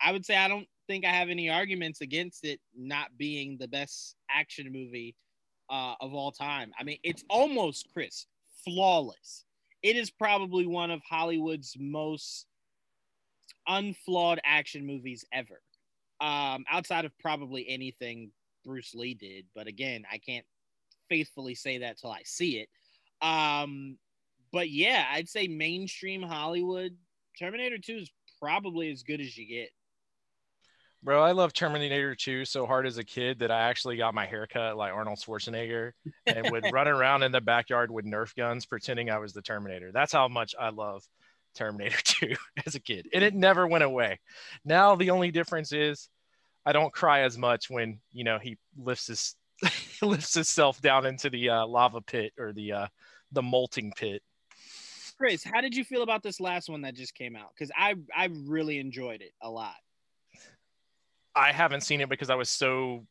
[0.00, 3.68] I would say I don't think I have any arguments against it not being the
[3.68, 5.14] best action movie
[5.72, 6.72] uh, of all time.
[6.78, 8.26] I mean, it's almost Chris
[8.64, 9.44] flawless.
[9.82, 12.46] It is probably one of Hollywood's most
[13.66, 15.60] unflawed action movies ever.
[16.20, 18.30] Um, outside of probably anything
[18.64, 20.44] Bruce Lee did, but again, I can't
[21.08, 22.68] faithfully say that till I see it.
[23.26, 23.98] Um,
[24.52, 26.96] but yeah, I'd say mainstream Hollywood
[27.38, 29.70] Terminator 2 is probably as good as you get.
[31.04, 34.24] Bro, I love Terminator 2 so hard as a kid that I actually got my
[34.24, 35.92] haircut like Arnold Schwarzenegger
[36.26, 39.90] and would run around in the backyard with Nerf guns pretending I was the Terminator.
[39.92, 41.02] That's how much I love
[41.56, 42.34] Terminator 2
[42.66, 43.08] as a kid.
[43.12, 44.20] And it never went away.
[44.64, 46.08] Now the only difference is
[46.64, 49.34] I don't cry as much when, you know, he lifts his
[50.02, 52.86] lifts himself down into the uh, lava pit or the uh,
[53.32, 54.22] the molting pit.
[55.18, 57.50] Chris, how did you feel about this last one that just came out?
[57.54, 59.74] Because I I really enjoyed it a lot.
[61.34, 63.06] I haven't seen it because I was so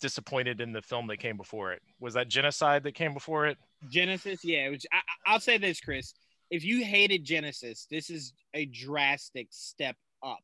[0.00, 1.82] disappointed in the film that came before it.
[2.00, 3.58] Was that Genocide that came before it?
[3.92, 4.68] Genisys, yeah.
[4.68, 6.14] Was, I, I'll say this, Chris.
[6.50, 10.42] If you hated Genisys, this is a drastic step up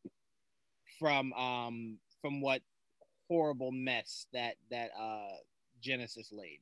[0.99, 2.61] from um from what
[3.29, 5.37] horrible mess that that uh
[5.83, 6.61] Genisys laid.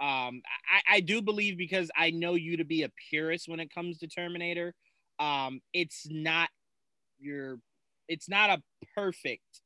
[0.00, 3.74] Um, I, I do believe because I know you to be a purist when it
[3.74, 4.74] comes to Terminator.
[5.18, 6.50] Um, it's not
[7.18, 7.58] your,
[8.06, 8.62] it's not a
[8.94, 9.60] perfect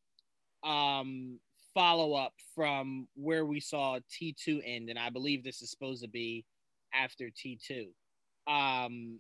[0.64, 1.39] um
[1.74, 6.09] follow up from where we saw T2 end, and I believe this is supposed to
[6.09, 6.44] be
[6.94, 7.86] after T2.
[8.47, 9.18] Um,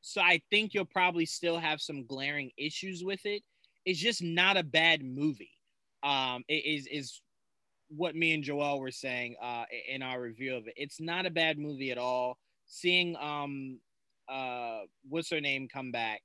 [0.00, 3.42] so I think you'll probably still have some glaring issues with it.
[3.84, 5.50] It's just not a bad movie.
[6.02, 7.20] Um, it is is
[7.88, 10.74] what me and Joel were saying uh, in our review of it.
[10.76, 12.38] It's not a bad movie at all.
[12.66, 13.78] Seeing um
[14.28, 16.22] uh what's her name come back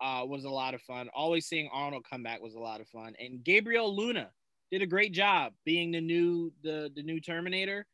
[0.00, 1.08] uh was a lot of fun.
[1.14, 3.14] Always seeing Arnold come back was a lot of fun.
[3.18, 4.30] And Gabriel Luna
[4.70, 7.86] did a great job being the new the the new Terminator.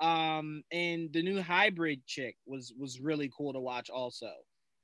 [0.00, 4.32] Um and the new hybrid chick was was really cool to watch also.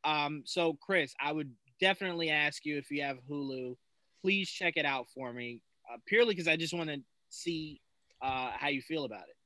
[0.05, 1.51] Um so Chris, I would
[1.81, 3.77] definitely ask you if you have Hulu,
[4.23, 5.63] please check it out for me.
[5.91, 6.99] Uh, purely because I just want to
[7.31, 7.81] see
[8.21, 9.37] uh, how you feel about it.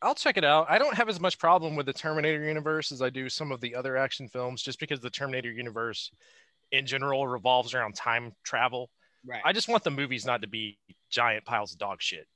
[0.00, 0.66] I'll check it out.
[0.68, 3.60] I don't have as much problem with the Terminator universe as I do some of
[3.60, 6.12] the other action films, just because the Terminator universe
[6.72, 8.90] in general revolves around time travel.
[9.26, 9.42] Right.
[9.44, 10.78] I just want the movies not to be
[11.10, 12.26] giant piles of dog shit.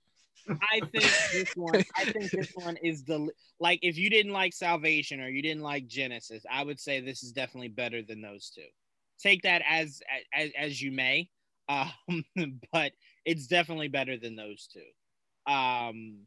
[0.49, 1.85] I think this one.
[1.97, 3.29] I think this one is the
[3.61, 3.79] like.
[3.83, 7.31] If you didn't like Salvation or you didn't like Genisys, I would say this is
[7.31, 8.67] definitely better than those two.
[9.21, 10.01] Take that as
[10.35, 11.29] as, as you may,
[11.69, 12.25] um,
[12.73, 12.93] but
[13.25, 14.81] it's definitely better than those two
[15.47, 16.19] um,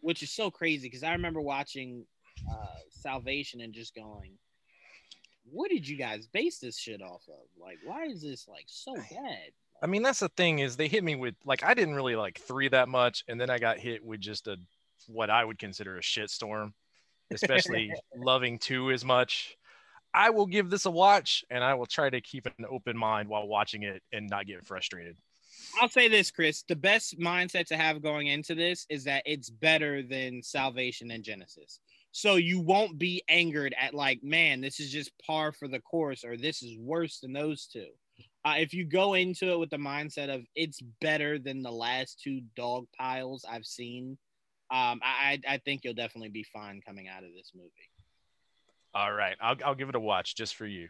[0.00, 2.04] which is so crazy because I remember watching
[2.50, 4.32] uh, Salvation and just going,
[5.50, 7.46] "What did you guys base this shit off of?
[7.60, 9.52] Like, why is this like so bad?"
[9.82, 12.40] I mean, that's the thing is they hit me with like I didn't really like
[12.40, 14.56] three that much, and then I got hit with just a
[15.06, 16.72] what I would consider a shitstorm,
[17.30, 19.56] especially loving two as much.
[20.14, 23.28] I will give this a watch, and I will try to keep an open mind
[23.28, 25.16] while watching it and not get frustrated.
[25.80, 26.64] I'll say this, Chris.
[26.66, 31.22] The best mindset to have going into this is that it's better than Salvation and
[31.22, 31.80] Genisys.
[32.16, 36.24] So you won't be angered at like, man, this is just par for the course,
[36.24, 37.88] or this is worse than those two.
[38.42, 42.18] Uh, if you go into it with the mindset of it's better than the last
[42.24, 44.16] two dog piles I've seen,
[44.70, 47.68] um, I, I think you'll definitely be fine coming out of this movie.
[48.94, 50.88] All right, I'll, I'll give it a watch just for you.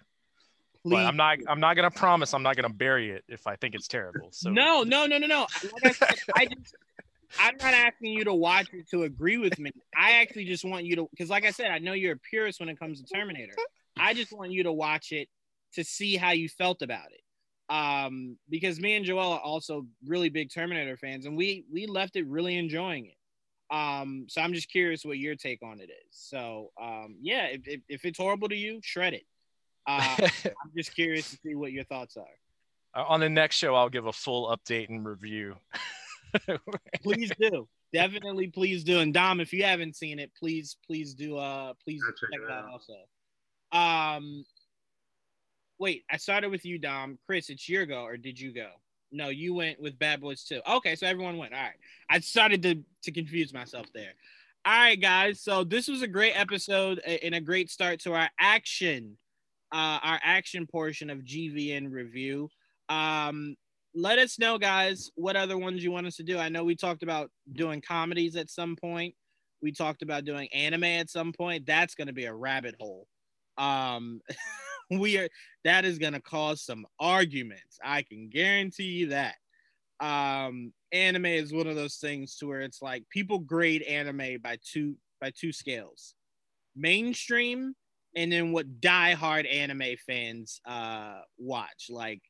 [0.84, 0.92] Please.
[0.92, 1.38] But I'm not.
[1.48, 2.34] I'm not gonna promise.
[2.34, 4.28] I'm not gonna bury it if I think it's terrible.
[4.30, 5.46] So no, no, no, no, no.
[5.72, 6.76] Like I, said, I just.
[7.38, 9.70] I'm not asking you to watch it to agree with me.
[9.96, 12.60] I actually just want you to, because like I said, I know you're a purist
[12.60, 13.54] when it comes to Terminator.
[13.98, 15.28] I just want you to watch it
[15.74, 17.20] to see how you felt about it.
[17.68, 22.14] Um, because me and Joel are also really big Terminator fans, and we we left
[22.16, 23.74] it really enjoying it.
[23.74, 26.12] Um, so I'm just curious what your take on it is.
[26.12, 29.24] So um, yeah, if, if, if it's horrible to you, shred it.
[29.86, 32.24] Uh, I'm just curious to see what your thoughts are.
[32.94, 35.56] Uh, on the next show, I'll give a full update and review.
[37.02, 37.68] please do.
[37.92, 39.00] Definitely, please do.
[39.00, 41.36] And Dom, if you haven't seen it, please, please do.
[41.36, 42.70] Uh, please check, check that out.
[42.70, 42.94] also.
[43.72, 44.44] Um,
[45.78, 47.18] wait, I started with you, Dom.
[47.26, 48.70] Chris, it's your go, or did you go?
[49.12, 50.60] No, you went with Bad Boys too.
[50.68, 51.54] Okay, so everyone went.
[51.54, 51.76] All right.
[52.10, 54.12] I started to to confuse myself there.
[54.64, 55.40] All right, guys.
[55.40, 59.16] So this was a great episode and a great start to our action
[59.72, 62.48] uh, our action portion of GVN review.
[62.88, 63.56] Um,
[63.96, 66.38] let us know, guys, what other ones you want us to do.
[66.38, 69.14] I know we talked about doing comedies at some point.
[69.62, 71.66] We talked about doing anime at some point.
[71.66, 73.08] That's going to be a rabbit hole.
[73.56, 74.20] Um,
[74.90, 75.28] we are
[75.64, 77.78] that is gonna cause some arguments.
[77.82, 79.34] I can guarantee you that.
[79.98, 84.58] Um, anime is one of those things to where it's like people grade anime by
[84.62, 86.14] two by two scales,
[86.76, 87.74] mainstream,
[88.14, 91.86] and then what diehard anime fans uh watch.
[91.88, 92.20] Like,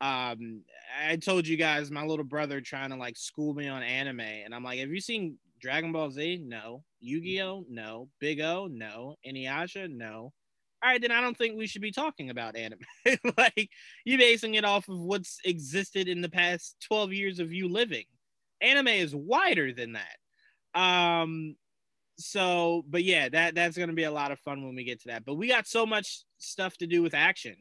[0.00, 0.62] um,
[1.08, 4.54] I told you guys my little brother trying to like school me on anime, and
[4.54, 6.42] I'm like, have you seen Dragon Ball Z?
[6.44, 6.82] No.
[7.00, 7.64] Yu Gi Oh?
[7.68, 8.08] No.
[8.20, 8.68] Big O?
[8.70, 9.16] No.
[9.26, 9.90] Inuyasha?
[9.90, 10.32] No.
[10.82, 12.80] All right, then I don't think we should be talking about anime.
[13.38, 13.70] like
[14.04, 18.04] you basing it off of what's existed in the past 12 years of you living.
[18.60, 20.80] Anime is wider than that.
[20.80, 21.56] Um,
[22.18, 25.08] so but yeah, that that's gonna be a lot of fun when we get to
[25.08, 25.24] that.
[25.24, 27.56] But we got so much stuff to do with action.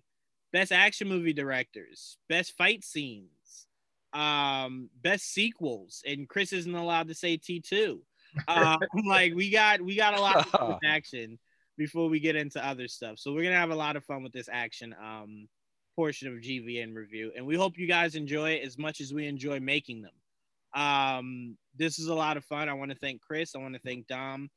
[0.56, 3.68] Best action movie directors, best fight scenes,
[4.14, 7.99] um, best sequels, and Chris isn't allowed to say T2.
[8.48, 11.40] Um, like we got we got a lot of action
[11.77, 13.19] before we get into other stuff.
[13.19, 15.49] So we're gonna have a lot of fun with this action um
[15.94, 19.27] portion of GVN review, and we hope you guys enjoy it as much as we
[19.27, 20.82] enjoy making them.
[20.82, 22.69] Um, this is a lot of fun.
[22.69, 23.56] I want to thank Chris.
[23.56, 24.49] I want to thank Dom.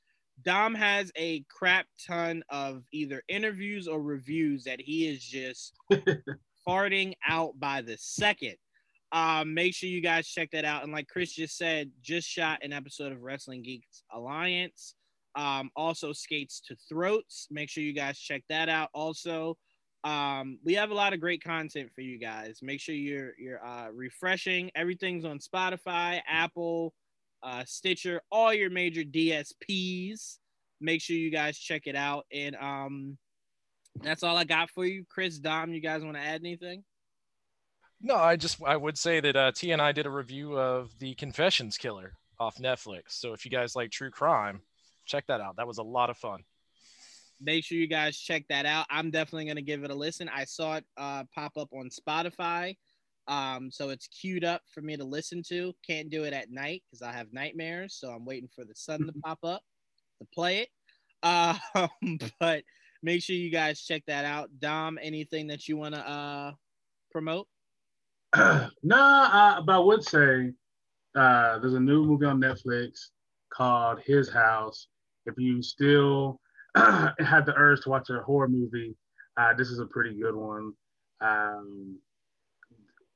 [0.42, 5.74] Dom has a crap ton of either interviews or reviews that he is just
[6.68, 8.56] farting out by the second.
[9.10, 10.84] Um, make sure you guys check that out.
[10.84, 14.94] And like Chris just said, just shot an episode of Wrestling Geeks Alliance.
[15.34, 17.46] Um, also skates to throats.
[17.50, 18.90] Make sure you guys check that out.
[18.92, 19.56] Also,
[20.04, 22.58] um, we have a lot of great content for you guys.
[22.62, 24.70] Make sure you're you're uh, refreshing.
[24.74, 26.92] Everything's on Spotify, Apple,
[27.42, 30.38] uh, Stitcher, all your major DSPs.
[30.80, 32.26] Make sure you guys check it out.
[32.32, 33.18] And um,
[34.02, 35.38] that's all I got for you, Chris.
[35.38, 36.84] Dom, you guys want to add anything?
[38.00, 40.96] No, I just I would say that uh, T and I did a review of
[40.98, 43.02] the Confessions Killer off Netflix.
[43.08, 44.60] So if you guys like true crime,
[45.04, 45.56] check that out.
[45.56, 46.40] That was a lot of fun.
[47.40, 48.86] Make sure you guys check that out.
[48.88, 50.28] I'm definitely gonna give it a listen.
[50.28, 52.76] I saw it uh, pop up on Spotify,
[53.28, 55.72] um, so it's queued up for me to listen to.
[55.86, 59.00] Can't do it at night because I have nightmares, so I'm waiting for the sun
[59.06, 59.62] to pop up
[60.20, 60.68] to play it.
[61.22, 61.88] Um,
[62.40, 62.64] but
[63.02, 64.50] make sure you guys check that out.
[64.58, 66.52] Dom, anything that you want to uh,
[67.12, 67.46] promote?
[68.36, 70.52] no, uh, but I would say
[71.14, 73.08] uh, there's a new movie on Netflix
[73.52, 74.88] called His House.
[75.26, 76.40] If you still
[76.74, 78.94] had the urge to watch a horror movie,
[79.36, 80.72] uh, this is a pretty good one.
[81.20, 81.98] Um,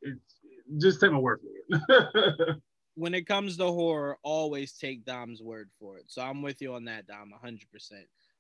[0.03, 0.41] it's
[0.79, 2.57] just take my word for it.
[2.95, 6.05] when it comes to horror, always take Dom's word for it.
[6.09, 7.59] So I'm with you on that, Dom, 100%.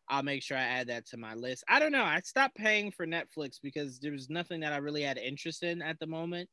[0.08, 1.64] I'll make sure I add that to my list.
[1.68, 2.04] I don't know.
[2.04, 5.80] I stopped paying for Netflix because there was nothing that I really had interest in
[5.80, 6.48] at the moment.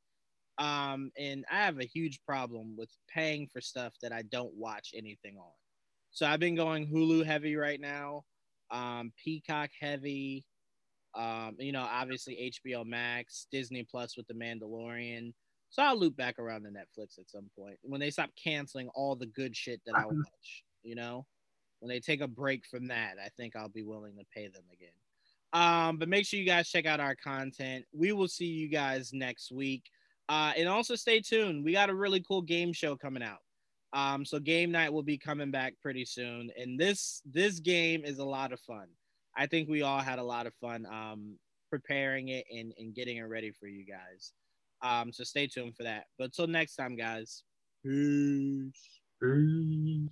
[0.57, 4.91] Um, and I have a huge problem with paying for stuff that I don't watch
[4.95, 5.51] anything on.
[6.11, 8.23] So I've been going Hulu heavy right now,
[8.71, 10.45] um, Peacock heavy,
[11.15, 15.33] um, you know, obviously HBO Max, Disney Plus with The Mandalorian.
[15.69, 19.15] So I'll loop back around to Netflix at some point when they stop canceling all
[19.15, 20.63] the good shit that I watch.
[20.83, 21.25] You know,
[21.79, 24.63] when they take a break from that, I think I'll be willing to pay them
[24.73, 24.89] again.
[25.51, 27.85] Um, but make sure you guys check out our content.
[27.91, 29.83] We will see you guys next week.
[30.27, 31.63] Uh, and also stay tuned.
[31.63, 33.39] We got a really cool game show coming out.
[33.93, 36.51] Um, so game night will be coming back pretty soon.
[36.55, 38.85] And this this game is a lot of fun.
[39.37, 41.37] I think we all had a lot of fun um,
[41.69, 44.33] preparing it and, and getting it ready for you guys.
[44.81, 46.05] Um, so stay tuned for that.
[46.17, 47.43] But till next time, guys.
[47.85, 49.01] Peace.
[49.21, 50.09] Peace.